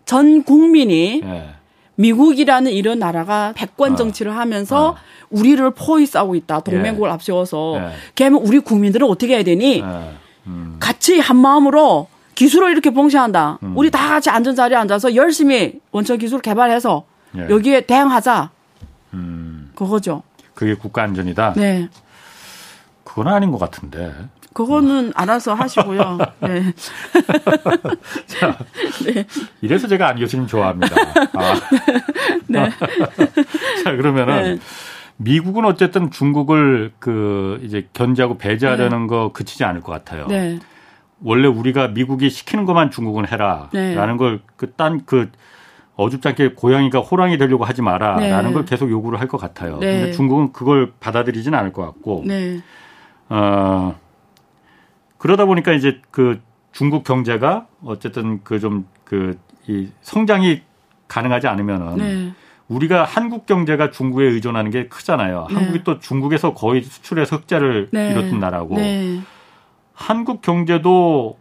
전 0.06 0.42
국민이 0.44 1.20
네. 1.22 1.50
미국이라는 1.96 2.72
이런 2.72 2.98
나라가 2.98 3.52
백권 3.54 3.92
어. 3.92 3.96
정치를 3.96 4.34
하면서 4.34 4.90
어. 4.90 4.96
우리를 5.28 5.70
포위싸고 5.72 6.34
있다. 6.36 6.60
동맹국을 6.60 7.10
예. 7.10 7.12
앞세워서. 7.12 7.74
예. 7.76 7.90
걔면 8.14 8.40
우리 8.40 8.60
국민들은 8.60 9.06
어떻게 9.06 9.34
해야 9.34 9.42
되니? 9.42 9.80
예. 9.80 10.14
음. 10.46 10.76
같이 10.80 11.18
한 11.20 11.36
마음으로 11.36 12.08
기술을 12.34 12.72
이렇게 12.72 12.90
봉쇄한다. 12.90 13.58
음. 13.62 13.76
우리 13.76 13.90
다 13.90 14.08
같이 14.08 14.30
안전 14.30 14.54
자리에 14.54 14.78
앉아서 14.78 15.14
열심히 15.16 15.80
원천 15.90 16.16
기술 16.16 16.40
개발해서 16.40 17.04
예. 17.36 17.48
여기에 17.50 17.82
대응하자. 17.82 18.50
음. 19.12 19.57
그거죠. 19.78 20.24
그게 20.54 20.74
국가 20.74 21.04
안전이다. 21.04 21.52
네. 21.54 21.88
그건 23.04 23.28
아닌 23.28 23.52
것 23.52 23.58
같은데. 23.58 24.12
그거는 24.52 25.12
알아서 25.14 25.54
하시고요. 25.54 26.18
네. 26.40 26.74
자, 28.26 28.58
네. 29.04 29.24
이래서 29.60 29.86
제가 29.86 30.08
안 30.08 30.18
교수님 30.18 30.48
좋아합니다. 30.48 30.96
아. 31.34 31.54
네. 32.48 32.68
자, 33.84 33.92
그러면은 33.94 34.56
네. 34.56 34.58
미국은 35.16 35.64
어쨌든 35.64 36.10
중국을 36.10 36.90
그 36.98 37.60
이제 37.62 37.86
견제하고 37.92 38.36
배제하려는 38.36 39.02
네. 39.02 39.06
거 39.06 39.30
그치지 39.32 39.62
않을 39.62 39.82
것 39.82 39.92
같아요. 39.92 40.26
네. 40.26 40.58
원래 41.22 41.46
우리가 41.46 41.88
미국이 41.88 42.30
시키는 42.30 42.64
것만 42.64 42.90
중국은 42.90 43.28
해라라는 43.28 43.70
네. 43.72 43.94
걸그 43.94 44.72
딴그 44.76 45.04
그 45.04 45.30
어줍지 45.98 46.28
않게 46.28 46.54
고양이가 46.54 47.00
호랑이 47.00 47.36
되려고 47.38 47.64
하지 47.64 47.82
마라라는 47.82 48.48
네. 48.50 48.52
걸 48.54 48.64
계속 48.64 48.88
요구를 48.90 49.20
할 49.20 49.28
것 49.28 49.36
같아요. 49.36 49.78
네. 49.78 49.98
근데 49.98 50.12
중국은 50.12 50.52
그걸 50.52 50.92
받아들이지는 51.00 51.58
않을 51.58 51.72
것 51.72 51.84
같고, 51.84 52.22
네. 52.24 52.60
어 53.28 53.94
그러다 55.18 55.44
보니까 55.44 55.72
이제 55.72 56.00
그 56.10 56.40
중국 56.72 57.02
경제가 57.04 57.66
어쨌든 57.84 58.42
그 58.44 58.58
좀 58.60 58.86
그 59.04 59.36
이 59.66 59.88
성장이 60.00 60.62
가능하지 61.08 61.46
않으면은. 61.46 61.96
네. 61.96 62.32
우리가 62.68 63.04
한국 63.04 63.46
경제가 63.46 63.90
중국에 63.90 64.24
의존하는 64.24 64.70
게 64.70 64.88
크잖아요. 64.88 65.46
네. 65.50 65.54
한국이 65.54 65.84
또 65.84 65.98
중국에서 66.00 66.52
거의 66.54 66.82
수출해서 66.82 67.36
흑자를 67.36 67.88
네. 67.92 68.12
이뤘던 68.12 68.40
나라고. 68.40 68.76
네. 68.76 69.20
한국 69.94 70.42
경제도 70.42 71.38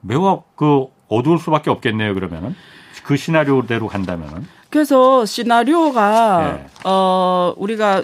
매우 0.00 0.42
그 0.56 0.86
어두울 1.08 1.38
수밖에 1.38 1.70
없겠네요. 1.70 2.14
그러면은 2.14 2.54
그 3.06 3.16
시나리오대로 3.16 3.86
간다면은. 3.86 4.46
그래서 4.68 5.24
시나리오가 5.24 6.58
네. 6.58 6.66
어 6.84 7.54
우리가 7.56 8.02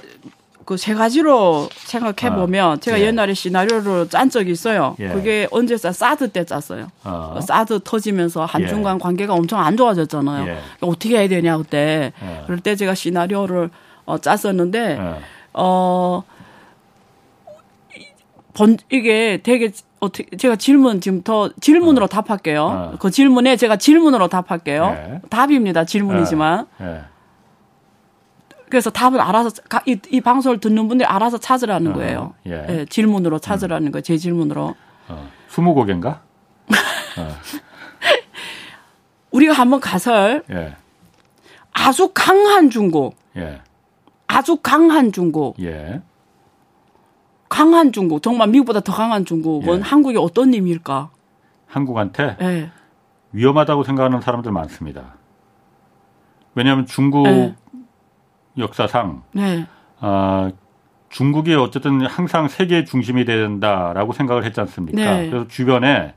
그 0.64 0.76
세 0.76 0.94
가지로 0.94 1.68
생각해 1.74 2.34
보면 2.34 2.72
아, 2.72 2.76
제가 2.76 3.00
예. 3.00 3.06
옛날에 3.06 3.34
시나리오를 3.34 4.08
짠 4.08 4.30
적이 4.30 4.52
있어요. 4.52 4.96
예. 5.00 5.08
그게 5.08 5.48
언제 5.50 5.76
짜 5.76 5.92
사드 5.92 6.30
때 6.30 6.44
짰어요. 6.44 6.88
어. 7.04 7.40
사드 7.42 7.80
터지면서 7.84 8.44
한중 8.44 8.82
간 8.82 8.96
예. 8.96 8.98
관계가 9.00 9.34
엄청 9.34 9.58
안 9.60 9.76
좋아졌잖아요. 9.76 10.48
예. 10.48 10.58
어떻게 10.80 11.18
해야 11.18 11.28
되냐 11.28 11.58
그때. 11.58 12.12
예. 12.22 12.42
그럴 12.46 12.60
때 12.60 12.76
제가 12.76 12.94
시나리오를 12.94 13.70
어, 14.04 14.18
짰었는데 14.18 14.98
예. 15.00 15.14
어 15.52 16.22
번, 18.54 18.76
이게 18.90 19.40
되게 19.42 19.72
어떻게 20.02 20.36
제가 20.36 20.56
질문 20.56 21.00
지금 21.00 21.22
더 21.22 21.48
질문으로 21.60 22.06
어. 22.06 22.08
답할게요. 22.08 22.64
어. 22.64 22.96
그 22.98 23.10
질문에 23.10 23.56
제가 23.56 23.76
질문으로 23.76 24.26
답할게요. 24.26 24.90
네. 24.90 25.20
답입니다. 25.30 25.84
질문이지만. 25.84 26.66
네. 26.78 26.86
네. 26.86 27.00
그래서 28.68 28.90
답은 28.90 29.20
알아서 29.20 29.50
이, 29.86 29.98
이, 30.10 30.20
방송을 30.20 30.58
듣는 30.58 30.88
분들이 30.88 31.06
알아서 31.06 31.38
찾으라는 31.38 31.92
어. 31.92 31.94
거예요. 31.94 32.34
예. 32.46 32.66
예. 32.68 32.84
질문으로 32.86 33.38
찾으라는 33.38 33.88
음. 33.88 33.92
거예요. 33.92 34.02
제 34.02 34.16
질문으로. 34.16 34.74
어. 35.08 35.30
스무 35.48 35.72
곡인가? 35.74 36.22
어. 37.18 37.28
우리가 39.30 39.52
한번 39.52 39.78
가설 39.78 40.42
예. 40.50 40.74
아주 41.72 42.10
강한 42.12 42.70
중국. 42.70 43.14
예. 43.36 43.60
아주 44.26 44.56
강한 44.56 45.12
중국. 45.12 45.62
예. 45.62 46.00
강한 47.52 47.92
중국, 47.92 48.22
정말 48.22 48.48
미국보다 48.48 48.80
더 48.80 48.94
강한 48.94 49.26
중국은 49.26 49.80
예. 49.80 49.82
한국이 49.82 50.16
어떤 50.16 50.54
의미일까? 50.54 51.10
한국한테 51.66 52.38
예. 52.40 52.70
위험하다고 53.32 53.84
생각하는 53.84 54.22
사람들 54.22 54.50
많습니다. 54.50 55.16
왜냐하면 56.54 56.86
중국 56.86 57.26
예. 57.26 57.54
역사상 58.56 59.24
네. 59.32 59.66
어, 60.00 60.48
중국이 61.10 61.54
어쨌든 61.54 62.06
항상 62.06 62.48
세계 62.48 62.84
중심이 62.86 63.26
된다라고 63.26 64.14
생각을 64.14 64.46
했지 64.46 64.58
않습니까? 64.62 64.96
네. 64.98 65.28
그래서 65.28 65.46
주변에 65.46 66.14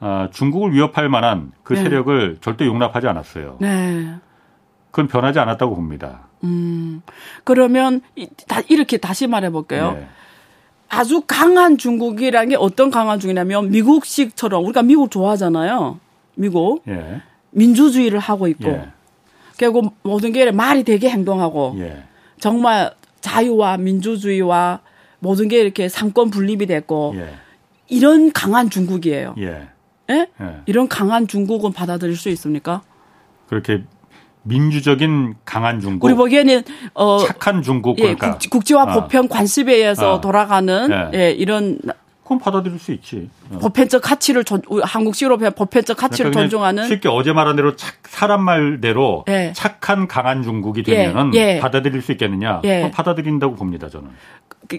어, 0.00 0.26
중국을 0.32 0.72
위협할 0.72 1.08
만한 1.08 1.52
그 1.62 1.74
네. 1.74 1.84
세력을 1.84 2.38
절대 2.40 2.66
용납하지 2.66 3.06
않았어요. 3.06 3.58
네. 3.60 4.16
그건 4.90 5.06
변하지 5.06 5.38
않았다고 5.38 5.76
봅니다. 5.76 6.22
음, 6.42 7.02
그러면 7.44 8.00
다 8.48 8.62
이렇게 8.68 8.96
다시 8.96 9.28
말해볼게요. 9.28 9.92
네. 9.92 10.08
아주 10.90 11.22
강한 11.26 11.78
중국이라는 11.78 12.48
게 12.50 12.56
어떤 12.56 12.90
강한 12.90 13.20
중이냐면 13.20 13.70
미국식처럼 13.70 14.64
우리가 14.64 14.82
미국 14.82 15.10
좋아하잖아요. 15.10 16.00
미국 16.34 16.82
예. 16.88 17.22
민주주의를 17.50 18.18
하고 18.18 18.48
있고 18.48 18.68
예. 18.68 18.88
결국 19.56 19.94
모든 20.02 20.32
게 20.32 20.50
말이 20.50 20.82
되게 20.82 21.08
행동하고 21.08 21.76
예. 21.78 22.02
정말 22.40 22.92
자유와 23.20 23.76
민주주의와 23.76 24.80
모든 25.20 25.46
게 25.48 25.60
이렇게 25.60 25.88
삼권 25.88 26.28
분립이 26.28 26.66
됐고 26.66 27.14
예. 27.16 27.34
이런 27.88 28.32
강한 28.32 28.68
중국이에요. 28.68 29.36
예? 29.38 29.68
예? 30.10 30.28
이런 30.66 30.88
강한 30.88 31.28
중국은 31.28 31.72
받아들일 31.72 32.16
수 32.16 32.28
있습니까? 32.30 32.82
그렇게 33.48 33.84
민주적인 34.42 35.34
강한 35.44 35.80
중국. 35.80 36.06
우리 36.06 36.14
보기에는 36.14 36.62
어 36.94 37.18
착한 37.26 37.62
중국 37.62 37.98
예, 37.98 38.14
그러니까. 38.14 38.38
국, 38.50 38.64
지화 38.64 38.84
어. 38.84 38.92
보편 38.92 39.28
관습에 39.28 39.74
의해서 39.74 40.14
어. 40.14 40.20
돌아가는 40.20 41.10
예. 41.14 41.18
예. 41.18 41.30
이런 41.30 41.78
그건 42.30 42.38
받아들일 42.38 42.78
수 42.78 42.92
있지. 42.92 43.28
어. 43.50 43.58
보편적 43.58 44.02
가치를 44.02 44.44
존, 44.44 44.62
한국식 44.84 45.26
으로 45.26 45.36
보편적 45.36 45.96
가치를 45.96 46.30
그러니까 46.30 46.42
존중하는 46.42 46.86
쉽게 46.86 47.08
어제 47.08 47.32
말한 47.32 47.56
대로 47.56 47.74
착, 47.74 47.96
사람 48.04 48.44
말대로 48.44 49.24
예. 49.28 49.52
착한 49.52 50.06
강한 50.06 50.44
중국이 50.44 50.84
되면은 50.84 51.34
예. 51.34 51.56
예. 51.56 51.58
받아들일 51.58 52.02
수 52.02 52.12
있겠느냐? 52.12 52.60
예. 52.62 52.92
받아들인다고 52.94 53.56
봅니다 53.56 53.88
저는. 53.88 54.10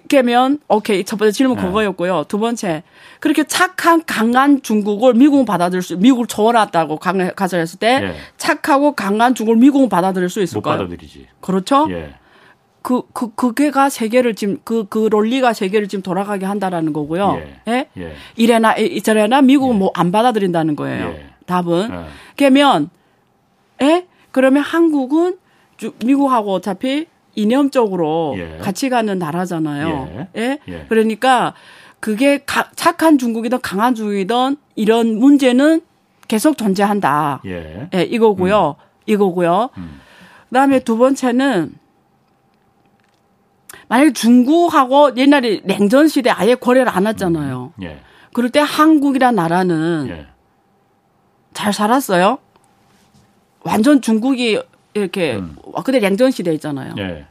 깨면 0.08 0.60
오케이 0.70 1.04
첫 1.04 1.18
번째 1.18 1.34
질문 1.34 1.58
네. 1.58 1.64
그거였고요. 1.64 2.24
두 2.30 2.40
번째 2.40 2.84
그렇게 3.20 3.44
착한 3.44 4.02
강한 4.06 4.62
중국을 4.62 5.14
미국은 5.16 5.44
받아들일 5.44 5.82
수 5.82 5.98
미국을 5.98 6.28
초월했다고 6.28 7.00
가설했을 7.36 7.80
때 7.80 8.00
네. 8.00 8.16
착하고 8.38 8.94
강한 8.94 9.36
중국을 9.36 9.60
미국은 9.60 9.90
받아들일 9.90 10.30
수 10.30 10.42
있을까요? 10.42 10.78
못 10.78 10.84
받아들이지. 10.84 11.28
그렇죠? 11.42 11.88
예. 12.82 12.84
그, 12.84 13.04
그, 13.14 13.34
그게가 13.36 13.90
세계를 13.90 14.36
지금, 14.36 14.58
그, 14.64 14.86
그 14.90 15.08
논리가 15.12 15.54
세계를 15.54 15.88
지금 15.88 16.02
돌아가게 16.02 16.46
한다라는 16.46 16.94
거고요. 16.94 17.40
예. 17.68 17.72
예? 17.72 17.90
예. 17.98 18.14
이래나, 18.36 18.76
이래나 18.76 19.42
미국은 19.42 19.76
예. 19.76 19.80
뭐안 19.80 20.12
받아들인다는 20.12 20.76
거예요. 20.76 21.10
예. 21.10 21.26
답은. 21.46 21.90
예. 21.92 22.06
그러면, 22.36 22.90
예? 23.82 24.08
그러면 24.32 24.64
한국은 24.64 25.38
미국하고 26.04 26.54
어차피 26.54 27.08
이념적으로 27.36 28.36
예. 28.38 28.58
같이 28.62 28.90
가는 28.90 29.18
나라잖아요. 29.18 30.28
예. 30.36 30.60
그러니까 30.90 31.54
그게 32.00 32.40
가, 32.40 32.70
착한 32.76 33.18
중국이든 33.18 33.62
강한 33.62 33.96
중국이든 33.96 34.58
이런 34.76 35.18
문제는 35.18 35.82
계속 36.28 36.58
존재한다. 36.58 37.42
예. 37.46 37.90
예 37.94 38.02
이거고요. 38.04 38.76
음. 38.78 38.92
이거고요. 39.06 39.70
음. 39.78 40.00
그 40.50 40.54
다음에 40.56 40.80
두 40.80 40.98
번째는 40.98 41.74
만약에 43.92 44.14
중국하고 44.14 45.18
옛날에 45.18 45.60
냉전 45.66 46.08
시대 46.08 46.30
아예 46.30 46.56
거래를 46.56 46.88
안 46.88 47.08
했잖아요. 47.08 47.74
음. 47.78 47.84
예. 47.84 48.00
그럴 48.32 48.50
때 48.50 48.62
한국이란 48.62 49.36
나라는 49.36 50.08
예. 50.10 50.28
잘 51.52 51.74
살았어요. 51.74 52.38
완전 53.64 54.00
중국이 54.00 54.62
이렇게 54.94 55.36
음. 55.36 55.58
그때 55.84 56.00
냉전 56.00 56.32
시대 56.32 56.54
있잖아요. 56.54 56.96
예. 57.00 57.26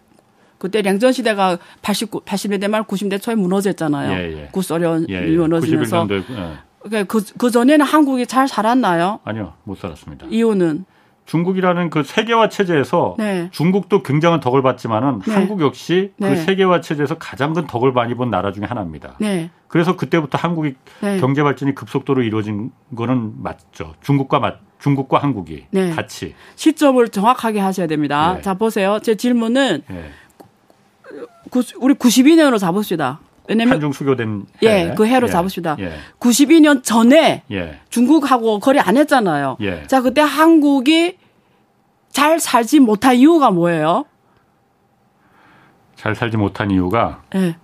그때 0.59 0.83
냉전 0.83 1.13
시대가 1.13 1.57
89 1.81 2.21
80년대 2.27 2.69
말 2.69 2.83
90대 2.83 3.23
초에 3.23 3.35
무너졌잖아요. 3.37 4.13
예, 4.13 4.43
예. 4.43 4.49
구소련이 4.53 5.07
예, 5.09 5.15
예. 5.15 5.37
무너지면서 5.39 6.07
예. 6.11 6.23
그러니까 6.83 7.05
그, 7.05 7.25
그 7.39 7.51
전에는 7.51 7.87
한국이 7.87 8.27
잘 8.27 8.47
살았나요? 8.47 9.21
아니요, 9.25 9.55
못 9.65 9.79
살았습니다. 9.79 10.27
이유는 10.29 10.85
중국이라는 11.27 11.91
그 11.91 12.03
세계화 12.03 12.49
체제에서 12.49 13.15
네. 13.19 13.49
중국도 13.53 14.03
굉장한 14.03 14.41
덕을 14.41 14.63
받지만은 14.63 15.21
네. 15.21 15.33
한국 15.33 15.61
역시 15.61 16.13
그 16.19 16.25
네. 16.25 16.31
그 16.31 16.43
세계화 16.43 16.81
체제에서 16.81 17.19
가장 17.19 17.53
큰 17.53 17.67
덕을 17.67 17.93
많이 17.93 18.15
본 18.15 18.31
나라 18.31 18.53
중에 18.53 18.65
하나입니다. 18.65 19.15
네. 19.21 19.51
그래서 19.69 19.97
그때부터 19.97 20.39
한국이 20.39 20.75
네. 21.01 21.21
경제 21.21 21.43
발전이 21.43 21.75
급속도로 21.75 22.23
이루어진 22.23 22.73
거는 22.97 23.43
맞죠. 23.43 23.95
중국과 24.03 24.41
맞 24.41 24.59
중국과 24.81 25.19
한국이 25.19 25.67
네. 25.71 25.91
같이 25.91 26.35
시점을 26.57 27.09
정확하게 27.09 27.61
하셔야 27.61 27.87
됩니다. 27.87 28.41
자 28.41 28.55
보세요. 28.55 28.99
제 29.03 29.15
질문은 29.15 29.83
우리 31.81 31.95
92년으로 31.95 32.59
잡읍시다. 32.59 33.21
왜냐면 33.51 33.75
한중 33.75 33.93
수교된 33.93 34.47
해. 34.63 34.91
예, 34.91 34.95
그 34.95 35.05
해로 35.05 35.27
예, 35.27 35.33
잡읍시다. 35.33 35.77
예. 35.81 35.93
92년 36.21 36.85
전에 36.85 37.43
예. 37.51 37.81
중국하고 37.91 38.61
거래 38.61 38.79
안 38.79 38.97
했잖아요. 38.97 39.57
예. 39.61 39.85
자, 39.89 40.01
그때 40.01 40.21
한국이 40.21 41.17
잘 42.11 42.39
살지 42.39 42.79
못한 42.79 43.17
이유가 43.17 43.51
뭐예요? 43.51 44.05
잘 45.97 46.15
살지 46.15 46.37
못한 46.37 46.71
이유가 46.71 47.23
예. 47.35 47.57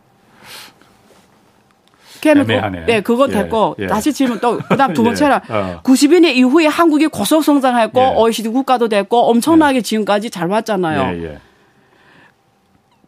애매하네. 2.27 2.87
네, 2.87 3.01
그건 3.03 3.31
예, 3.31 3.35
됐고 3.35 3.77
예. 3.79 3.87
다시 3.87 4.13
질문 4.13 4.41
또 4.41 4.59
그다음 4.59 4.93
두 4.93 5.05
번째는 5.05 5.39
예. 5.49 5.55
어. 5.55 5.81
90년 5.85 6.35
이후에 6.35 6.67
한국이 6.67 7.07
고속 7.07 7.45
성장했고 7.45 8.01
예. 8.01 8.15
OECD 8.17 8.49
국가도 8.49 8.89
됐고 8.89 9.31
엄청나게 9.31 9.83
지금까지 9.83 10.31
잘 10.31 10.49
왔잖아요. 10.49 11.39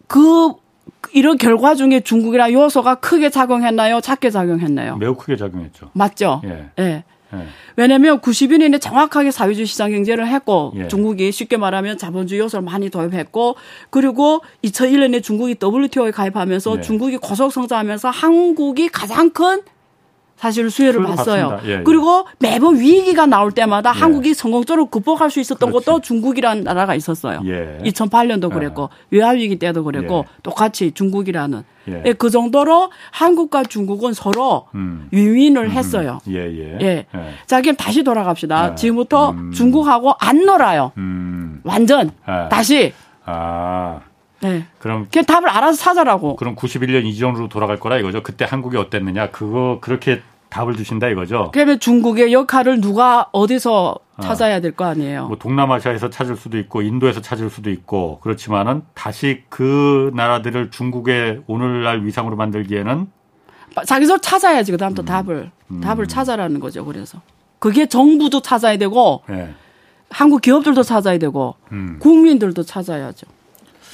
그 0.06 0.54
이런 1.12 1.38
결과 1.38 1.74
중에 1.74 2.00
중국이라 2.00 2.52
요소가 2.52 2.96
크게 2.96 3.30
작용했나요? 3.30 4.00
작게 4.00 4.30
작용했나요? 4.30 4.96
매우 4.96 5.14
크게 5.14 5.36
작용했죠. 5.36 5.90
맞죠? 5.94 6.42
예. 6.44 6.66
예. 6.78 7.04
예. 7.34 7.38
왜냐면 7.76 8.20
90년에 8.20 8.80
정확하게 8.80 9.30
사회주의 9.30 9.66
시장 9.66 9.90
경제를 9.90 10.26
했고 10.26 10.72
예. 10.76 10.88
중국이 10.88 11.30
쉽게 11.30 11.56
말하면 11.56 11.98
자본주의 11.98 12.40
요소를 12.40 12.64
많이 12.64 12.90
도입했고 12.90 13.56
그리고 13.90 14.40
2001년에 14.64 15.22
중국이 15.22 15.56
WTO에 15.62 16.10
가입하면서 16.10 16.78
예. 16.78 16.80
중국이 16.80 17.18
고속 17.18 17.52
성장하면서 17.52 18.10
한국이 18.10 18.88
가장 18.88 19.30
큰 19.30 19.62
사실 20.38 20.70
수혜를 20.70 21.02
봤어요. 21.02 21.60
예, 21.64 21.68
예. 21.68 21.82
그리고 21.82 22.26
매번 22.38 22.78
위기가 22.78 23.26
나올 23.26 23.50
때마다 23.50 23.90
한국이 23.90 24.34
성공적으로 24.34 24.86
극복할 24.86 25.30
수 25.30 25.40
있었던 25.40 25.68
그렇지. 25.70 25.84
것도 25.84 26.00
중국이라는 26.00 26.62
나라가 26.62 26.94
있었어요. 26.94 27.42
예. 27.44 27.78
2008년도 27.84 28.52
그랬고 28.52 28.88
외환위기 29.10 29.58
때도 29.58 29.82
그랬고 29.82 30.24
예. 30.26 30.32
똑같이 30.44 30.92
중국이라는 30.92 31.64
예. 31.88 32.02
예, 32.06 32.12
그 32.12 32.30
정도로 32.30 32.90
한국과 33.10 33.64
중국은 33.64 34.12
서로 34.12 34.68
음. 34.76 35.08
윈윈을 35.10 35.72
했어요. 35.72 36.20
예, 36.28 36.34
예. 36.34 36.78
예. 36.80 37.06
자, 37.46 37.60
그럼 37.60 37.74
다시 37.76 38.04
돌아갑시다. 38.04 38.68
네. 38.70 38.74
지금부터 38.76 39.30
음. 39.30 39.50
중국하고 39.50 40.12
안 40.20 40.44
놀아요. 40.44 40.92
음. 40.98 41.60
완전. 41.64 42.12
예. 42.28 42.48
다시. 42.48 42.92
아. 43.24 44.00
네. 44.40 44.66
그럼 44.78 45.08
그냥 45.10 45.24
답을 45.24 45.48
알아서 45.48 45.76
찾아라고. 45.78 46.36
그럼 46.36 46.54
91년 46.56 47.04
이전으로 47.06 47.48
돌아갈 47.48 47.78
거라 47.80 47.98
이거죠. 47.98 48.22
그때 48.22 48.44
한국이 48.44 48.76
어땠느냐? 48.76 49.30
그거 49.30 49.78
그렇게 49.80 50.22
답을 50.50 50.76
주신다 50.76 51.08
이거죠. 51.08 51.50
그러면 51.52 51.78
중국의 51.78 52.32
역할을 52.32 52.80
누가 52.80 53.28
어디서 53.32 53.96
찾아야 54.22 54.60
될 54.60 54.72
거 54.72 54.84
아니에요. 54.86 55.26
뭐 55.28 55.36
동남아시아에서 55.38 56.10
찾을 56.10 56.36
수도 56.36 56.58
있고 56.58 56.82
인도에서 56.82 57.20
찾을 57.20 57.50
수도 57.50 57.70
있고 57.70 58.18
그렇지만은 58.22 58.82
다시 58.94 59.42
그 59.48 60.10
나라들을 60.14 60.70
중국의 60.70 61.42
오늘날 61.46 62.04
위상으로 62.04 62.36
만들기에는 62.36 63.06
자기서 63.84 64.18
찾아야지 64.18 64.72
그다음부터 64.72 65.02
음. 65.02 65.04
답을 65.04 65.50
답을 65.82 66.06
찾아라는 66.08 66.58
거죠. 66.60 66.84
그래서 66.84 67.20
그게 67.58 67.86
정부도 67.86 68.40
찾아야 68.40 68.76
되고 68.78 69.22
예. 69.30 69.50
한국 70.10 70.40
기업들도 70.40 70.82
찾아야 70.82 71.18
되고 71.18 71.54
음. 71.72 71.98
국민들도 72.00 72.62
찾아야죠. 72.62 73.26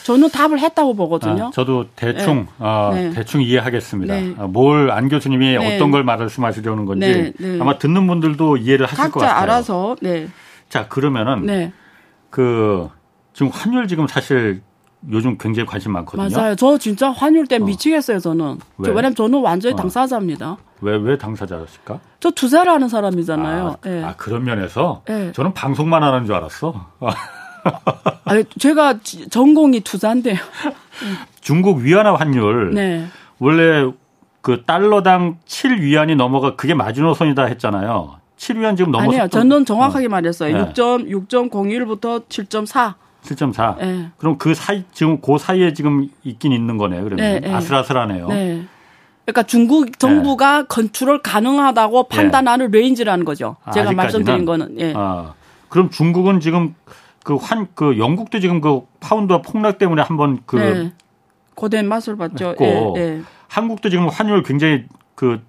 저는 0.04 0.28
답을 0.28 0.58
했다고 0.58 0.94
보거든요. 0.94 1.46
아, 1.46 1.50
저도 1.50 1.86
대충 1.96 2.46
아, 2.58 2.90
네. 2.92 3.10
대충 3.10 3.40
이해하겠습니다. 3.40 4.14
네. 4.14 4.34
아, 4.38 4.46
뭘안 4.46 5.08
교수님이 5.08 5.56
네. 5.56 5.76
어떤 5.76 5.90
걸 5.90 6.04
말씀하시려는 6.04 6.84
건지 6.84 7.06
네, 7.06 7.32
네. 7.38 7.58
아마 7.58 7.78
듣는 7.78 8.06
분들도 8.06 8.58
이해를 8.58 8.84
하실 8.84 8.98
것 9.10 9.20
각자 9.20 9.26
같아요. 9.26 9.42
알아서 9.42 9.96
네. 10.02 10.28
자 10.68 10.88
그러면은 10.88 11.46
네. 11.46 11.72
그 12.28 12.90
지금 13.32 13.50
환율 13.50 13.88
지금 13.88 14.06
사실 14.06 14.60
요즘 15.10 15.38
굉장히 15.38 15.66
관심 15.66 15.92
많거든요. 15.92 16.28
맞아요. 16.36 16.54
저 16.54 16.76
진짜 16.76 17.10
환율 17.10 17.46
때문에 17.46 17.70
미치겠어요, 17.72 18.18
저는. 18.18 18.58
왜? 18.78 18.88
왜냐면 18.90 19.14
저는 19.14 19.40
완전히 19.40 19.72
어. 19.72 19.76
당사자입니다. 19.76 20.56
왜 20.82 20.96
왜 20.98 21.16
당사자실까? 21.16 21.98
저 22.20 22.30
투자를 22.30 22.72
하는 22.72 22.88
사람이잖아요. 22.90 23.68
아, 23.82 23.88
예. 23.88 24.02
아, 24.04 24.14
그런 24.18 24.44
면에서 24.44 25.02
예. 25.08 25.32
저는 25.32 25.54
방송만 25.54 26.02
하는 26.02 26.26
줄 26.26 26.34
알았어. 26.34 26.88
아니, 28.24 28.44
제가 28.58 29.00
지- 29.00 29.28
전공이 29.28 29.80
투자인데요. 29.80 30.36
중국 31.40 31.78
위안화 31.78 32.14
환율 32.16 32.74
네. 32.74 33.06
원래 33.38 33.90
그 34.40 34.62
달러당 34.64 35.38
7위안이 35.46 36.16
넘어가 36.16 36.54
그게 36.56 36.74
마지노선이다 36.74 37.44
했잖아요. 37.44 38.16
7위안 38.36 38.76
지금 38.76 38.92
넘어서 38.92 39.10
아니요. 39.10 39.28
저는 39.28 39.64
정확하게 39.64 40.08
말했어요. 40.08 40.56
네. 40.56 40.72
6.6.01부터 40.72 42.26
7.4. 42.28 42.94
7.4. 43.22 43.80
예. 43.80 44.08
그럼 44.18 44.36
그 44.36 44.54
사이 44.54 44.84
지금 44.92 45.18
그 45.20 45.38
사이에 45.38 45.72
지금 45.72 46.08
있긴 46.24 46.52
있는 46.52 46.76
거네요. 46.76 47.04
그러면 47.04 47.24
네, 47.24 47.40
네. 47.40 47.54
아슬아슬하네요. 47.54 48.28
네. 48.28 48.64
그러니까 49.24 49.44
중국 49.44 49.98
정부가 49.98 50.66
컨트롤 50.66 51.22
가능하다고 51.22 52.08
판단하는 52.08 52.70
range라는 52.70 53.24
거죠. 53.24 53.56
제가 53.72 53.90
네. 53.92 53.96
아직까지는? 53.96 53.96
말씀드린 53.96 54.44
거는. 54.44 54.80
예. 54.80 54.92
아, 54.94 55.32
그럼 55.70 55.88
중국은 55.88 56.40
지금 56.40 56.74
그 57.24 57.36
환 57.36 57.66
그 57.74 57.98
영국도 57.98 58.38
지금 58.38 58.60
그 58.60 58.82
파운드화 59.00 59.42
폭락 59.42 59.78
때문에 59.78 60.02
한번 60.02 60.38
그 60.46 60.56
네. 60.56 60.92
고된 61.56 61.88
맛을 61.88 62.16
봤죠. 62.16 62.50
했고 62.50 62.94
예. 62.98 63.00
예. 63.00 63.22
한국도 63.48 63.88
지금 63.90 64.08
환율 64.08 64.42
굉장히 64.44 64.84
그 65.16 65.40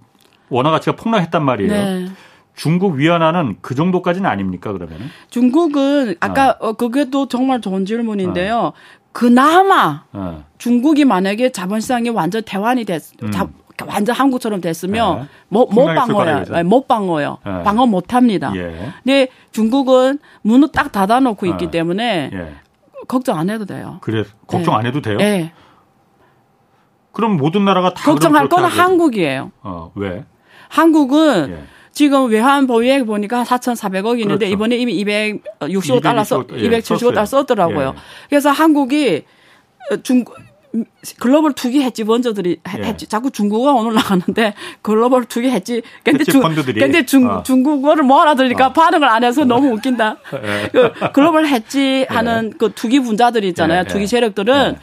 원화 0.49 0.71
가치가 0.71 0.95
폭락했단 0.95 1.43
말이에요. 1.43 1.71
네. 1.71 2.07
중국 2.55 2.93
위안화는 2.95 3.57
그 3.61 3.75
정도까지는 3.75 4.29
아닙니까 4.29 4.71
그러면은? 4.71 5.07
중국은 5.29 6.15
아까 6.21 6.55
어, 6.61 6.73
그게도 6.73 7.27
정말 7.27 7.59
좋은 7.59 7.85
질문인데요. 7.85 8.71
그나마 9.11 10.03
어. 10.13 10.43
중국이 10.57 11.03
만약에 11.05 11.51
자본시장이 11.51 12.09
완전 12.09 12.43
대환이 12.45 12.85
됐, 12.85 13.01
자- 13.31 13.47
완전 13.85 14.15
한국처럼 14.15 14.61
됐으면 14.61 15.19
네. 15.19 15.25
못, 15.49 15.69
못 15.69 15.85
방어요. 15.85 16.63
못 16.63 16.87
방어요. 16.87 17.37
네. 17.45 17.63
방어 17.63 17.85
못 17.85 18.13
합니다. 18.13 18.53
예. 18.55 18.91
근데 19.03 19.27
중국은 19.51 20.19
문을 20.43 20.69
딱 20.71 20.91
닫아놓고 20.91 21.45
있기 21.47 21.65
네. 21.65 21.71
때문에 21.71 22.29
예. 22.31 22.53
걱정 23.07 23.37
안 23.37 23.49
해도 23.49 23.65
돼요. 23.65 23.97
그래 24.01 24.23
걱정 24.47 24.73
네. 24.75 24.79
안 24.79 24.85
해도 24.85 25.01
돼요? 25.01 25.17
예. 25.19 25.51
그럼 27.11 27.37
모든 27.37 27.65
나라가 27.65 27.93
다 27.93 28.03
걱정할 28.11 28.49
건 28.49 28.65
하죠. 28.65 28.81
한국이에요. 28.81 29.51
어, 29.61 29.91
왜? 29.95 30.25
한국은 30.69 31.49
예. 31.51 31.63
지금 31.91 32.29
외환 32.29 32.67
보유액 32.67 33.05
보니까 33.05 33.43
4,400억 33.43 34.19
있는데 34.19 34.47
그렇죠. 34.47 34.53
이번에 34.53 34.75
이미 34.75 35.03
265달러 35.03 36.25
써, 36.25 36.41
225, 36.41 36.57
예, 36.57 36.79
275달러 36.79 36.83
썼어요. 36.83 37.25
썼더라고요. 37.25 37.87
예. 37.95 37.99
그래서 38.29 38.51
한국이 38.51 39.23
어, 39.91 39.97
중 39.97 40.25
글로벌 41.19 41.53
투기 41.53 41.81
해지 41.81 42.03
번저들이 42.03 42.59
해- 42.67 42.79
예. 42.79 42.83
했지. 42.83 43.07
자꾸 43.07 43.31
중국어 43.31 43.73
오늘 43.73 43.93
나가는데 43.93 44.53
글로벌 44.81 45.25
투기 45.25 45.49
했지. 45.49 45.81
근데 46.03 46.23
중 46.23 46.41
펀드들이. 46.41 46.79
근데 46.79 47.05
중 47.05 47.29
어. 47.29 47.43
중국어를 47.43 48.03
뭐 48.03 48.21
알아들으니까 48.21 48.73
반응을 48.73 49.07
안 49.07 49.23
해서 49.23 49.45
너무 49.45 49.71
웃긴다. 49.73 50.17
예. 50.43 50.69
그 50.71 50.91
글로벌 51.13 51.47
해지 51.47 52.05
하는 52.09 52.53
그 52.57 52.71
투기 52.73 52.99
분자들이 52.99 53.47
있잖아요. 53.49 53.81
예, 53.81 53.83
투기 53.87 54.03
예. 54.03 54.07
세력들은 54.07 54.73
예. 54.75 54.79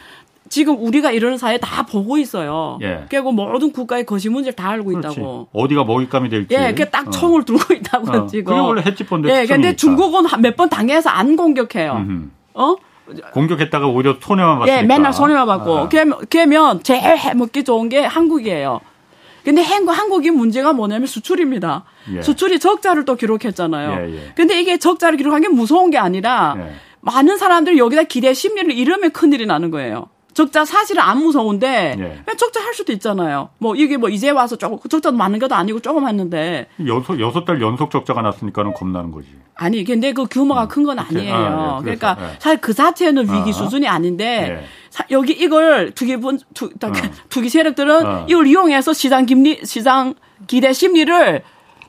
지금 0.49 0.77
우리가 0.85 1.11
이러는 1.13 1.39
사이에 1.39 1.57
다 1.59 1.87
보고 1.87 2.19
있어요. 2.19 2.79
예. 2.83 3.05
그리고 3.09 3.33
모든 3.33 3.73
국가의 3.73 4.05
거시 4.05 4.29
문제를 4.29 4.55
다 4.55 4.69
알고 4.71 4.91
그렇지. 4.91 5.19
있다고. 5.19 5.49
어디가 5.53 5.85
먹잇감이 5.85 6.29
될지. 6.29 6.55
예, 6.55 6.75
그딱 6.75 7.09
어. 7.09 7.11
총을 7.11 7.45
들고 7.45 7.73
있다고 7.73 8.11
어. 8.13 8.27
지금. 8.27 8.45
그게 8.45 8.59
원래 8.59 8.83
해지 8.85 9.05
펀드 9.07 9.29
예, 9.29 9.47
근데. 9.47 9.75
중국은 9.75 10.25
몇 10.43 10.57
번 10.57 10.69
당해서 10.69 11.09
안 11.09 11.37
공격해요. 11.37 11.93
음흠. 12.07 12.29
어? 12.55 12.77
공격했다가 13.33 13.87
오히려 13.87 14.17
손해만 14.21 14.59
봤으니까. 14.61 14.79
예, 14.79 14.83
맨날 14.83 15.13
손해만 15.13 15.47
받고. 15.47 15.77
아. 15.77 15.89
그러면, 15.89 16.19
그러면 16.31 16.83
제일 16.83 17.17
해먹기 17.17 17.65
좋은 17.65 17.89
게 17.89 18.01
한국이에요. 18.01 18.81
근데 19.45 19.61
한국, 19.61 19.91
한국이 19.91 20.31
문제가 20.31 20.73
뭐냐면 20.73 21.07
수출입니다. 21.07 21.85
예. 22.15 22.23
수출이 22.23 22.61
적자를 22.61 23.05
또 23.05 23.17
기록했잖아요. 23.17 24.09
예, 24.09 24.15
예. 24.15 24.33
근데 24.37 24.61
이게 24.61 24.79
적자를 24.79 25.17
기록한 25.17 25.41
게 25.41 25.49
무서운 25.49 25.91
게 25.91 25.99
아니라 25.99 26.55
예. 26.59 26.73
많은 27.01 27.37
사람들이 27.37 27.79
여기다 27.79 28.05
기대 28.05 28.33
심리를 28.33 28.73
잃으면 28.73 29.11
큰일이 29.11 29.47
나는 29.47 29.71
거예요. 29.73 30.07
적자 30.35 30.65
사실은 30.65 31.03
안 31.03 31.19
무서운데 31.19 31.95
예. 31.99 32.03
그냥 32.03 32.37
적자 32.39 32.61
할 32.61 32.73
수도 32.75 32.93
있잖아요. 32.93 33.51
뭐 33.59 33.75
이게 33.77 33.97
뭐 33.97 34.09
이제 34.09 34.31
와서 34.31 34.57
조금 34.57 34.79
적자도 34.89 35.17
많은 35.17 35.39
것도 35.39 35.55
아니고 35.55 35.81
조금 35.81 36.09
했는데 36.09 36.69
여섯 36.87 37.21
여섯 37.21 37.45
달 37.45 37.61
연속 37.61 37.91
적자가 37.91 38.23
났으니까는 38.23 38.73
겁나는 38.75 39.11
거지. 39.13 39.29
아니 39.55 39.85
근데 39.85 40.13
그 40.13 40.27
규모가 40.27 40.69
큰건 40.69 40.97
그치. 40.97 41.17
아니에요. 41.19 41.35
아, 41.37 41.77
예, 41.81 41.83
그러니까 41.83 42.17
예. 42.21 42.37
사실 42.39 42.61
그 42.61 42.73
자체는 42.73 43.25
위기 43.25 43.51
아. 43.51 43.53
수준이 43.53 43.87
아닌데 43.87 44.59
예. 44.63 44.65
사- 44.91 45.05
여기 45.11 45.33
이걸 45.33 45.93
투기 45.93 46.17
분 46.17 46.39
투, 46.55 46.71
다- 46.79 46.89
어. 46.89 46.93
투기 47.29 47.49
세력들은 47.51 48.07
어. 48.07 48.27
이걸 48.29 48.47
이용해서 48.47 48.93
시장 48.95 49.27
김리 49.27 49.61
시장 49.65 50.15
기대 50.47 50.73
심리를 50.73 51.43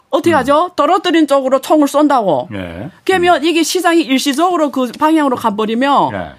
어떻게 0.09 0.33
하죠? 0.35 0.71
떨어뜨린 0.75 1.25
쪽으로 1.27 1.59
총을 1.61 1.87
쏜다고. 1.87 2.49
음. 2.51 2.55
예. 2.55 2.89
그러면 3.05 3.43
이게 3.43 3.63
시장이 3.63 4.01
일시적으로 4.01 4.69
그 4.69 4.91
방향으로 4.99 5.35
가버리면 5.37 6.13
예. 6.13 6.31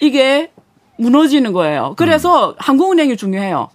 이게 0.00 0.50
무너지는 0.98 1.52
거예요. 1.52 1.94
그래서 1.96 2.54
한국은행이 2.58 3.16
중요해요. 3.16 3.70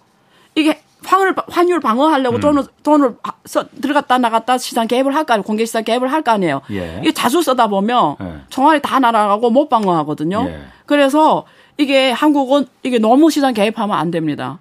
이게 0.54 0.80
환율, 1.04 1.34
환율 1.48 1.80
방어하려고 1.80 2.40
돈을, 2.40 2.64
돈을 2.82 3.16
써, 3.44 3.64
들어갔다 3.80 4.18
나갔다 4.18 4.56
시장 4.58 4.86
개입을 4.86 5.14
할거 5.14 5.34
아니에요. 5.34 5.42
공개 5.42 5.64
시장 5.66 5.84
개입을 5.84 6.10
할 6.10 6.22
거 6.22 6.30
아니에요. 6.32 6.62
예. 6.70 6.98
이게 7.02 7.12
자주 7.12 7.42
쓰다 7.42 7.66
보면 7.66 8.16
예. 8.22 8.34
총알이 8.48 8.80
다 8.80 8.98
날아가고 9.00 9.50
못 9.50 9.68
방어하거든요. 9.68 10.46
예. 10.48 10.60
그래서 10.86 11.44
이게 11.76 12.10
한국은 12.10 12.66
이게 12.82 12.98
너무 12.98 13.30
시장 13.30 13.52
개입하면 13.52 13.96
안 13.98 14.10
됩니다. 14.10 14.58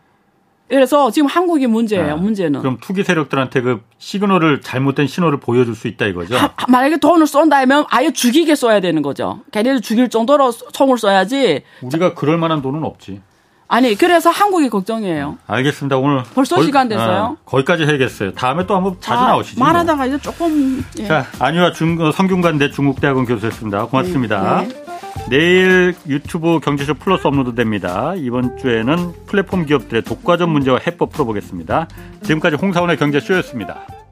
그래서 0.70 1.11
지금 1.11 1.28
한국이 1.28 1.68
문제예요. 1.68 2.14
아, 2.14 2.16
문제는. 2.16 2.61
그럼 2.61 2.78
투기 2.82 3.03
세력들한테 3.03 3.61
그 3.61 3.82
시그널을 3.99 4.61
잘못된 4.61 5.07
신호를 5.07 5.39
보여줄 5.39 5.76
수 5.76 5.88
있다 5.88 6.05
이거죠. 6.07 6.36
하- 6.38 6.49
만약에 6.68 6.97
돈을 6.97 7.28
쏜다면 7.28 7.86
아예 7.89 8.11
죽이게 8.11 8.55
써야 8.55 8.80
되는 8.80 9.01
거죠. 9.01 9.41
걔네들 9.51 9.82
죽일 9.82 10.09
정도로 10.09 10.51
총을 10.51 10.95
쏴야지. 10.97 11.61
우리가 11.82 12.14
그럴 12.16 12.38
만한 12.38 12.61
돈은 12.61 12.84
없지. 12.84 13.22
아니, 13.68 13.95
그래서 13.95 14.30
한국이 14.30 14.70
걱정이에요. 14.70 15.38
알겠습니다. 15.47 15.97
오늘 15.97 16.22
벌써 16.36 16.61
시간 16.61 16.88
됐어요? 16.89 17.38
아, 17.39 17.43
거기까지 17.45 17.84
해야겠어요. 17.86 18.34
다음에 18.34 18.68
또 18.68 18.76
한번 18.76 18.97
자주 18.99 19.20
아, 19.22 19.28
나오시죠. 19.30 19.59
뭐. 19.59 19.68
말하다가 19.68 20.05
이제 20.05 20.18
조금. 20.20 20.84
예. 20.99 21.07
자, 21.07 21.26
안유화 21.39 21.71
중, 21.72 21.99
어, 21.99 22.11
성균관대 22.11 22.70
중국대학원 22.72 23.26
교수였습니다. 23.26 23.86
고맙습니다. 23.88 24.61
네. 24.61 24.82
내일 25.30 25.95
유튜브 26.07 26.59
경제쇼 26.59 26.95
플러스 26.95 27.26
업로드 27.26 27.55
됩니다. 27.55 28.13
이번 28.15 28.57
주에는 28.57 29.13
플랫폼 29.26 29.65
기업들의 29.65 30.03
독과점 30.03 30.49
문제와 30.51 30.80
해법 30.86 31.11
풀어보겠습니다. 31.11 31.88
지금까지 32.24 32.57
홍사원의 32.57 32.97
경제쇼였습니다. 32.97 34.03